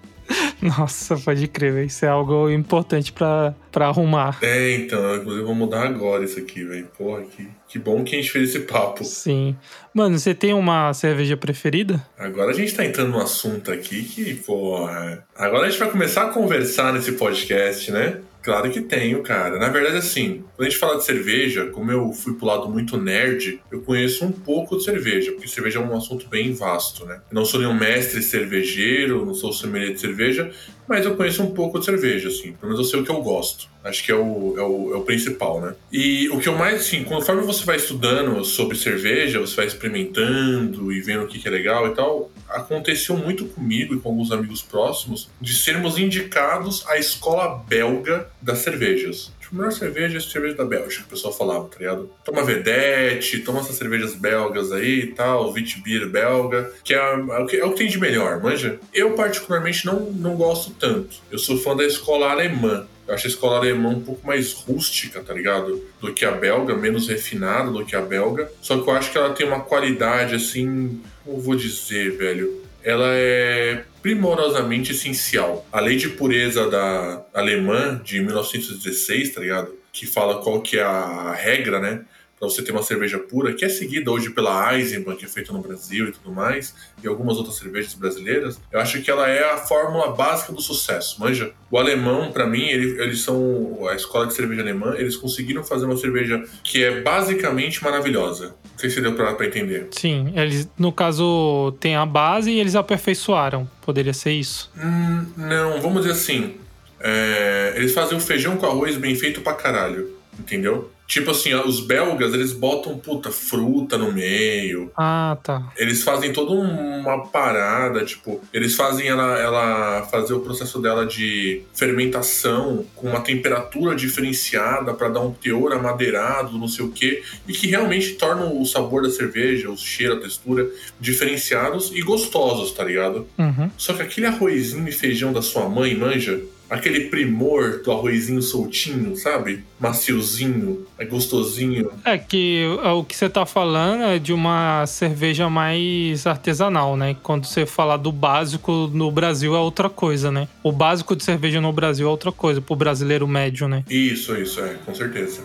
Nossa, 0.64 1.16
pode 1.18 1.46
crer, 1.46 1.74
velho. 1.74 1.86
Isso 1.86 2.06
é 2.06 2.08
algo 2.08 2.48
importante 2.48 3.12
pra, 3.12 3.54
pra 3.70 3.88
arrumar. 3.88 4.38
É, 4.40 4.74
então, 4.74 4.98
eu, 4.98 5.16
inclusive 5.16 5.42
eu 5.42 5.46
vou 5.46 5.54
mudar 5.54 5.84
agora 5.84 6.24
isso 6.24 6.38
aqui, 6.38 6.64
velho. 6.64 6.88
Porra, 6.96 7.22
que, 7.22 7.46
que 7.68 7.78
bom 7.78 8.02
que 8.02 8.16
a 8.16 8.18
gente 8.18 8.30
fez 8.30 8.48
esse 8.48 8.60
papo. 8.60 9.04
Sim. 9.04 9.54
Mano, 9.92 10.18
você 10.18 10.34
tem 10.34 10.54
uma 10.54 10.92
cerveja 10.94 11.36
preferida? 11.36 12.04
Agora 12.18 12.50
a 12.50 12.54
gente 12.54 12.74
tá 12.74 12.82
entrando 12.82 13.10
num 13.10 13.20
assunto 13.20 13.70
aqui 13.70 14.02
que, 14.04 14.34
porra. 14.36 15.24
Agora 15.36 15.66
a 15.66 15.70
gente 15.70 15.78
vai 15.78 15.90
começar 15.90 16.24
a 16.24 16.28
conversar 16.30 16.94
nesse 16.94 17.12
podcast, 17.12 17.92
né? 17.92 18.20
Claro 18.44 18.70
que 18.70 18.82
tenho, 18.82 19.22
cara. 19.22 19.58
Na 19.58 19.70
verdade, 19.70 19.96
assim, 19.96 20.44
quando 20.54 20.66
a 20.66 20.70
gente 20.70 20.78
fala 20.78 20.98
de 20.98 21.04
cerveja, 21.04 21.70
como 21.70 21.90
eu 21.90 22.12
fui 22.12 22.34
pro 22.34 22.44
lado 22.44 22.68
muito 22.68 22.98
nerd, 22.98 23.58
eu 23.72 23.80
conheço 23.80 24.22
um 24.22 24.30
pouco 24.30 24.76
de 24.76 24.84
cerveja, 24.84 25.32
porque 25.32 25.48
cerveja 25.48 25.78
é 25.78 25.82
um 25.82 25.96
assunto 25.96 26.28
bem 26.28 26.52
vasto, 26.52 27.06
né? 27.06 27.22
Eu 27.30 27.34
não 27.34 27.46
sou 27.46 27.58
nenhum 27.58 27.72
mestre 27.72 28.22
cervejeiro, 28.22 29.24
não 29.24 29.32
sou 29.32 29.50
sommelier 29.50 29.94
de 29.94 30.00
cerveja, 30.00 30.52
mas 30.86 31.06
eu 31.06 31.16
conheço 31.16 31.42
um 31.42 31.54
pouco 31.54 31.78
de 31.78 31.86
cerveja, 31.86 32.28
assim. 32.28 32.52
Pelo 32.52 32.72
menos 32.72 32.80
eu 32.80 32.84
sei 32.84 33.00
o 33.00 33.04
que 33.04 33.10
eu 33.10 33.22
gosto. 33.22 33.66
Acho 33.84 34.02
que 34.02 34.10
é 34.10 34.14
o, 34.14 34.54
é 34.56 34.62
o, 34.62 34.94
é 34.94 34.96
o 34.96 35.02
principal, 35.02 35.60
né? 35.60 35.74
E 35.92 36.28
o 36.30 36.40
que 36.40 36.48
eu 36.48 36.56
mais, 36.56 36.80
assim, 36.80 37.04
conforme 37.04 37.42
você 37.42 37.64
vai 37.64 37.76
estudando 37.76 38.42
sobre 38.44 38.76
cerveja, 38.76 39.38
você 39.38 39.54
vai 39.54 39.66
experimentando 39.66 40.90
e 40.90 41.00
vendo 41.00 41.24
o 41.24 41.26
que, 41.26 41.38
que 41.38 41.46
é 41.46 41.50
legal 41.50 41.86
e 41.88 41.94
tal, 41.94 42.30
aconteceu 42.48 43.16
muito 43.16 43.44
comigo 43.44 43.94
e 43.94 44.00
com 44.00 44.08
alguns 44.08 44.32
amigos 44.32 44.62
próximos 44.62 45.28
de 45.40 45.54
sermos 45.54 45.98
indicados 45.98 46.84
à 46.88 46.98
escola 46.98 47.62
belga 47.68 48.28
das 48.40 48.60
cervejas. 48.60 49.32
Tipo, 49.40 49.56
a 49.56 49.58
melhor 49.58 49.72
cerveja 49.72 50.14
é 50.14 50.18
a 50.18 50.20
cerveja 50.22 50.54
da 50.54 50.64
Bélgica, 50.64 51.04
o 51.04 51.10
pessoal 51.10 51.32
falava, 51.32 51.68
tá 51.68 51.78
ligado? 51.78 52.10
Toma 52.24 52.42
Vedette, 52.42 53.40
toma 53.40 53.60
essas 53.60 53.76
cervejas 53.76 54.14
belgas 54.14 54.72
aí 54.72 55.00
e 55.00 55.06
tal, 55.08 55.52
Witbier 55.52 56.08
belga, 56.08 56.72
que 56.82 56.94
é, 56.94 56.98
é, 56.98 57.14
o 57.14 57.46
que 57.46 57.56
é 57.56 57.64
o 57.64 57.72
que 57.72 57.78
tem 57.78 57.88
de 57.88 58.00
melhor, 58.00 58.40
manja? 58.42 58.78
Eu, 58.92 59.12
particularmente, 59.12 59.84
não, 59.84 60.10
não 60.12 60.36
gosto 60.36 60.70
tanto. 60.72 61.16
Eu 61.30 61.38
sou 61.38 61.58
fã 61.58 61.76
da 61.76 61.84
escola 61.84 62.30
alemã. 62.30 62.86
Eu 63.06 63.14
acho 63.14 63.26
a 63.26 63.30
escola 63.30 63.58
alemã 63.58 63.90
um 63.90 64.00
pouco 64.00 64.26
mais 64.26 64.52
rústica, 64.52 65.20
tá 65.22 65.34
ligado? 65.34 65.84
Do 66.00 66.12
que 66.12 66.24
a 66.24 66.30
belga, 66.30 66.74
menos 66.74 67.08
refinada 67.08 67.70
do 67.70 67.84
que 67.84 67.94
a 67.94 68.00
belga. 68.00 68.50
Só 68.62 68.80
que 68.80 68.88
eu 68.88 68.94
acho 68.94 69.12
que 69.12 69.18
ela 69.18 69.34
tem 69.34 69.46
uma 69.46 69.60
qualidade, 69.60 70.34
assim, 70.34 71.00
como 71.24 71.40
vou 71.40 71.54
dizer, 71.54 72.16
velho? 72.16 72.62
Ela 72.82 73.08
é 73.14 73.84
primorosamente 74.02 74.92
essencial. 74.92 75.66
A 75.72 75.80
lei 75.80 75.96
de 75.96 76.10
pureza 76.10 76.68
da 76.68 77.24
alemã 77.32 78.00
de 78.04 78.20
1916, 78.20 79.34
tá 79.34 79.40
ligado? 79.40 79.74
Que 79.92 80.06
fala 80.06 80.42
qual 80.42 80.60
que 80.60 80.78
é 80.78 80.82
a 80.82 81.32
regra, 81.32 81.80
né? 81.80 82.02
Para 82.38 82.48
você 82.48 82.62
ter 82.62 82.72
uma 82.72 82.82
cerveja 82.82 83.18
pura, 83.18 83.54
que 83.54 83.64
é 83.64 83.68
seguida 83.68 84.10
hoje 84.10 84.30
pela 84.30 84.76
Eisenbahn, 84.76 85.16
que 85.16 85.24
é 85.24 85.28
feita 85.28 85.52
no 85.52 85.60
Brasil 85.60 86.08
e 86.08 86.12
tudo 86.12 86.32
mais, 86.32 86.74
e 87.02 87.06
algumas 87.06 87.36
outras 87.36 87.56
cervejas 87.56 87.94
brasileiras, 87.94 88.60
eu 88.70 88.80
acho 88.80 89.00
que 89.02 89.10
ela 89.10 89.28
é 89.28 89.52
a 89.52 89.58
fórmula 89.58 90.12
básica 90.12 90.52
do 90.52 90.60
sucesso, 90.60 91.20
manja? 91.20 91.52
O 91.70 91.78
alemão, 91.78 92.32
para 92.32 92.46
mim, 92.46 92.66
ele, 92.66 93.02
eles 93.02 93.20
são 93.20 93.88
a 93.88 93.94
escola 93.94 94.26
de 94.26 94.34
cerveja 94.34 94.62
alemã, 94.62 94.94
eles 94.96 95.16
conseguiram 95.16 95.64
fazer 95.64 95.86
uma 95.86 95.96
cerveja 95.96 96.42
que 96.62 96.82
é 96.82 97.00
basicamente 97.00 97.82
maravilhosa. 97.82 98.54
Não 98.72 98.78
sei 98.78 98.90
se 98.90 99.00
deu 99.00 99.14
pra, 99.14 99.34
pra 99.34 99.46
entender. 99.46 99.88
Sim, 99.92 100.32
eles, 100.36 100.68
no 100.78 100.92
caso, 100.92 101.74
tem 101.80 101.96
a 101.96 102.04
base 102.04 102.50
e 102.50 102.60
eles 102.60 102.74
aperfeiçoaram. 102.74 103.68
Poderia 103.82 104.12
ser 104.12 104.32
isso? 104.32 104.70
Hum, 104.76 105.26
não, 105.36 105.80
vamos 105.80 106.02
dizer 106.02 106.12
assim. 106.12 106.56
É, 107.00 107.74
eles 107.76 107.92
fazem 107.92 108.16
o 108.16 108.20
feijão 108.20 108.56
com 108.56 108.66
arroz 108.66 108.96
bem 108.96 109.14
feito 109.14 109.40
pra 109.42 109.52
caralho, 109.52 110.10
entendeu? 110.38 110.90
Tipo 111.06 111.32
assim, 111.32 111.52
os 111.54 111.80
belgas, 111.80 112.32
eles 112.32 112.52
botam, 112.52 112.98
puta, 112.98 113.30
fruta 113.30 113.98
no 113.98 114.10
meio. 114.10 114.90
Ah, 114.96 115.36
tá. 115.42 115.70
Eles 115.76 116.02
fazem 116.02 116.32
toda 116.32 116.52
uma 116.52 117.26
parada, 117.26 118.04
tipo, 118.04 118.40
eles 118.52 118.74
fazem 118.74 119.08
ela, 119.08 119.38
ela 119.38 120.08
fazer 120.10 120.32
o 120.32 120.40
processo 120.40 120.80
dela 120.80 121.04
de 121.04 121.62
fermentação 121.74 122.86
com 122.94 123.08
uma 123.08 123.20
temperatura 123.20 123.94
diferenciada 123.94 124.94
para 124.94 125.10
dar 125.10 125.20
um 125.20 125.32
teor 125.32 125.72
amadeirado, 125.72 126.58
não 126.58 126.68
sei 126.68 126.84
o 126.84 126.90
quê, 126.90 127.22
e 127.46 127.52
que 127.52 127.66
realmente 127.66 128.14
tornam 128.14 128.60
o 128.60 128.64
sabor 128.64 129.02
da 129.02 129.10
cerveja, 129.10 129.70
o 129.70 129.76
cheiro, 129.76 130.14
a 130.14 130.20
textura 130.20 130.68
diferenciados 130.98 131.92
e 131.94 132.00
gostosos, 132.00 132.72
tá 132.72 132.82
ligado? 132.82 133.26
Uhum. 133.38 133.70
Só 133.76 133.92
que 133.92 134.02
aquele 134.02 134.26
arrozinho 134.26 134.88
e 134.88 134.92
feijão 134.92 135.32
da 135.32 135.42
sua 135.42 135.68
mãe, 135.68 135.94
manja, 135.94 136.40
aquele 136.68 137.08
primor 137.08 137.82
do 137.82 137.92
arrozinho 137.92 138.42
soltinho, 138.42 139.16
sabe? 139.16 139.64
Maciozinho, 139.78 140.86
é 140.98 141.04
gostosinho. 141.04 141.90
É 142.04 142.16
que 142.18 142.64
o 142.84 143.04
que 143.04 143.16
você 143.16 143.28
tá 143.28 143.44
falando 143.44 144.04
é 144.04 144.18
de 144.18 144.32
uma 144.32 144.86
cerveja 144.86 145.48
mais 145.48 146.26
artesanal, 146.26 146.96
né? 146.96 147.16
Quando 147.22 147.46
você 147.46 147.66
fala 147.66 147.96
do 147.96 148.10
básico 148.10 148.90
no 148.92 149.10
Brasil 149.10 149.54
é 149.54 149.58
outra 149.58 149.88
coisa, 149.88 150.30
né? 150.30 150.48
O 150.62 150.72
básico 150.72 151.14
de 151.14 151.24
cerveja 151.24 151.60
no 151.60 151.72
Brasil 151.72 152.06
é 152.06 152.10
outra 152.10 152.32
coisa, 152.32 152.60
pro 152.60 152.76
brasileiro 152.76 153.26
médio, 153.28 153.68
né? 153.68 153.84
Isso, 153.88 154.34
isso, 154.36 154.60
é, 154.60 154.74
com 154.84 154.94
certeza. 154.94 155.42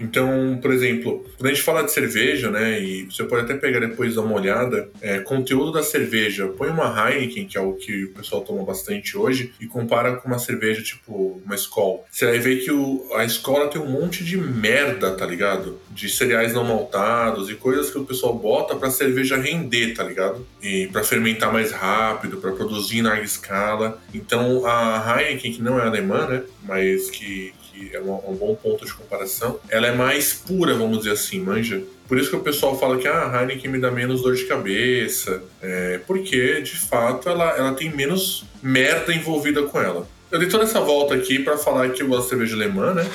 Então, 0.00 0.58
por 0.60 0.72
exemplo, 0.72 1.24
quando 1.36 1.46
a 1.46 1.54
gente 1.54 1.62
fala 1.62 1.82
de 1.82 1.92
cerveja, 1.92 2.50
né, 2.50 2.80
e 2.80 3.04
você 3.04 3.22
pode 3.24 3.42
até 3.42 3.54
pegar 3.54 3.80
depois 3.80 4.14
dar 4.14 4.22
uma 4.22 4.34
olhada, 4.34 4.88
é, 5.00 5.20
conteúdo 5.20 5.72
da 5.72 5.82
cerveja, 5.82 6.48
põe 6.48 6.70
uma 6.70 7.10
Heineken, 7.10 7.46
que 7.46 7.58
é 7.58 7.60
o 7.60 7.74
que 7.74 8.04
o 8.04 8.12
pessoal 8.14 8.42
toma 8.42 8.64
bastante 8.64 9.16
hoje, 9.16 9.52
e 9.60 9.66
compara 9.66 10.16
com 10.16 10.28
uma 10.28 10.38
cerveja 10.38 10.82
tipo 10.82 11.40
uma 11.44 11.54
Skol. 11.54 12.04
Você 12.10 12.26
vai 12.26 12.38
ver 12.38 12.64
que 12.64 12.72
o, 12.72 13.06
a 13.14 13.24
escola 13.24 13.68
tem 13.68 13.80
um 13.80 13.90
monte 13.90 14.24
de 14.24 14.38
merda, 14.38 15.10
tá 15.10 15.26
ligado? 15.26 15.78
De 15.90 16.08
cereais 16.08 16.54
não 16.54 16.64
maltados 16.64 17.50
e 17.50 17.54
coisas 17.54 17.90
que 17.90 17.98
o 17.98 18.04
pessoal 18.04 18.34
bota 18.34 18.74
pra 18.74 18.90
cerveja 18.90 19.36
render, 19.36 19.94
tá 19.94 20.02
ligado? 20.02 20.46
E 20.62 20.86
para 20.86 21.04
fermentar 21.04 21.52
mais 21.52 21.72
rápido, 21.72 22.38
para 22.38 22.52
produzir 22.52 22.98
em 22.98 23.02
larga 23.02 23.22
escala. 23.22 24.00
Então 24.14 24.64
a 24.64 25.20
Heineken, 25.20 25.52
que 25.52 25.62
não 25.62 25.78
é 25.78 25.82
alemã, 25.82 26.26
né, 26.26 26.42
mas 26.62 27.10
que 27.10 27.52
que 27.80 27.96
é 27.96 28.00
um, 28.00 28.12
um, 28.30 28.34
bom 28.34 28.54
ponto 28.54 28.84
de 28.84 28.92
comparação, 28.92 29.58
ela 29.70 29.86
é 29.86 29.92
mais 29.92 30.34
pura, 30.34 30.74
vamos 30.74 30.98
dizer 30.98 31.12
assim, 31.12 31.40
manja. 31.40 31.82
Por 32.06 32.18
isso 32.18 32.28
que 32.28 32.36
o 32.36 32.40
pessoal 32.40 32.78
fala 32.78 32.98
que 32.98 33.08
ah, 33.08 33.30
a 33.30 33.40
Heineken 33.40 33.70
me 33.70 33.78
dá 33.78 33.90
menos 33.90 34.20
dor 34.22 34.34
de 34.34 34.44
cabeça, 34.44 35.42
é, 35.62 36.00
porque 36.06 36.60
de 36.60 36.76
fato 36.76 37.28
ela, 37.28 37.56
ela 37.56 37.72
tem 37.72 37.90
menos 37.90 38.44
merda 38.62 39.14
envolvida 39.14 39.62
com 39.62 39.80
ela. 39.80 40.06
Eu 40.30 40.38
dei 40.38 40.48
toda 40.48 40.64
essa 40.64 40.80
volta 40.80 41.14
aqui 41.14 41.38
para 41.38 41.56
falar 41.56 41.90
que 41.90 42.02
eu 42.02 42.08
gosto 42.08 42.24
de 42.24 42.28
cerveja 42.28 42.54
alemã, 42.54 42.94
né? 42.94 43.08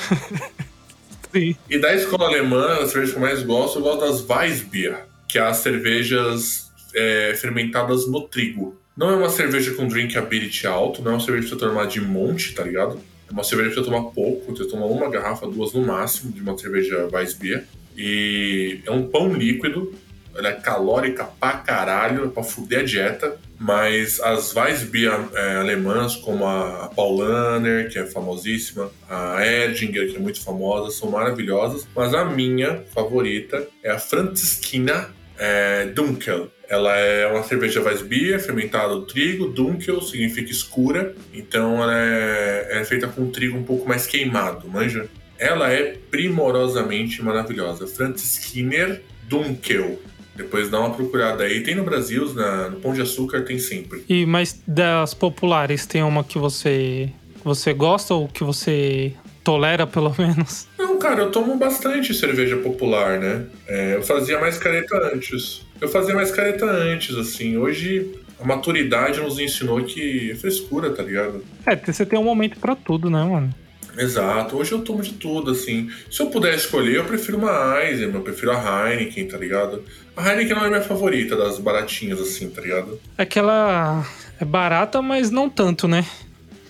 Sim. 1.32 1.56
E 1.68 1.78
da 1.78 1.94
escola 1.94 2.26
alemã, 2.26 2.78
a 2.80 2.86
cerveja 2.86 3.12
que 3.12 3.18
eu 3.18 3.22
mais 3.22 3.42
gosto, 3.42 3.78
eu 3.78 3.82
gosto 3.82 4.00
das 4.00 4.28
Weissbier, 4.28 5.04
que 5.28 5.38
é 5.38 5.42
as 5.42 5.58
cervejas 5.58 6.70
é, 6.94 7.34
fermentadas 7.38 8.06
no 8.06 8.22
trigo. 8.22 8.76
Não 8.96 9.10
é 9.10 9.14
uma 9.14 9.28
cerveja 9.28 9.74
com 9.74 9.86
drinkability 9.86 10.66
alto, 10.66 11.02
não 11.02 11.12
é 11.12 11.14
uma 11.14 11.20
cerveja 11.20 11.48
pra 11.48 11.58
você 11.58 11.66
tomar 11.66 11.86
de 11.86 12.00
monte, 12.00 12.54
tá 12.54 12.62
ligado? 12.62 12.98
Uma 13.30 13.44
cerveja 13.44 13.70
que 13.70 13.76
você 13.76 13.84
toma 13.84 14.10
pouco, 14.10 14.54
você 14.54 14.66
toma 14.68 14.86
uma 14.86 15.10
garrafa, 15.10 15.46
duas 15.46 15.72
no 15.72 15.84
máximo, 15.84 16.32
de 16.32 16.40
uma 16.40 16.56
cerveja 16.56 17.08
Weissbier. 17.12 17.64
E 17.96 18.80
é 18.84 18.90
um 18.90 19.08
pão 19.08 19.32
líquido, 19.32 19.94
ela 20.34 20.48
é 20.48 20.52
calórica 20.52 21.24
pra 21.24 21.52
caralho, 21.52 22.26
é 22.26 22.28
pra 22.28 22.42
fuder 22.42 22.80
a 22.80 22.82
dieta. 22.84 23.36
Mas 23.58 24.20
as 24.20 24.54
Weissbier 24.54 25.18
é, 25.34 25.56
alemãs, 25.56 26.14
como 26.14 26.46
a 26.46 26.90
Paulaner, 26.94 27.90
que 27.90 27.98
é 27.98 28.04
famosíssima, 28.04 28.90
a 29.08 29.44
Erdinger, 29.44 30.10
que 30.10 30.16
é 30.16 30.18
muito 30.18 30.42
famosa, 30.42 30.90
são 30.90 31.10
maravilhosas. 31.10 31.86
Mas 31.96 32.12
a 32.12 32.24
minha 32.24 32.84
favorita 32.94 33.66
é 33.82 33.90
a 33.90 33.98
Franziskina 33.98 35.08
é, 35.38 35.86
Dunkel. 35.86 36.50
Ela 36.68 36.96
é 36.96 37.26
uma 37.26 37.42
cerveja 37.42 37.80
Weissbier, 37.80 38.40
fermentada 38.40 38.94
do 38.94 39.02
trigo. 39.02 39.48
Dunkel 39.48 40.00
significa 40.02 40.50
escura, 40.50 41.14
então 41.32 41.82
ela 41.82 41.96
é, 41.96 42.80
é 42.80 42.84
feita 42.84 43.06
com 43.06 43.30
trigo 43.30 43.56
um 43.56 43.62
pouco 43.62 43.88
mais 43.88 44.06
queimado, 44.06 44.68
manja? 44.68 45.06
Ela 45.38 45.70
é 45.70 45.96
primorosamente 46.10 47.22
maravilhosa. 47.22 47.86
Franziskiner 47.86 49.02
Dunkel. 49.28 50.00
Depois 50.34 50.68
dá 50.68 50.80
uma 50.80 50.90
procurada 50.90 51.44
aí. 51.44 51.62
Tem 51.62 51.74
no 51.74 51.84
Brasil, 51.84 52.32
na, 52.34 52.70
no 52.70 52.80
Pão 52.80 52.92
de 52.92 53.00
Açúcar 53.00 53.42
tem 53.42 53.58
sempre. 53.58 54.04
E 54.08 54.26
mas 54.26 54.60
das 54.66 55.14
populares, 55.14 55.86
tem 55.86 56.02
uma 56.02 56.22
que 56.22 56.38
você 56.38 57.10
você 57.42 57.72
gosta 57.72 58.12
ou 58.12 58.28
que 58.28 58.44
você 58.44 59.12
tolera, 59.42 59.86
pelo 59.88 60.14
menos? 60.18 60.66
Não, 60.78 60.98
cara, 60.98 61.22
eu 61.22 61.30
tomo 61.30 61.56
bastante 61.56 62.12
cerveja 62.12 62.56
popular, 62.56 63.18
né? 63.18 63.46
É, 63.66 63.94
eu 63.94 64.02
fazia 64.02 64.38
mais 64.38 64.58
careta 64.58 64.96
antes. 65.14 65.65
Eu 65.80 65.88
fazia 65.88 66.14
mais 66.14 66.30
careta 66.30 66.64
antes, 66.66 67.14
assim. 67.16 67.56
Hoje 67.56 68.10
a 68.40 68.46
maturidade 68.46 69.20
nos 69.20 69.38
ensinou 69.38 69.82
que 69.84 70.30
é 70.30 70.34
frescura, 70.34 70.90
tá 70.90 71.02
ligado? 71.02 71.44
É, 71.64 71.76
você 71.76 72.04
tem 72.04 72.18
um 72.18 72.24
momento 72.24 72.58
para 72.58 72.74
tudo, 72.74 73.08
né, 73.10 73.22
mano? 73.24 73.54
Exato. 73.96 74.56
Hoje 74.56 74.72
eu 74.72 74.82
tomo 74.82 75.02
de 75.02 75.14
tudo, 75.14 75.52
assim. 75.52 75.90
Se 76.10 76.20
eu 76.20 76.26
puder 76.26 76.54
escolher, 76.54 76.96
eu 76.96 77.04
prefiro 77.04 77.38
uma 77.38 77.82
Eisenbahn, 77.82 78.18
eu 78.18 78.22
prefiro 78.22 78.52
a 78.52 78.90
Heineken, 78.90 79.26
tá 79.26 79.38
ligado? 79.38 79.82
A 80.16 80.30
Heineken 80.30 80.54
não 80.54 80.66
é 80.66 80.68
minha 80.68 80.82
favorita 80.82 81.34
das 81.34 81.58
baratinhas, 81.58 82.20
assim, 82.20 82.50
tá 82.50 82.60
ligado? 82.60 83.00
É 83.16 83.24
que 83.24 83.38
ela 83.38 84.06
é 84.38 84.44
barata, 84.44 85.00
mas 85.00 85.30
não 85.30 85.48
tanto, 85.48 85.88
né? 85.88 86.04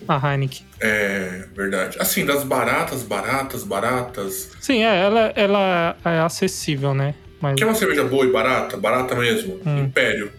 A 0.07 0.33
Heineken. 0.33 0.65
É, 0.81 1.47
verdade. 1.55 1.97
Assim, 1.99 2.25
das 2.25 2.45
baratas, 2.45 3.03
baratas, 3.03 3.65
baratas. 3.65 4.51
Sim, 4.61 4.85
é, 4.85 5.01
ela, 5.01 5.33
ela 5.35 5.97
é 6.05 6.21
acessível, 6.21 6.95
né? 6.95 7.15
Mas... 7.41 7.57
Quer 7.57 7.67
uma 7.67 7.75
cerveja 7.75 8.05
boa 8.05 8.25
e 8.25 8.33
barata? 8.33 8.77
Barata 8.77 9.15
mesmo? 9.15 9.61
Hum. 9.67 9.85
Império. 9.85 10.33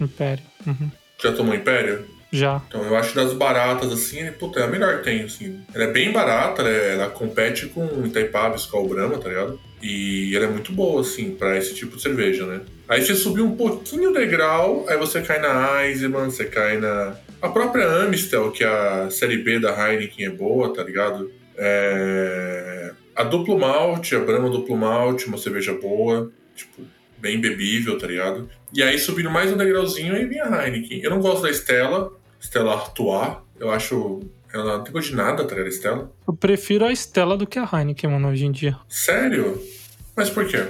Império. 0.00 0.42
Uhum. 0.66 0.90
Já 1.22 1.32
tomou 1.32 1.54
Império? 1.54 2.04
Já. 2.34 2.60
Então 2.66 2.82
eu 2.82 2.96
acho 2.96 3.14
das 3.14 3.32
baratas, 3.32 3.92
assim, 3.92 4.28
puta, 4.32 4.58
é 4.58 4.64
a 4.64 4.66
melhor 4.66 4.98
que 4.98 5.04
tem, 5.04 5.22
assim. 5.22 5.60
Ela 5.72 5.84
é 5.84 5.92
bem 5.92 6.10
barata, 6.10 6.62
ela, 6.62 6.70
é, 6.70 6.94
ela 6.94 7.08
compete 7.08 7.66
com 7.66 8.04
Itaipava, 8.04 8.56
Skol 8.56 8.88
Brahma, 8.88 9.18
tá 9.18 9.28
ligado? 9.28 9.60
E 9.80 10.34
ela 10.34 10.46
é 10.46 10.48
muito 10.48 10.72
boa, 10.72 11.00
assim, 11.00 11.30
pra 11.30 11.56
esse 11.56 11.74
tipo 11.74 11.94
de 11.96 12.02
cerveja, 12.02 12.44
né? 12.44 12.60
Aí 12.88 13.04
você 13.04 13.14
subiu 13.14 13.46
um 13.46 13.54
pouquinho 13.54 14.10
o 14.10 14.12
degrau, 14.12 14.84
aí 14.88 14.98
você 14.98 15.22
cai 15.22 15.38
na 15.38 15.86
Eisenman, 15.86 16.24
você 16.24 16.44
cai 16.44 16.76
na... 16.78 17.14
A 17.40 17.48
própria 17.50 17.86
Amstel, 17.86 18.50
que 18.50 18.64
é 18.64 18.66
a 18.66 19.08
série 19.10 19.38
B 19.38 19.60
da 19.60 19.70
Heineken 19.70 20.26
é 20.26 20.30
boa, 20.30 20.74
tá 20.74 20.82
ligado? 20.82 21.30
É... 21.56 22.83
A 23.14 23.22
duplo 23.22 23.58
malte, 23.58 24.14
a 24.14 24.20
Brahma 24.20 24.50
duplo 24.50 24.76
malte, 24.76 25.26
uma 25.26 25.38
cerveja 25.38 25.72
boa, 25.74 26.30
tipo, 26.54 26.82
bem 27.18 27.40
bebível, 27.40 27.98
tá 27.98 28.06
ligado? 28.06 28.48
E 28.72 28.82
aí 28.82 28.98
subindo 28.98 29.30
mais 29.30 29.52
um 29.52 29.56
degrauzinho, 29.56 30.14
aí 30.14 30.26
vinha 30.26 30.44
a 30.44 30.66
Heineken. 30.66 31.00
Eu 31.02 31.10
não 31.10 31.20
gosto 31.20 31.42
da 31.42 31.50
Stella, 31.50 32.12
Stella 32.40 32.74
Artois, 32.74 33.36
eu 33.58 33.70
acho 33.70 34.20
ela 34.54 34.78
não 34.78 34.84
tem 34.84 34.92
gosto 34.92 35.10
de 35.10 35.16
nada, 35.16 35.44
tá 35.44 35.54
ligado, 35.54 35.72
Stella? 35.72 36.12
Eu 36.26 36.32
prefiro 36.32 36.84
a 36.84 36.92
Stella 36.92 37.36
do 37.36 37.44
que 37.44 37.58
a 37.58 37.68
Heineken, 37.72 38.10
mano, 38.10 38.28
hoje 38.28 38.46
em 38.46 38.52
dia. 38.52 38.76
Sério? 38.88 39.60
Mas 40.16 40.30
por 40.30 40.46
quê? 40.46 40.64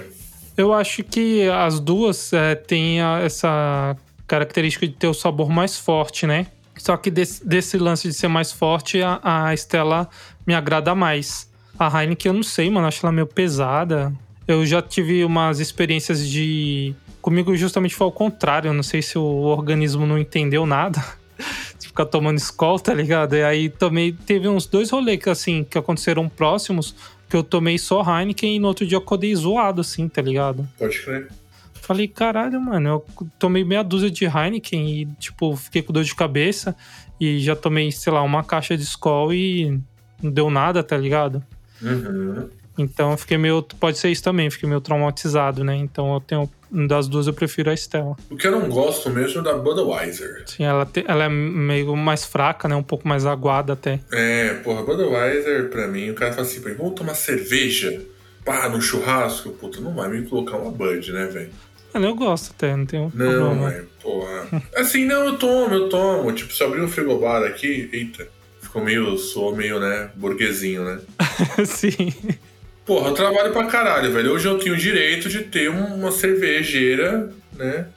Eu 0.57 0.73
acho 0.73 1.03
que 1.03 1.47
as 1.49 1.79
duas 1.79 2.33
é, 2.33 2.55
têm 2.55 2.99
a, 2.99 3.19
essa 3.19 3.95
característica 4.25 4.87
de 4.87 4.93
ter 4.93 5.07
o 5.07 5.13
sabor 5.13 5.49
mais 5.49 5.77
forte, 5.77 6.25
né? 6.25 6.47
Só 6.77 6.97
que 6.97 7.11
desse, 7.11 7.45
desse 7.47 7.77
lance 7.77 8.07
de 8.07 8.13
ser 8.13 8.27
mais 8.27 8.51
forte, 8.51 9.01
a, 9.01 9.19
a 9.21 9.53
Stella 9.53 10.09
me 10.47 10.55
agrada 10.55 10.95
mais. 10.95 11.47
A 11.77 12.01
Heineken 12.01 12.29
eu 12.29 12.33
não 12.33 12.43
sei, 12.43 12.69
mano, 12.69 12.87
acho 12.87 13.05
ela 13.05 13.11
meio 13.11 13.27
pesada. 13.27 14.13
Eu 14.47 14.65
já 14.65 14.81
tive 14.81 15.23
umas 15.25 15.59
experiências 15.59 16.27
de. 16.27 16.93
Comigo 17.21 17.55
justamente 17.55 17.95
foi 17.95 18.05
ao 18.05 18.11
contrário. 18.11 18.69
Eu 18.69 18.73
não 18.73 18.83
sei 18.83 19.01
se 19.01 19.17
o 19.17 19.23
organismo 19.23 20.05
não 20.05 20.17
entendeu 20.17 20.65
nada. 20.65 21.03
de 21.79 21.87
ficar 21.87 22.05
tomando 22.05 22.37
escola, 22.37 22.79
tá 22.79 22.93
ligado? 22.93 23.35
E 23.35 23.43
aí 23.43 23.69
tomei. 23.69 24.13
Teve 24.13 24.47
uns 24.47 24.65
dois 24.65 24.89
rolês 24.89 25.27
assim, 25.27 25.63
que 25.63 25.77
aconteceram 25.77 26.29
próximos, 26.29 26.95
que 27.29 27.35
eu 27.35 27.43
tomei 27.43 27.77
só 27.77 28.01
Heineken 28.01 28.55
e 28.55 28.59
no 28.59 28.67
outro 28.67 28.85
dia 28.85 28.95
eu 28.95 29.01
acordei 29.01 29.35
zoado, 29.35 29.81
assim, 29.81 30.07
tá 30.07 30.21
ligado? 30.21 30.67
Pode 30.77 31.01
crer. 31.01 31.27
Falei, 31.73 32.07
caralho, 32.07 32.59
mano, 32.59 32.89
eu 32.89 33.27
tomei 33.37 33.63
meia 33.63 33.83
dúzia 33.83 34.09
de 34.09 34.25
Heineken 34.25 34.89
e, 34.89 35.05
tipo, 35.19 35.55
fiquei 35.55 35.83
com 35.83 35.93
dor 35.93 36.03
de 36.03 36.15
cabeça 36.15 36.75
e 37.19 37.39
já 37.39 37.55
tomei, 37.55 37.91
sei 37.91 38.11
lá, 38.11 38.23
uma 38.23 38.43
caixa 38.43 38.75
de 38.75 38.81
Skol 38.83 39.31
e 39.31 39.79
não 40.21 40.31
deu 40.31 40.49
nada, 40.49 40.81
tá 40.81 40.97
ligado? 40.97 41.43
Uhum. 41.85 42.49
Então 42.77 43.11
eu 43.11 43.17
fiquei 43.17 43.37
meio. 43.37 43.61
Pode 43.79 43.97
ser 43.97 44.09
isso 44.09 44.21
também, 44.23 44.49
fiquei 44.49 44.67
meio 44.67 44.81
traumatizado, 44.81 45.63
né? 45.63 45.75
Então 45.75 46.13
eu 46.13 46.19
tenho. 46.19 46.49
Das 46.87 47.07
duas 47.07 47.25
eu 47.27 47.33
prefiro 47.33 47.69
a 47.69 47.73
Stella. 47.73 48.17
O 48.29 48.35
que 48.35 48.45
eu 48.47 48.51
não 48.51 48.67
gosto 48.67 49.09
mesmo 49.09 49.39
é 49.39 49.43
da 49.43 49.53
Budweiser. 49.53 50.43
Sim, 50.45 50.63
ela, 50.65 50.85
te, 50.85 51.05
ela 51.07 51.23
é 51.23 51.29
meio 51.29 51.95
mais 51.95 52.25
fraca, 52.25 52.67
né? 52.67 52.75
Um 52.75 52.83
pouco 52.83 53.07
mais 53.07 53.25
aguada 53.25 53.71
até. 53.73 53.99
É, 54.11 54.55
porra, 54.55 54.83
Budweiser, 54.83 55.69
pra 55.69 55.87
mim, 55.87 56.09
o 56.09 56.15
cara 56.15 56.33
fala 56.33 56.45
assim, 56.45 56.59
vamos 56.59 56.95
tomar 56.95 57.13
cerveja? 57.13 58.01
Pá, 58.43 58.67
no 58.67 58.81
churrasco? 58.81 59.51
Puta, 59.51 59.79
não 59.79 59.93
vai 59.93 60.09
me 60.09 60.23
colocar 60.27 60.57
uma 60.57 60.69
Bud, 60.71 61.13
né, 61.13 61.27
velho? 61.27 61.49
Eu 61.93 62.13
gosto 62.13 62.51
até, 62.51 62.75
não 62.75 62.85
tenho 62.85 63.09
Não, 63.15 63.25
problema. 63.25 63.69
velho, 63.69 63.87
porra. 64.03 64.63
Assim, 64.75 65.05
não, 65.05 65.25
eu 65.27 65.37
tomo, 65.37 65.73
eu 65.73 65.87
tomo. 65.87 66.29
Tipo, 66.33 66.51
se 66.53 66.61
eu 66.61 66.67
abrir 66.67 66.81
um 66.81 66.89
frigobar 66.89 67.41
aqui, 67.43 67.89
eita, 67.93 68.27
ficou 68.75 68.83
meio, 68.83 69.17
sou 69.17 69.55
meio, 69.55 69.79
né, 69.79 70.09
burguesinho, 70.15 70.83
né? 70.83 70.99
Sim. 71.65 72.13
Porra, 72.85 73.09
eu 73.09 73.13
trabalho 73.13 73.53
pra 73.53 73.65
caralho, 73.65 74.11
velho. 74.11 74.33
Hoje 74.33 74.47
eu 74.47 74.59
tenho 74.59 74.75
o 74.75 74.77
direito 74.77 75.29
de 75.29 75.43
ter 75.45 75.69
uma 75.69 76.11
cervejeira, 76.11 77.31
né? 77.53 77.87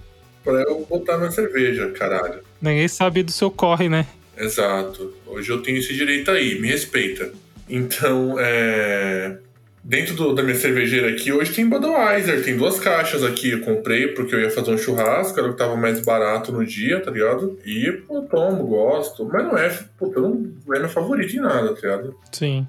Pra 0.45 0.63
eu 0.63 0.87
botar 0.89 1.19
minha 1.19 1.33
cerveja, 1.33 1.91
caralho. 1.91 2.41
Ninguém 2.63 2.87
sabe 2.87 3.23
do 3.23 3.33
seu 3.33 3.51
corre, 3.51 3.89
né? 3.89 4.07
Exato. 4.37 5.13
Hoje 5.27 5.51
eu 5.51 5.61
tenho 5.61 5.79
esse 5.79 5.93
direito 5.93 6.31
aí, 6.31 6.59
me 6.61 6.69
respeita. 6.69 7.33
Então, 7.69 8.37
é. 8.39 9.37
Dentro 9.83 10.15
do- 10.15 10.35
da 10.35 10.43
minha 10.43 10.55
cervejeira 10.55 11.09
aqui, 11.11 11.33
hoje 11.33 11.53
tem 11.55 11.69
Budweiser, 11.69 12.45
tem 12.45 12.57
duas 12.57 12.79
caixas 12.79 13.23
aqui. 13.25 13.51
Eu 13.53 13.61
comprei 13.61 14.09
porque 14.09 14.35
eu 14.35 14.41
ia 14.41 14.51
fazer 14.51 14.71
um 14.73 14.79
churrasco, 14.79 15.39
era 15.39 15.49
o 15.49 15.53
que 15.53 15.59
tava 15.59 15.77
mais 15.77 16.05
barato 16.05 16.53
no 16.53 16.65
dia, 16.67 17.01
tá 17.01 17.11
ligado? 17.11 17.59
E, 17.65 17.91
pô, 18.07 18.17
eu 18.17 18.23
tomo, 18.23 18.65
gosto. 18.67 19.25
Mas 19.33 19.45
não 19.45 19.57
é, 19.57 19.69
pô, 19.99 20.07
não 20.15 20.53
não 20.67 20.75
é 20.77 20.81
meu 20.81 20.89
favorito 20.89 21.35
em 21.35 21.41
nada, 21.41 21.75
tá 21.75 21.81
ligado? 21.81 22.15
Sim. 22.33 22.67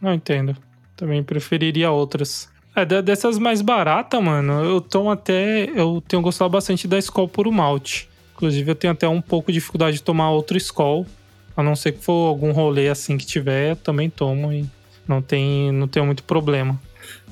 Não 0.00 0.14
entendo. 0.14 0.56
Também 0.96 1.22
preferiria 1.22 1.90
outras. 1.90 2.48
É, 2.74 2.84
dessas 3.02 3.38
mais 3.38 3.60
baratas, 3.60 4.22
mano, 4.22 4.64
eu 4.64 4.80
tomo 4.80 5.10
até. 5.10 5.68
Eu 5.74 6.02
tenho 6.08 6.22
gostado 6.22 6.48
bastante 6.50 6.88
da 6.88 6.98
Skol 6.98 7.28
Puro 7.28 7.52
Malte. 7.52 8.08
Inclusive, 8.34 8.70
eu 8.70 8.74
tenho 8.74 8.92
até 8.94 9.06
um 9.06 9.20
pouco 9.20 9.52
de 9.52 9.58
dificuldade 9.58 9.98
de 9.98 10.02
tomar 10.02 10.30
outro 10.30 10.56
Skol. 10.56 11.06
A 11.54 11.62
não 11.62 11.76
ser 11.76 11.92
que 11.92 12.02
for 12.02 12.28
algum 12.28 12.50
rolê 12.50 12.88
assim 12.88 13.18
que 13.18 13.26
tiver, 13.26 13.72
eu 13.72 13.76
também 13.76 14.08
tomo 14.08 14.50
e 14.52 14.64
não 15.06 15.20
tem, 15.22 15.72
não 15.72 15.88
tenho 15.88 16.06
muito 16.06 16.22
problema. 16.22 16.80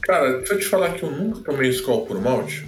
Cara, 0.02 0.44
se 0.44 0.52
eu 0.52 0.58
te 0.58 0.66
falar 0.66 0.92
que 0.94 1.02
eu 1.02 1.10
nunca 1.10 1.40
tomei 1.40 1.70
Skol 1.70 2.06
por 2.06 2.20
malte, 2.20 2.66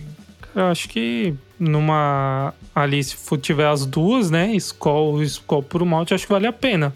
Eu 0.55 0.65
acho 0.67 0.89
que 0.89 1.35
numa. 1.59 2.53
Ali, 2.75 3.03
se 3.03 3.17
for, 3.17 3.39
tiver 3.39 3.67
as 3.67 3.87
duas, 3.87 4.31
né? 4.31 4.55
Skol 4.57 5.23
e 5.23 5.27
Skol 5.27 5.63
Puro 5.63 5.87
Malte, 5.87 6.15
acho 6.15 6.27
que 6.27 6.33
vale 6.33 6.47
a 6.47 6.53
pena. 6.53 6.93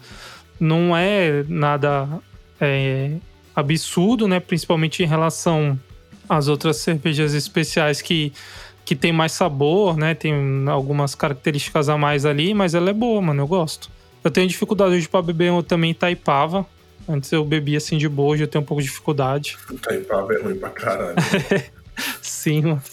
Não 0.59 0.95
é 0.95 1.43
nada 1.47 2.07
é, 2.59 3.11
absurdo, 3.55 4.27
né? 4.27 4.39
Principalmente 4.39 5.03
em 5.03 5.05
relação 5.05 5.79
às 6.27 6.47
outras 6.47 6.77
cervejas 6.77 7.33
especiais 7.33 8.01
que, 8.01 8.33
que 8.83 8.95
tem 8.95 9.13
mais 9.13 9.31
sabor, 9.31 9.95
né? 9.95 10.13
Tem 10.13 10.33
algumas 10.67 11.15
características 11.15 11.89
a 11.89 11.97
mais 11.97 12.25
ali, 12.25 12.53
mas 12.53 12.73
ela 12.73 12.89
é 12.89 12.93
boa, 12.93 13.21
mano. 13.21 13.41
Eu 13.41 13.47
gosto. 13.47 13.89
Eu 14.23 14.31
tenho 14.31 14.47
dificuldade 14.47 14.95
hoje 14.95 15.07
pra 15.07 15.21
beber 15.21 15.49
eu 15.49 15.63
também 15.63 15.93
Taipava. 15.93 16.65
Antes 17.07 17.31
eu 17.31 17.45
bebia 17.45 17.77
assim 17.77 17.97
de 17.97 18.09
boa, 18.09 18.33
hoje 18.33 18.43
eu 18.43 18.47
tenho 18.47 18.61
um 18.61 18.65
pouco 18.65 18.81
de 18.81 18.87
dificuldade. 18.89 19.57
Taipava 19.81 20.33
é 20.33 20.41
ruim 20.41 20.57
pra 20.57 20.69
caralho. 20.69 21.15
Sim, 22.21 22.61
mano. 22.61 22.83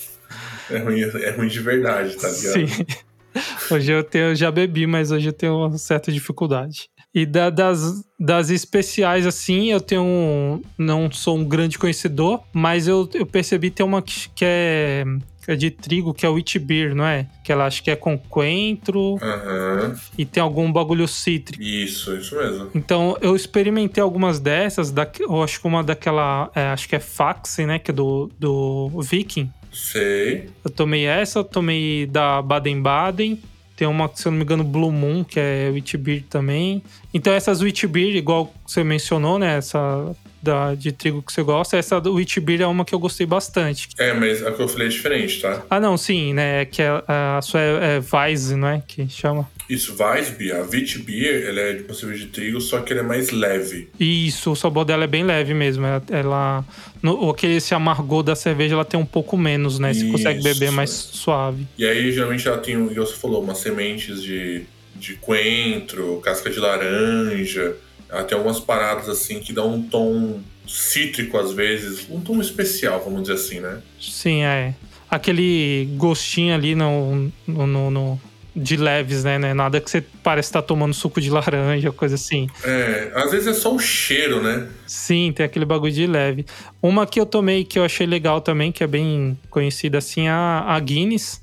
é, 0.70 0.78
ruim, 0.78 1.00
é 1.00 1.30
ruim 1.30 1.48
de 1.48 1.60
verdade, 1.60 2.16
tá 2.16 2.28
ligado? 2.28 2.68
Sim. 2.68 2.86
Hoje 3.68 3.90
eu, 3.90 4.04
tenho, 4.04 4.26
eu 4.26 4.34
já 4.36 4.48
bebi, 4.48 4.86
mas 4.86 5.10
hoje 5.10 5.28
eu 5.28 5.32
tenho 5.32 5.56
uma 5.56 5.76
certa 5.76 6.12
dificuldade. 6.12 6.88
E 7.14 7.24
da- 7.24 7.48
das, 7.50 8.04
das 8.18 8.50
especiais, 8.50 9.24
assim, 9.26 9.70
eu 9.70 9.80
tenho. 9.80 10.02
um- 10.02 10.60
não 10.76 11.10
sou 11.12 11.36
um 11.38 11.44
grande 11.44 11.78
conhecedor, 11.78 12.40
mas 12.52 12.88
eu, 12.88 13.08
eu 13.14 13.24
percebi 13.24 13.70
tem 13.70 13.86
uma 13.86 14.02
que, 14.02 14.28
que 14.34 14.44
é, 14.44 15.04
é 15.46 15.54
de 15.54 15.70
trigo, 15.70 16.12
que 16.12 16.26
é 16.26 16.28
o 16.28 16.32
Witch 16.34 16.56
Beer, 16.58 16.92
não 16.94 17.06
é? 17.06 17.26
Que 17.44 17.52
ela 17.52 17.66
acho 17.66 17.84
que 17.84 17.90
é 17.90 17.94
com 17.94 18.18
coentro 18.18 19.16
Aham. 19.22 19.94
e 20.18 20.24
tem 20.24 20.42
algum 20.42 20.72
bagulho 20.72 21.06
cítrico. 21.06 21.62
Isso, 21.62 22.16
isso 22.16 22.34
mesmo. 22.34 22.70
Então, 22.74 23.16
eu 23.20 23.36
experimentei 23.36 24.02
algumas 24.02 24.40
dessas, 24.40 24.90
da, 24.90 25.08
eu 25.20 25.40
acho 25.42 25.60
que 25.60 25.66
uma 25.68 25.84
daquela, 25.84 26.50
é, 26.54 26.62
acho 26.68 26.88
que 26.88 26.96
é 26.96 27.00
Faxe, 27.00 27.64
né, 27.64 27.78
que 27.78 27.90
é 27.92 27.94
do, 27.94 28.28
do 28.40 28.90
Viking. 29.02 29.48
Sei. 29.72 30.48
Eu 30.64 30.70
tomei 30.70 31.04
essa, 31.04 31.40
eu 31.40 31.44
tomei 31.44 32.06
da 32.06 32.40
Baden-Baden. 32.42 33.40
Tem 33.76 33.88
uma, 33.88 34.10
se 34.14 34.26
eu 34.26 34.30
não 34.30 34.38
me 34.38 34.44
engano, 34.44 34.62
Blue 34.62 34.92
Moon, 34.92 35.24
que 35.24 35.40
é 35.40 35.68
Witch 35.72 35.96
Beer 35.96 36.22
também. 36.30 36.82
Então 37.12 37.32
essas 37.32 37.60
Witch 37.60 37.86
Beer, 37.86 38.14
igual 38.14 38.54
você 38.66 38.84
mencionou, 38.84 39.38
né? 39.38 39.56
Essa 39.56 40.14
da, 40.45 40.74
de 40.74 40.92
trigo 40.92 41.22
que 41.22 41.32
você 41.32 41.42
gosta, 41.42 41.76
essa 41.76 42.01
do 42.01 42.14
Beer 42.42 42.61
é 42.61 42.66
uma 42.66 42.84
que 42.84 42.95
eu 42.95 42.99
gostei 42.99 43.26
bastante. 43.26 43.88
É, 43.99 44.12
mas 44.12 44.45
a 44.45 44.53
que 44.53 44.61
eu 44.61 44.68
falei 44.68 44.88
é 44.88 44.90
diferente, 44.90 45.40
tá? 45.40 45.62
Ah, 45.70 45.80
não, 45.80 45.97
sim, 45.97 46.34
né? 46.34 46.62
é 46.62 46.64
Que 46.64 46.82
é, 46.82 47.03
a 47.09 47.40
sua 47.42 47.61
é, 47.61 47.97
é 47.97 48.16
Weiss, 48.16 48.51
não 48.51 48.68
é? 48.68 48.82
Que 48.86 49.09
chama. 49.09 49.49
Isso, 49.68 49.97
Weissbier, 49.99 50.57
a 50.57 50.62
Witch 50.62 50.99
Beer, 50.99 51.49
ela 51.49 51.61
é 51.61 51.72
de 51.72 51.84
uma 51.84 51.95
cerveja 51.95 52.26
de 52.26 52.30
trigo, 52.30 52.61
só 52.61 52.80
que 52.80 52.92
ela 52.92 53.01
é 53.01 53.05
mais 53.05 53.30
leve. 53.30 53.88
Isso, 53.99 54.53
o 54.53 54.57
sabor 54.57 54.84
dela 54.84 55.05
é 55.05 55.07
bem 55.07 55.24
leve 55.24 55.55
mesmo. 55.55 55.86
Ela, 55.86 56.03
ela 56.11 56.64
no, 57.03 57.30
aquele 57.30 57.55
esse 57.55 57.74
amargor 57.74 58.22
da 58.22 58.36
cerveja, 58.36 58.74
ela 58.74 58.84
tem 58.84 59.01
um 59.01 59.07
pouco 59.07 59.38
menos, 59.38 59.78
né? 59.78 59.95
Você 59.95 60.05
consegue 60.11 60.42
beber 60.42 60.70
mais 60.70 60.90
suave. 60.90 61.66
E 61.78 61.86
aí, 61.86 62.12
geralmente, 62.12 62.47
ela 62.47 62.59
tem, 62.59 62.74
igual 62.74 63.07
você 63.07 63.14
falou, 63.14 63.42
umas 63.42 63.59
sementes 63.59 64.22
de, 64.22 64.66
de 64.95 65.14
coentro, 65.14 66.20
casca 66.22 66.51
de 66.51 66.61
laranja. 66.61 67.74
Ela 68.14 68.24
tem 68.24 68.36
algumas 68.36 68.60
paradas, 68.60 69.08
assim, 69.08 69.40
que 69.40 69.52
dão 69.52 69.74
um 69.74 69.82
tom 69.82 70.40
cítrico, 70.66 71.36
às 71.36 71.52
vezes. 71.52 72.06
Um 72.08 72.20
tom 72.20 72.40
especial, 72.40 73.02
vamos 73.04 73.22
dizer 73.22 73.34
assim, 73.34 73.60
né? 73.60 73.80
Sim, 74.00 74.42
é. 74.44 74.74
Aquele 75.10 75.88
gostinho 75.96 76.54
ali 76.54 76.74
no, 76.74 77.30
no, 77.46 77.90
no- 77.90 78.20
de 78.56 78.76
leves, 78.76 79.24
né? 79.24 79.34
É 79.34 79.52
Nada 79.54 79.80
que 79.80 79.90
você 79.90 80.00
parece 80.22 80.48
estar 80.48 80.62
tomando 80.62 80.94
suco 80.94 81.20
de 81.20 81.28
laranja, 81.28 81.90
coisa 81.90 82.14
assim. 82.14 82.48
É, 82.64 83.10
às 83.14 83.32
vezes 83.32 83.48
é 83.48 83.52
só 83.52 83.74
o 83.74 83.78
cheiro, 83.80 84.40
né? 84.40 84.68
Sim, 84.86 85.32
tem 85.34 85.44
aquele 85.44 85.64
bagulho 85.64 85.92
de 85.92 86.06
leve. 86.06 86.46
Uma 86.80 87.04
que 87.06 87.18
eu 87.18 87.26
tomei 87.26 87.64
que 87.64 87.78
eu 87.78 87.84
achei 87.84 88.06
legal 88.06 88.40
também, 88.40 88.70
que 88.70 88.84
é 88.84 88.86
bem 88.86 89.36
conhecida 89.50 89.98
assim, 89.98 90.28
é 90.28 90.30
a, 90.30 90.78
Guinness. 90.78 91.42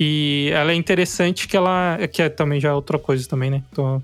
E 0.00 0.50
ela 0.52 0.72
é 0.72 0.74
interessante 0.74 1.46
que 1.46 1.56
ela. 1.56 1.98
que 2.10 2.22
é, 2.22 2.28
também 2.28 2.58
já 2.60 2.70
é 2.70 2.72
outra 2.72 2.98
coisa 2.98 3.26
também, 3.28 3.50
né? 3.50 3.62
Então, 3.72 4.02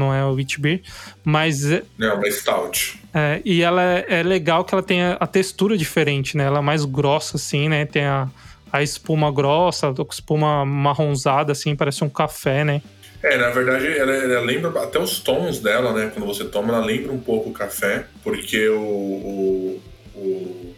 não 0.00 0.14
é 0.14 0.24
o 0.24 0.32
Witch 0.32 0.58
Beer. 0.58 0.80
Mas 1.22 1.70
é, 1.70 1.82
uma 1.98 2.30
stout. 2.30 2.98
é, 3.14 3.40
e 3.44 3.62
ela 3.62 3.82
é, 3.82 4.06
é 4.08 4.22
legal 4.22 4.64
que 4.64 4.74
ela 4.74 4.82
tem 4.82 5.02
a, 5.02 5.12
a 5.20 5.26
textura 5.26 5.76
diferente, 5.76 6.36
né? 6.36 6.44
Ela 6.44 6.58
é 6.58 6.62
mais 6.62 6.84
grossa, 6.84 7.36
assim, 7.36 7.68
né? 7.68 7.84
Tem 7.84 8.04
a, 8.04 8.28
a 8.72 8.82
espuma 8.82 9.30
grossa, 9.30 9.88
a 9.88 9.94
espuma 10.10 10.64
marronzada, 10.64 11.52
assim, 11.52 11.76
parece 11.76 12.02
um 12.02 12.08
café, 12.08 12.64
né? 12.64 12.82
É, 13.22 13.36
na 13.36 13.50
verdade, 13.50 13.86
ela, 13.86 14.12
ela 14.12 14.40
lembra 14.40 14.70
até 14.82 14.98
os 14.98 15.20
tons 15.20 15.60
dela, 15.60 15.92
né? 15.92 16.10
Quando 16.12 16.26
você 16.26 16.44
toma, 16.44 16.74
ela 16.74 16.84
lembra 16.84 17.12
um 17.12 17.20
pouco 17.20 17.50
o 17.50 17.52
café, 17.52 18.06
porque 18.24 18.68
o, 18.68 18.80
o, 18.80 19.82
o, 20.14 20.74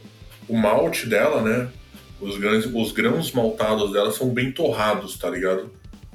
o 0.48 0.56
malte 0.58 1.06
dela, 1.06 1.40
né? 1.40 1.68
Os 2.20 2.36
grãos, 2.38 2.66
os 2.66 2.92
grãos 2.92 3.32
maltados 3.32 3.92
dela 3.92 4.10
são 4.10 4.28
bem 4.28 4.50
torrados, 4.50 5.16
tá 5.16 5.30
ligado? 5.30 5.70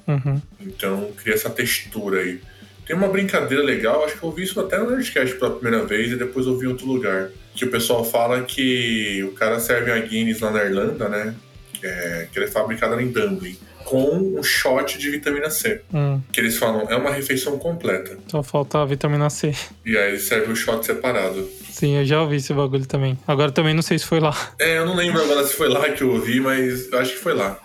Uhum. 0.08 0.42
Então 0.60 1.12
cria 1.18 1.34
essa 1.34 1.50
textura 1.50 2.22
aí. 2.22 2.42
Tem 2.88 2.96
uma 2.96 3.10
brincadeira 3.10 3.62
legal, 3.64 4.06
acho 4.06 4.18
que 4.18 4.24
eu 4.24 4.32
vi 4.32 4.44
isso 4.44 4.60
até 4.60 4.78
no 4.78 4.90
Nerdcast 4.90 5.36
pela 5.36 5.52
primeira 5.56 5.86
vez 5.86 6.12
e 6.12 6.16
depois 6.16 6.46
eu 6.48 6.58
vi 6.58 6.66
em 6.66 6.70
outro 6.70 6.86
lugar. 6.88 7.30
Que 7.54 7.66
o 7.66 7.70
pessoal 7.72 8.04
fala 8.06 8.42
que 8.44 9.22
o 9.24 9.34
cara 9.34 9.60
serve 9.60 9.92
a 9.92 10.00
Guinness 10.00 10.40
lá 10.40 10.52
na 10.52 10.64
Irlanda, 10.64 11.10
né? 11.10 11.36
Que, 11.74 11.86
é, 11.86 12.28
que 12.32 12.40
ela 12.40 12.48
é 12.48 12.52
fabricada 12.52 13.00
em 13.02 13.08
Dublin, 13.12 13.58
com 13.84 14.38
um 14.40 14.42
shot 14.42 14.98
de 14.98 15.10
vitamina 15.10 15.50
C. 15.50 15.82
Hum, 15.94 16.22
Que 16.32 16.40
eles 16.40 16.58
falam, 16.58 16.88
é 16.90 16.96
uma 16.96 17.12
refeição 17.12 17.58
completa. 17.60 18.18
só 18.28 18.42
falta 18.42 18.82
a 18.82 18.86
vitamina 18.86 19.30
C. 19.30 19.54
E 19.86 19.98
aí 19.98 20.10
eles 20.12 20.24
servem 20.24 20.52
o 20.52 20.56
shot 20.56 20.86
separado. 20.86 21.48
Sim, 21.70 21.98
eu 21.98 22.06
já 22.06 22.22
ouvi 22.22 22.38
esse 22.38 22.54
bagulho 22.54 22.86
também. 22.86 23.18
Agora 23.28 23.52
também 23.52 23.74
não 23.74 23.82
sei 23.84 24.00
se 24.00 24.06
foi 24.06 24.20
lá. 24.20 24.36
É, 24.60 24.78
eu 24.78 24.86
não 24.86 24.96
lembro 24.96 25.22
agora 25.22 25.44
se 25.46 25.54
foi 25.54 25.68
lá 25.70 25.90
que 25.90 26.02
eu 26.04 26.12
ouvi, 26.12 26.40
mas 26.40 26.92
eu 26.92 26.98
acho 27.00 27.14
que 27.14 27.20
foi 27.20 27.34
lá. 27.34 27.60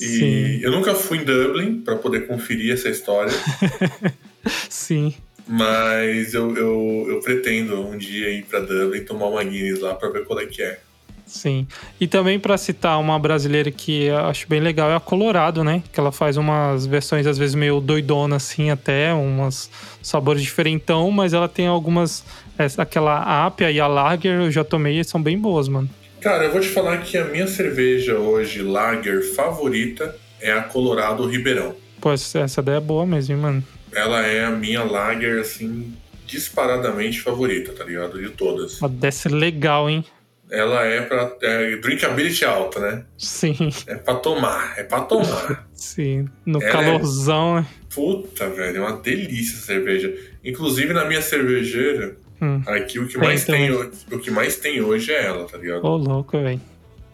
E 0.00 0.04
Sim, 0.04 0.60
eu 0.62 0.70
nunca 0.72 0.94
fui 0.94 1.18
em 1.18 1.24
Dublin 1.24 1.80
para 1.82 1.96
poder 1.96 2.26
conferir 2.26 2.72
essa 2.72 2.88
história. 2.88 3.32
sim. 4.68 5.14
Mas 5.46 6.32
eu, 6.34 6.56
eu, 6.56 7.06
eu 7.08 7.20
pretendo 7.20 7.80
um 7.84 7.98
dia 7.98 8.30
ir 8.30 8.44
pra 8.44 8.60
Dublin 8.60 9.04
tomar 9.04 9.26
uma 9.26 9.42
Guinness 9.42 9.80
lá 9.80 9.94
pra 9.94 10.08
ver 10.10 10.24
qual 10.24 10.38
é 10.40 10.46
que 10.46 10.62
é. 10.62 10.78
Sim. 11.26 11.66
E 12.00 12.06
também 12.08 12.40
pra 12.40 12.58
citar 12.58 12.98
uma 13.00 13.16
brasileira 13.18 13.70
que 13.70 14.04
eu 14.04 14.18
acho 14.18 14.48
bem 14.48 14.58
legal 14.60 14.90
é 14.90 14.96
a 14.96 15.00
Colorado, 15.00 15.62
né? 15.62 15.82
Que 15.92 15.98
ela 16.00 16.10
faz 16.10 16.36
umas 16.36 16.86
versões 16.86 17.26
às 17.26 17.38
vezes 17.38 17.54
meio 17.54 17.80
doidona 17.80 18.36
assim 18.36 18.70
até, 18.70 19.12
umas 19.12 19.70
sabores 20.02 20.42
diferentão, 20.42 21.08
mas 21.12 21.32
ela 21.32 21.48
tem 21.48 21.68
algumas 21.68 22.24
essa- 22.58 22.82
aquela 22.82 23.46
Apia 23.46 23.70
e 23.70 23.78
a 23.80 23.86
Lager 23.86 24.40
eu 24.40 24.50
já 24.50 24.64
tomei 24.64 24.98
e 24.98 25.04
são 25.04 25.22
bem 25.22 25.38
boas, 25.38 25.68
mano. 25.68 25.88
Cara, 26.20 26.44
eu 26.44 26.52
vou 26.52 26.60
te 26.60 26.68
falar 26.68 26.98
que 26.98 27.16
a 27.16 27.24
minha 27.24 27.46
cerveja 27.46 28.18
hoje, 28.18 28.60
lager 28.62 29.22
favorita, 29.34 30.14
é 30.40 30.52
a 30.52 30.62
Colorado 30.62 31.26
Ribeirão. 31.26 31.74
Pô, 32.00 32.12
essa 32.12 32.60
daí 32.60 32.76
é 32.76 32.80
boa 32.80 33.06
mesmo, 33.06 33.34
hein, 33.36 33.40
mano. 33.40 33.64
Ela 33.92 34.24
é 34.26 34.44
a 34.44 34.50
minha 34.50 34.82
lager, 34.84 35.40
assim, 35.40 35.92
disparadamente 36.26 37.20
favorita, 37.20 37.72
tá 37.72 37.84
ligado? 37.84 38.20
De 38.20 38.30
todas. 38.30 38.80
Ela 38.80 38.90
desce 38.90 39.28
legal, 39.28 39.88
hein? 39.90 40.04
Ela 40.50 40.84
é 40.84 41.00
pra. 41.02 41.32
É 41.42 41.76
drinkability 41.76 42.44
alta, 42.44 42.80
né? 42.80 43.04
Sim, 43.16 43.56
É 43.86 43.94
pra 43.94 44.14
tomar, 44.16 44.74
é 44.76 44.82
pra 44.82 45.00
tomar. 45.02 45.68
sim. 45.72 46.26
No 46.44 46.60
Ela 46.60 46.68
é- 46.68 46.72
calorzão, 46.72 47.56
né? 47.56 47.66
Puta, 47.94 48.48
velho, 48.50 48.78
é 48.78 48.80
uma 48.80 48.96
delícia 48.96 49.56
essa 49.56 49.66
cerveja. 49.66 50.12
Inclusive 50.44 50.92
na 50.92 51.04
minha 51.04 51.22
cervejeira, 51.22 52.16
Hum. 52.42 52.62
aqui 52.66 52.98
o 52.98 53.06
que 53.06 53.12
Tem 53.18 53.22
mais 53.22 53.44
tem, 53.44 53.68
também. 53.70 53.90
o 54.12 54.18
que 54.18 54.30
mais 54.30 54.56
tem 54.56 54.80
hoje 54.80 55.12
é 55.12 55.26
ela, 55.26 55.44
tá 55.46 55.58
ligado? 55.58 55.84
Ô, 55.84 55.96
louco, 55.96 56.40
velho. 56.40 56.60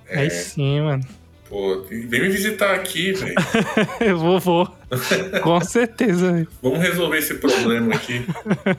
É. 0.08 0.20
Aí 0.20 0.30
sim, 0.30 0.80
mano. 0.82 1.02
Pô, 1.48 1.82
vem 1.88 2.22
me 2.22 2.28
visitar 2.28 2.74
aqui, 2.74 3.12
velho. 3.12 3.34
Eu 4.00 4.18
vou, 4.18 4.40
vou. 4.40 4.68
Com 5.42 5.60
certeza, 5.60 6.32
velho. 6.32 6.48
Vamos 6.62 6.80
resolver 6.80 7.18
esse 7.18 7.34
problema 7.34 7.94
aqui. 7.94 8.24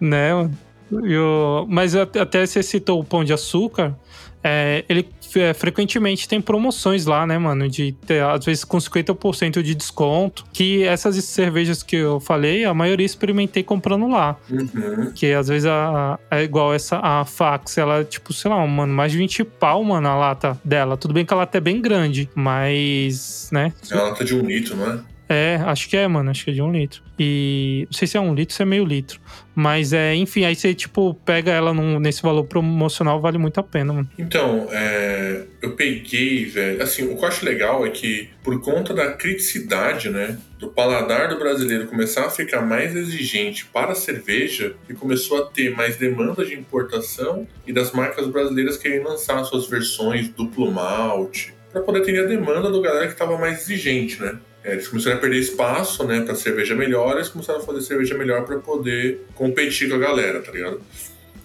Né, 0.00 0.34
mano? 0.34 0.58
E 1.04 1.16
o- 1.16 1.66
Mas 1.68 1.94
at- 1.94 2.16
até 2.16 2.44
você 2.44 2.62
citou 2.62 2.98
o 3.00 3.04
pão 3.04 3.22
de 3.24 3.32
açúcar. 3.32 3.96
é, 4.42 4.84
ele 4.88 5.08
é, 5.36 5.54
frequentemente 5.54 6.28
tem 6.28 6.40
promoções 6.40 7.06
lá, 7.06 7.26
né, 7.26 7.38
mano? 7.38 7.68
De 7.68 7.92
ter, 8.06 8.22
às 8.22 8.44
vezes 8.44 8.64
com 8.64 8.78
50% 8.78 9.62
de 9.62 9.74
desconto. 9.74 10.44
Que 10.52 10.82
essas 10.84 11.16
cervejas 11.24 11.82
que 11.82 11.96
eu 11.96 12.20
falei, 12.20 12.64
a 12.64 12.74
maioria 12.74 13.06
experimentei 13.06 13.62
comprando 13.62 14.08
lá. 14.08 14.36
Uhum. 14.50 15.10
Que 15.14 15.32
às 15.32 15.48
vezes 15.48 15.66
a, 15.66 16.18
a- 16.30 16.36
é 16.38 16.42
igual 16.42 16.72
essa, 16.74 16.98
a 16.98 17.24
Fax, 17.24 17.78
ela, 17.78 18.04
tipo, 18.04 18.32
sei 18.32 18.50
lá, 18.50 18.66
mano, 18.66 18.92
mais 18.92 19.12
de 19.12 19.18
20 19.18 19.44
pau, 19.44 19.82
mano, 19.84 20.08
a 20.08 20.14
lata 20.14 20.58
dela. 20.64 20.96
Tudo 20.96 21.14
bem 21.14 21.24
que 21.24 21.32
a 21.32 21.36
lata 21.36 21.58
é 21.58 21.60
bem 21.60 21.80
grande, 21.80 22.28
mas, 22.34 23.48
né? 23.52 23.72
É 23.90 23.94
uma 23.94 24.04
lata 24.04 24.24
de 24.24 24.34
um 24.34 24.42
litro, 24.42 24.76
não 24.76 24.90
é? 24.92 24.98
É, 25.32 25.56
acho 25.64 25.88
que 25.88 25.96
é, 25.96 26.06
mano, 26.06 26.30
acho 26.30 26.44
que 26.44 26.50
é 26.50 26.54
de 26.54 26.60
um 26.62 26.70
litro. 26.70 27.02
E 27.18 27.86
não 27.90 27.92
sei 27.96 28.06
se 28.08 28.16
é 28.16 28.20
um 28.20 28.34
litro, 28.34 28.54
se 28.54 28.62
é 28.62 28.64
meio 28.64 28.84
litro. 28.84 29.20
Mas 29.54 29.92
é, 29.92 30.14
enfim, 30.14 30.44
aí 30.44 30.54
você, 30.54 30.74
tipo, 30.74 31.14
pega 31.24 31.50
ela 31.50 31.72
num- 31.72 31.98
nesse 31.98 32.22
valor 32.22 32.44
promocional, 32.44 33.20
vale 33.20 33.38
muito 33.38 33.58
a 33.58 33.62
pena, 33.62 33.92
mano. 33.92 34.08
Então, 34.18 34.68
é, 34.72 35.44
eu 35.60 35.72
peguei, 35.76 36.44
velho. 36.46 36.82
Assim, 36.82 37.04
o 37.04 37.16
que 37.16 37.24
eu 37.24 37.28
acho 37.28 37.44
legal 37.44 37.86
é 37.86 37.90
que, 37.90 38.28
por 38.42 38.60
conta 38.60 38.92
da 38.94 39.12
criticidade, 39.12 40.08
né, 40.10 40.38
do 40.58 40.68
paladar 40.68 41.28
do 41.28 41.38
brasileiro 41.38 41.86
começar 41.86 42.26
a 42.26 42.30
ficar 42.30 42.62
mais 42.62 42.94
exigente 42.96 43.64
para 43.66 43.92
a 43.92 43.94
cerveja, 43.94 44.74
e 44.88 44.94
começou 44.94 45.38
a 45.42 45.46
ter 45.46 45.74
mais 45.74 45.96
demanda 45.96 46.44
de 46.44 46.54
importação 46.54 47.46
e 47.66 47.72
das 47.72 47.92
marcas 47.92 48.26
brasileiras 48.28 48.76
querem 48.76 49.02
lançar 49.02 49.42
suas 49.44 49.66
versões 49.68 50.28
duplo 50.28 50.70
malte, 50.70 51.52
para 51.72 51.80
poder 51.82 52.00
atender 52.02 52.24
a 52.24 52.26
demanda 52.28 52.70
do 52.70 52.80
galera 52.82 53.06
que 53.06 53.12
estava 53.12 53.38
mais 53.38 53.62
exigente, 53.62 54.20
né? 54.20 54.36
É, 54.64 54.72
eles 54.72 54.86
começaram 54.88 55.16
a 55.16 55.20
perder 55.20 55.38
espaço, 55.38 56.04
né, 56.04 56.20
para 56.20 56.34
cerveja 56.34 56.74
melhor, 56.74 57.16
eles 57.16 57.28
começaram 57.28 57.60
a 57.60 57.64
fazer 57.64 57.80
cerveja 57.82 58.16
melhor 58.16 58.44
para 58.44 58.58
poder 58.58 59.22
competir 59.34 59.88
com 59.88 59.96
a 59.96 59.98
galera, 59.98 60.40
tá 60.40 60.52
ligado? 60.52 60.80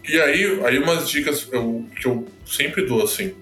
E 0.07 0.19
aí, 0.19 0.59
aí 0.63 0.77
umas 0.79 1.09
dicas 1.09 1.47
eu- 1.51 1.85
que 1.99 2.07
eu 2.07 2.27
sempre 2.45 2.85
dou, 2.85 3.03
assim. 3.03 3.33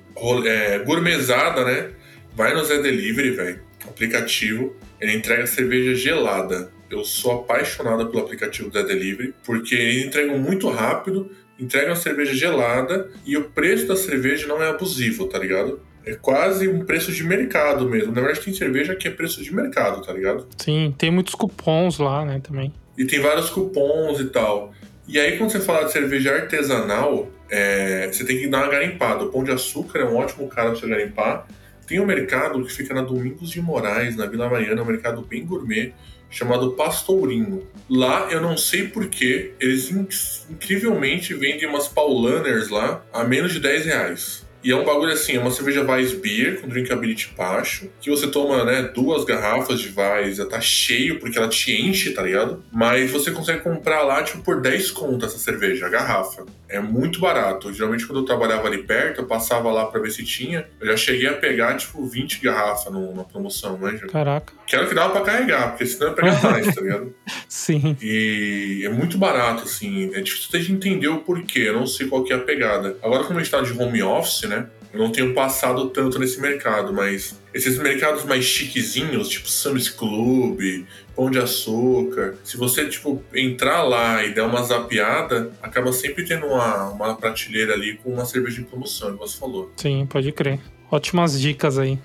É, 0.45 0.79
gourmetzada, 0.79 1.63
né? 1.65 1.91
Vai 2.35 2.53
no 2.53 2.63
Zé 2.63 2.81
Delivery, 2.81 3.31
velho. 3.31 3.59
Aplicativo. 3.87 4.75
Ele 4.99 5.13
entrega 5.13 5.45
cerveja 5.45 5.93
gelada. 5.93 6.71
Eu 6.89 7.03
sou 7.03 7.33
apaixonado 7.41 8.07
pelo 8.09 8.23
aplicativo 8.23 8.71
Zé 8.71 8.81
Delivery, 8.83 9.33
porque 9.45 9.75
eles 9.75 10.05
entregam 10.05 10.37
muito 10.39 10.69
rápido, 10.69 11.29
entregam 11.59 11.91
a 11.93 11.95
cerveja 11.95 12.33
gelada 12.33 13.09
e 13.25 13.35
o 13.37 13.43
preço 13.49 13.85
da 13.87 13.95
cerveja 13.95 14.47
não 14.47 14.61
é 14.63 14.69
abusivo, 14.69 15.27
tá 15.27 15.37
ligado? 15.37 15.79
É 16.05 16.13
quase 16.15 16.67
um 16.67 16.85
preço 16.85 17.11
de 17.11 17.23
mercado 17.23 17.89
mesmo. 17.89 18.11
Na 18.13 18.21
verdade, 18.21 18.45
tem 18.45 18.53
cerveja 18.53 18.95
que 18.95 19.07
é 19.07 19.11
preço 19.11 19.43
de 19.43 19.53
mercado, 19.53 20.01
tá 20.05 20.13
ligado? 20.13 20.47
Sim, 20.57 20.93
tem 20.97 21.09
muitos 21.11 21.33
cupons 21.35 21.97
lá, 21.97 22.23
né, 22.23 22.39
também. 22.41 22.71
E 22.97 23.05
tem 23.05 23.19
vários 23.19 23.49
cupons 23.49 24.19
e 24.19 24.25
tal. 24.25 24.71
E 25.07 25.19
aí, 25.19 25.37
quando 25.37 25.51
você 25.51 25.59
fala 25.59 25.85
de 25.85 25.91
cerveja 25.91 26.33
artesanal, 26.33 27.29
é, 27.49 28.07
você 28.11 28.23
tem 28.23 28.37
que 28.39 28.47
dar 28.47 28.63
uma 28.63 28.71
garimpada. 28.71 29.23
O 29.23 29.31
Pão 29.31 29.43
de 29.43 29.51
Açúcar 29.51 29.99
é 29.99 30.05
um 30.05 30.15
ótimo 30.15 30.47
cara 30.47 30.71
pra 30.71 30.79
você 30.79 30.87
garimpar. 30.87 31.47
Tem 31.87 31.99
um 31.99 32.05
mercado 32.05 32.63
que 32.63 32.71
fica 32.73 32.93
na 32.93 33.01
Domingos 33.01 33.49
de 33.51 33.61
Moraes, 33.61 34.15
na 34.15 34.25
Vila 34.25 34.49
Mariana, 34.49 34.81
um 34.81 34.85
mercado 34.85 35.21
bem 35.21 35.45
gourmet, 35.45 35.93
chamado 36.31 36.71
Pastourinho. 36.71 37.67
Lá, 37.89 38.27
eu 38.31 38.41
não 38.41 38.57
sei 38.57 38.87
porquê, 38.87 39.51
eles 39.59 39.91
in- 39.91 40.07
incrivelmente 40.49 41.33
vendem 41.33 41.67
umas 41.67 41.87
Paulaners 41.87 42.69
lá 42.69 43.03
a 43.13 43.23
menos 43.23 43.53
de 43.53 43.59
10 43.59 43.85
reais. 43.85 44.44
E 44.65 44.71
é 44.71 44.75
um 44.75 44.83
bagulho 44.83 45.13
assim, 45.13 45.35
é 45.35 45.39
uma 45.39 45.51
cerveja 45.51 45.83
Weissbier 45.83 46.59
com 46.59 46.67
drinkability 46.67 47.31
baixo, 47.37 47.87
que 48.01 48.09
você 48.09 48.25
toma, 48.25 48.65
né, 48.65 48.89
duas 48.95 49.23
garrafas 49.23 49.79
de 49.79 49.93
Weiss, 49.95 50.37
já 50.37 50.45
tá 50.47 50.59
cheio 50.59 51.19
porque 51.19 51.37
ela 51.37 51.47
te 51.47 51.71
enche, 51.71 52.09
tá 52.09 52.23
ligado? 52.23 52.63
Mas 52.71 53.11
você 53.11 53.29
consegue 53.29 53.61
comprar 53.61 54.01
lá, 54.01 54.23
tipo, 54.23 54.41
por 54.41 54.59
10 54.59 54.89
conto 54.89 55.23
essa 55.23 55.37
cerveja, 55.37 55.85
a 55.85 55.89
garrafa. 55.89 56.45
É 56.67 56.79
muito 56.79 57.19
barato. 57.19 57.71
Geralmente 57.71 58.07
quando 58.07 58.21
eu 58.21 58.25
trabalhava 58.25 58.67
ali 58.67 58.81
perto, 58.81 59.21
eu 59.21 59.27
passava 59.27 59.71
lá 59.71 59.85
pra 59.85 60.01
ver 60.01 60.09
se 60.09 60.23
tinha, 60.23 60.65
eu 60.81 60.87
já 60.87 60.97
cheguei 60.97 61.27
a 61.27 61.33
pegar, 61.33 61.77
tipo, 61.77 62.03
20 62.03 62.41
garrafas 62.41 62.91
na 62.91 63.23
promoção, 63.23 63.77
né? 63.77 63.99
Caraca. 64.11 64.51
Que 64.65 64.75
era 64.75 64.85
o 64.85 64.89
que 64.89 64.95
dava 64.95 65.13
pra 65.13 65.21
carregar, 65.21 65.69
porque 65.69 65.85
senão 65.85 66.07
ia 66.07 66.13
pegar 66.15 66.41
mais, 66.41 66.73
tá 66.73 66.81
ligado? 66.81 67.13
Sim. 67.47 67.95
E 68.01 68.81
é 68.83 68.89
muito 68.89 69.15
barato, 69.15 69.63
assim. 69.63 70.09
É 70.15 70.21
difícil 70.21 70.47
até 70.49 70.57
de 70.57 70.71
entender 70.71 71.07
o 71.07 71.19
porquê. 71.19 71.59
Eu 71.67 71.73
não 71.73 71.85
sei 71.85 72.07
qual 72.07 72.23
que 72.23 72.33
é 72.33 72.35
a 72.35 72.39
pegada. 72.39 72.97
Agora, 73.03 73.23
como 73.23 73.37
a 73.37 73.43
gente 73.43 73.51
tá 73.51 73.61
de 73.61 73.71
home 73.71 74.01
office, 74.01 74.41
né? 74.43 74.54
Não 74.95 75.11
tenho 75.11 75.33
passado 75.33 75.89
tanto 75.89 76.17
nesse 76.17 76.39
mercado, 76.39 76.93
mas 76.93 77.39
esses 77.53 77.77
mercados 77.77 78.23
mais 78.25 78.43
chiquezinhos, 78.45 79.29
tipo 79.29 79.49
Sam's 79.49 79.89
Club, 79.89 80.85
Pão 81.15 81.31
de 81.31 81.39
Açúcar, 81.39 82.35
se 82.43 82.57
você, 82.57 82.87
tipo, 82.87 83.23
entrar 83.33 83.83
lá 83.83 84.23
e 84.23 84.33
der 84.33 84.43
uma 84.43 84.61
zapiada, 84.63 85.51
acaba 85.61 85.91
sempre 85.93 86.25
tendo 86.25 86.45
uma, 86.47 86.89
uma 86.89 87.15
prateleira 87.15 87.73
ali 87.73 87.97
com 87.97 88.13
uma 88.13 88.25
cerveja 88.25 88.61
em 88.61 88.65
promoção, 88.65 89.15
como 89.15 89.27
você 89.27 89.37
falou. 89.37 89.71
Sim, 89.77 90.05
pode 90.05 90.31
crer. 90.31 90.59
Ótimas 90.91 91.39
dicas 91.39 91.77
aí. 91.77 91.99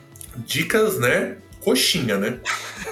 Dicas, 0.47 0.99
né? 0.99 1.37
Coxinha, 1.61 2.17
né? 2.17 2.39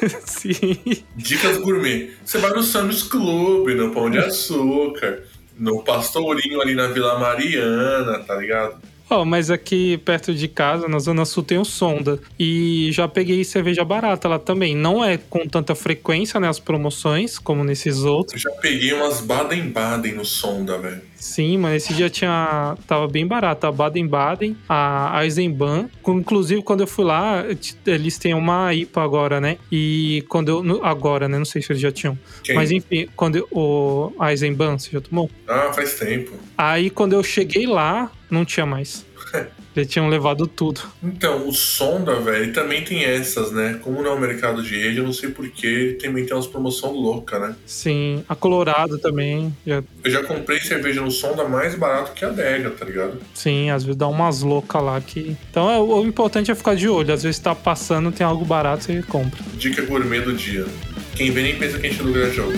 Sim. 0.26 1.04
Dicas 1.16 1.58
gourmet. 1.58 2.10
Você 2.24 2.38
vai 2.38 2.50
no 2.50 2.62
Sam's 2.62 3.02
Club, 3.02 3.68
no 3.70 3.92
Pão 3.92 4.10
de 4.10 4.18
Açúcar, 4.18 5.22
no 5.56 5.82
Pastourinho 5.82 6.60
ali 6.60 6.74
na 6.74 6.88
Vila 6.88 7.18
Mariana, 7.18 8.18
tá 8.20 8.36
ligado? 8.36 8.80
Ó, 9.10 9.24
mas 9.24 9.50
aqui 9.50 9.96
perto 9.98 10.34
de 10.34 10.48
casa, 10.48 10.86
na 10.86 10.98
Zona 10.98 11.24
Sul, 11.24 11.42
tem 11.42 11.58
o 11.58 11.64
Sonda. 11.64 12.20
E 12.38 12.90
já 12.92 13.08
peguei 13.08 13.42
cerveja 13.44 13.84
barata 13.84 14.28
lá 14.28 14.38
também. 14.38 14.76
Não 14.76 15.04
é 15.04 15.16
com 15.16 15.46
tanta 15.46 15.74
frequência, 15.74 16.38
né? 16.38 16.48
As 16.48 16.58
promoções, 16.58 17.38
como 17.38 17.64
nesses 17.64 18.04
outros. 18.04 18.44
Eu 18.44 18.50
já 18.50 18.56
peguei 18.60 18.92
umas 18.92 19.20
Baden-Baden 19.20 20.14
no 20.14 20.24
Sonda, 20.24 20.78
velho. 20.78 21.00
Sim, 21.18 21.58
mas 21.58 21.82
esse 21.82 21.94
dia 21.94 22.08
tinha. 22.08 22.76
Tava 22.86 23.08
bem 23.08 23.26
barato. 23.26 23.66
A 23.66 23.72
Baden-Baden, 23.72 24.56
a 24.68 25.20
Eisenbahn. 25.24 25.88
Inclusive, 26.06 26.62
quando 26.62 26.80
eu 26.80 26.86
fui 26.86 27.04
lá, 27.04 27.44
eles 27.86 28.18
têm 28.18 28.34
uma 28.34 28.72
IPA 28.72 29.02
agora, 29.02 29.40
né? 29.40 29.58
E 29.70 30.24
quando 30.28 30.48
eu. 30.48 30.84
Agora, 30.84 31.28
né? 31.28 31.36
Não 31.36 31.44
sei 31.44 31.60
se 31.60 31.72
eles 31.72 31.82
já 31.82 31.90
tinham. 31.90 32.18
Quem? 32.44 32.54
Mas 32.54 32.70
enfim, 32.70 33.08
quando 33.16 33.36
eu, 33.36 33.48
o 33.50 34.12
Eisenbahn, 34.24 34.78
você 34.78 34.90
já 34.90 35.00
tomou? 35.00 35.28
Ah, 35.46 35.72
faz 35.72 35.98
tempo. 35.98 36.32
Aí 36.56 36.88
quando 36.88 37.12
eu 37.14 37.22
cheguei 37.22 37.66
lá, 37.66 38.10
não 38.30 38.44
tinha 38.44 38.64
mais. 38.64 39.04
Eles 39.76 39.88
tinham 39.88 40.08
levado 40.08 40.46
tudo. 40.48 40.80
Então, 41.00 41.46
o 41.46 41.52
Sonda, 41.52 42.16
velho, 42.16 42.52
também 42.52 42.82
tem 42.82 43.04
essas, 43.04 43.52
né? 43.52 43.78
Como 43.82 44.02
não 44.02 44.10
é 44.10 44.14
um 44.14 44.18
mercado 44.18 44.60
de 44.60 44.76
rede, 44.76 44.98
eu 44.98 45.04
não 45.04 45.12
sei 45.12 45.28
porquê, 45.30 45.66
ele 45.66 45.92
também 45.94 46.24
tem 46.26 46.34
umas 46.34 46.48
promoções 46.48 46.92
loucas, 46.94 47.40
né? 47.40 47.54
Sim, 47.64 48.24
a 48.28 48.34
Colorado 48.34 48.98
também. 48.98 49.54
já- 49.64 49.82
Eu 50.02 50.10
já 50.10 50.24
comprei 50.24 50.58
cerveja 50.60 51.00
no 51.00 51.10
Sonda 51.12 51.44
mais 51.46 51.76
barato 51.76 52.12
que 52.12 52.24
a 52.24 52.28
adega, 52.28 52.70
tá 52.70 52.84
ligado? 52.84 53.18
sim, 53.34 53.70
às 53.70 53.84
vezes 53.84 53.96
dá 53.96 54.08
umas 54.08 54.42
loucas 54.42 54.82
lá 54.82 55.00
que. 55.00 55.36
Então 55.50 55.70
é, 55.70 55.78
o 55.78 56.02
importante 56.04 56.50
é 56.50 56.54
ficar 56.56 56.74
de 56.74 56.88
olho. 56.88 57.14
Às 57.14 57.22
vezes 57.22 57.38
tá 57.38 57.54
passando, 57.54 58.10
tem 58.10 58.26
algo 58.26 58.44
barato, 58.44 58.82
você 58.84 59.00
compra. 59.02 59.38
Dica 59.54 59.82
gourmet 59.82 60.20
do 60.22 60.32
dia. 60.32 60.66
Quem 61.14 61.30
vê 61.30 61.42
nem 61.42 61.56
pensa 61.56 61.78
que 61.78 61.86
a 61.86 61.90
gente 61.90 62.02
não 62.02 62.12
ganha 62.12 62.30
jogo. 62.30 62.52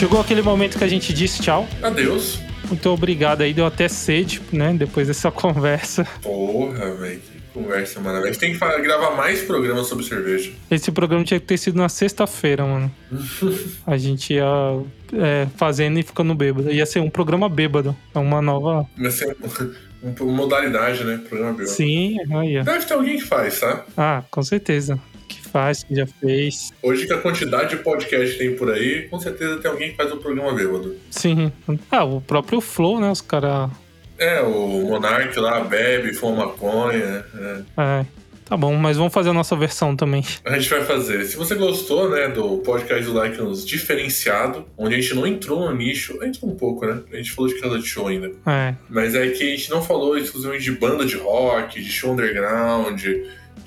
Chegou 0.00 0.18
aquele 0.18 0.40
momento 0.40 0.78
que 0.78 0.84
a 0.84 0.88
gente 0.88 1.12
disse 1.12 1.42
tchau. 1.42 1.68
Adeus. 1.82 2.40
Muito 2.66 2.88
obrigado 2.88 3.42
aí, 3.42 3.52
deu 3.52 3.66
até 3.66 3.86
sede, 3.86 4.40
né? 4.50 4.72
Depois 4.72 5.06
dessa 5.08 5.28
conversa. 5.30 6.06
Porra, 6.22 6.94
velho, 6.94 7.20
que 7.20 7.40
conversa, 7.52 8.00
mano. 8.00 8.18
A 8.22 8.26
gente 8.26 8.38
tem 8.38 8.52
que 8.54 8.58
gravar 8.58 9.10
mais 9.14 9.42
programas 9.42 9.88
sobre 9.88 10.02
cerveja. 10.06 10.52
Esse 10.70 10.90
programa 10.90 11.22
tinha 11.22 11.38
que 11.38 11.44
ter 11.44 11.58
sido 11.58 11.76
na 11.76 11.90
sexta-feira, 11.90 12.64
mano. 12.64 12.90
A 13.86 13.98
gente 13.98 14.32
ia 14.32 14.46
é, 15.12 15.46
fazendo 15.58 15.98
e 15.98 16.02
ficando 16.02 16.34
bêbado. 16.34 16.72
Ia 16.72 16.86
ser 16.86 17.00
um 17.00 17.10
programa 17.10 17.46
bêbado. 17.46 17.94
É 18.14 18.18
uma 18.18 18.40
nova. 18.40 18.86
Vai 18.96 19.10
ser 19.10 19.36
um- 20.02 20.14
uma 20.24 20.32
modalidade, 20.32 21.04
né? 21.04 21.20
Programa 21.28 21.52
bêbado. 21.52 21.68
Sim, 21.76 22.16
aí. 22.34 22.62
Deve 22.62 22.86
ter 22.86 22.94
alguém 22.94 23.18
que 23.18 23.24
faz, 23.26 23.60
tá? 23.60 23.84
Ah, 23.98 24.22
com 24.30 24.42
certeza. 24.42 24.98
Faz, 25.50 25.82
que 25.82 25.94
já 25.94 26.06
fez. 26.06 26.72
Hoje 26.82 27.06
que 27.06 27.12
a 27.12 27.18
quantidade 27.18 27.70
de 27.76 27.82
podcast 27.82 28.32
que 28.32 28.38
tem 28.38 28.56
por 28.56 28.70
aí, 28.70 29.08
com 29.08 29.18
certeza 29.18 29.58
tem 29.58 29.70
alguém 29.70 29.90
que 29.90 29.96
faz 29.96 30.12
o 30.12 30.16
programa 30.16 30.52
bêbado. 30.54 30.96
Sim. 31.10 31.52
Ah, 31.90 32.04
o 32.04 32.20
próprio 32.20 32.60
Flow, 32.60 33.00
né? 33.00 33.10
Os 33.10 33.20
caras. 33.20 33.70
É, 34.18 34.40
o 34.42 34.82
Monark 34.88 35.38
lá 35.38 35.60
bebe, 35.60 36.12
fuma 36.14 36.46
maconha. 36.46 37.24
é. 37.34 37.62
É. 37.76 38.06
Tá 38.50 38.56
bom, 38.56 38.74
mas 38.74 38.96
vamos 38.96 39.14
fazer 39.14 39.30
a 39.30 39.32
nossa 39.32 39.54
versão 39.54 39.94
também. 39.94 40.24
A 40.44 40.58
gente 40.58 40.68
vai 40.68 40.84
fazer. 40.84 41.24
Se 41.24 41.36
você 41.36 41.54
gostou, 41.54 42.10
né, 42.10 42.26
do 42.26 42.58
podcast 42.58 43.04
do 43.04 43.12
Like 43.12 43.38
nos 43.40 43.64
diferenciado, 43.64 44.66
onde 44.76 44.96
a 44.96 45.00
gente 45.00 45.14
não 45.14 45.24
entrou 45.24 45.60
no 45.60 45.72
nicho, 45.72 46.18
entrou 46.20 46.50
um 46.50 46.56
pouco, 46.56 46.84
né? 46.84 47.00
A 47.12 47.16
gente 47.16 47.30
falou 47.30 47.48
de 47.48 47.60
casa 47.60 47.78
de 47.78 47.86
show 47.86 48.08
ainda. 48.08 48.32
É. 48.44 48.74
Mas 48.88 49.14
é 49.14 49.28
que 49.28 49.44
a 49.44 49.56
gente 49.56 49.70
não 49.70 49.80
falou 49.80 50.18
exclusivamente 50.18 50.64
de 50.64 50.72
banda 50.72 51.06
de 51.06 51.16
rock, 51.16 51.80
de 51.80 51.92
show 51.92 52.10
underground, 52.10 53.00
de 53.00 53.24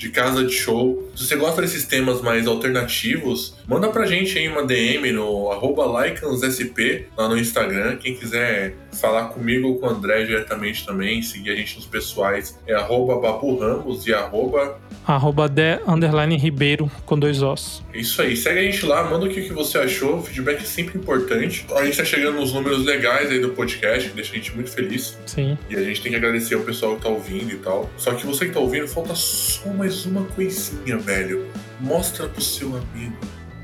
casa 0.10 0.44
de 0.44 0.54
show. 0.54 1.10
Se 1.16 1.26
você 1.26 1.36
gosta 1.36 1.62
desses 1.62 1.86
temas 1.86 2.22
mais 2.22 2.48
alternativos, 2.48 3.56
manda 3.68 3.90
pra 3.90 4.06
gente 4.06 4.38
aí 4.38 4.48
uma 4.48 4.66
DM 4.66 5.12
no 5.12 5.52
arroba 5.52 6.06
LicansSP 6.06 7.08
lá 7.18 7.28
no 7.28 7.38
Instagram. 7.38 7.98
Quem 7.98 8.16
quiser 8.16 8.76
falar 8.94 9.26
comigo 9.26 9.68
ou 9.68 9.80
com 9.80 9.88
o 9.88 9.90
André 9.90 10.24
diretamente 10.24 10.86
também, 10.86 11.22
seguir 11.22 11.52
a 11.52 11.56
gente 11.56 11.76
nos 11.76 11.86
pessoais, 11.86 12.60
é 12.68 12.74
arroba 12.74 13.20
Babu 13.20 13.58
Ramos 13.58 14.06
e 14.08 14.14
arroba 14.14 14.80
Arroba 15.06 15.50
de 15.50 15.80
underline 15.86 16.38
Ribeiro 16.38 16.90
com 17.06 17.20
dois 17.20 17.42
ossos. 17.42 17.84
É 17.94 18.00
Isso 18.00 18.22
aí, 18.22 18.38
segue 18.38 18.60
a 18.60 18.64
gente 18.64 18.86
lá, 18.86 19.04
manda 19.04 19.26
o 19.26 19.30
que, 19.30 19.42
você 19.52 19.78
achou, 19.78 20.18
o 20.18 20.24
feedback 20.24 20.62
é 20.62 20.66
sempre 20.66 20.98
importante. 20.98 21.66
A 21.76 21.84
gente 21.84 21.98
tá 21.98 22.06
chegando 22.06 22.40
nos 22.40 22.54
números 22.54 22.86
legais 22.86 23.30
aí 23.30 23.40
do 23.40 23.50
podcast, 23.50 24.10
que 24.10 24.16
deixa 24.16 24.32
a 24.32 24.36
gente 24.36 24.56
muito 24.56 24.72
feliz. 24.72 25.18
Sim. 25.26 25.58
E 25.70 25.76
a 25.76 25.84
gente 25.84 26.02
tem 26.02 26.12
que 26.12 26.18
agradecer 26.18 26.56
ao 26.56 26.62
pessoal 26.62 26.96
que 26.96 27.04
tá 27.04 27.10
ouvindo 27.10 27.52
e 27.52 27.58
tal. 27.58 27.90
Só 27.98 28.14
que 28.14 28.26
você 28.26 28.46
que 28.46 28.52
tá 28.54 28.60
ouvindo, 28.60 28.88
falta 28.88 29.14
só 29.14 29.68
mais 29.84 30.06
uma 30.06 30.24
coisinha, 30.24 30.98
velho. 30.98 31.46
Mostra 31.82 32.30
pro 32.30 32.42
seu 32.42 32.70
amigo. 32.70 33.18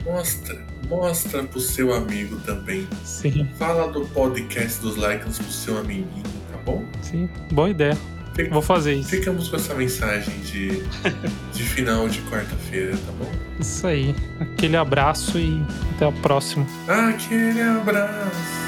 Mostra, 0.04 0.62
mostra 0.90 1.44
pro 1.44 1.62
seu 1.62 1.94
amigo 1.94 2.36
também. 2.42 2.86
Sim. 3.06 3.48
Fala 3.58 3.90
do 3.90 4.02
podcast 4.08 4.82
dos 4.82 4.98
Lycans 4.98 5.40
pro 5.40 5.50
seu 5.50 5.78
amiguinho, 5.78 6.24
tá 6.52 6.58
bom? 6.66 6.84
Sim. 7.02 7.30
Boa 7.54 7.70
ideia. 7.70 7.98
Vou 8.52 8.62
fazer 8.62 8.96
isso. 8.96 9.10
Ficamos 9.10 9.48
com 9.48 9.56
essa 9.56 9.74
mensagem 9.74 10.38
de, 10.42 10.84
de 11.54 11.64
final 11.64 12.10
de 12.10 12.20
quarta-feira, 12.24 12.98
tá 12.98 13.12
bom? 13.18 13.32
Isso 13.58 13.88
aí. 13.88 14.14
Aquele 14.42 14.76
abraço 14.76 15.40
e 15.40 15.64
até 15.96 16.06
a 16.06 16.12
próxima. 16.12 16.66
Aquele 16.86 17.62
abraço. 17.62 18.60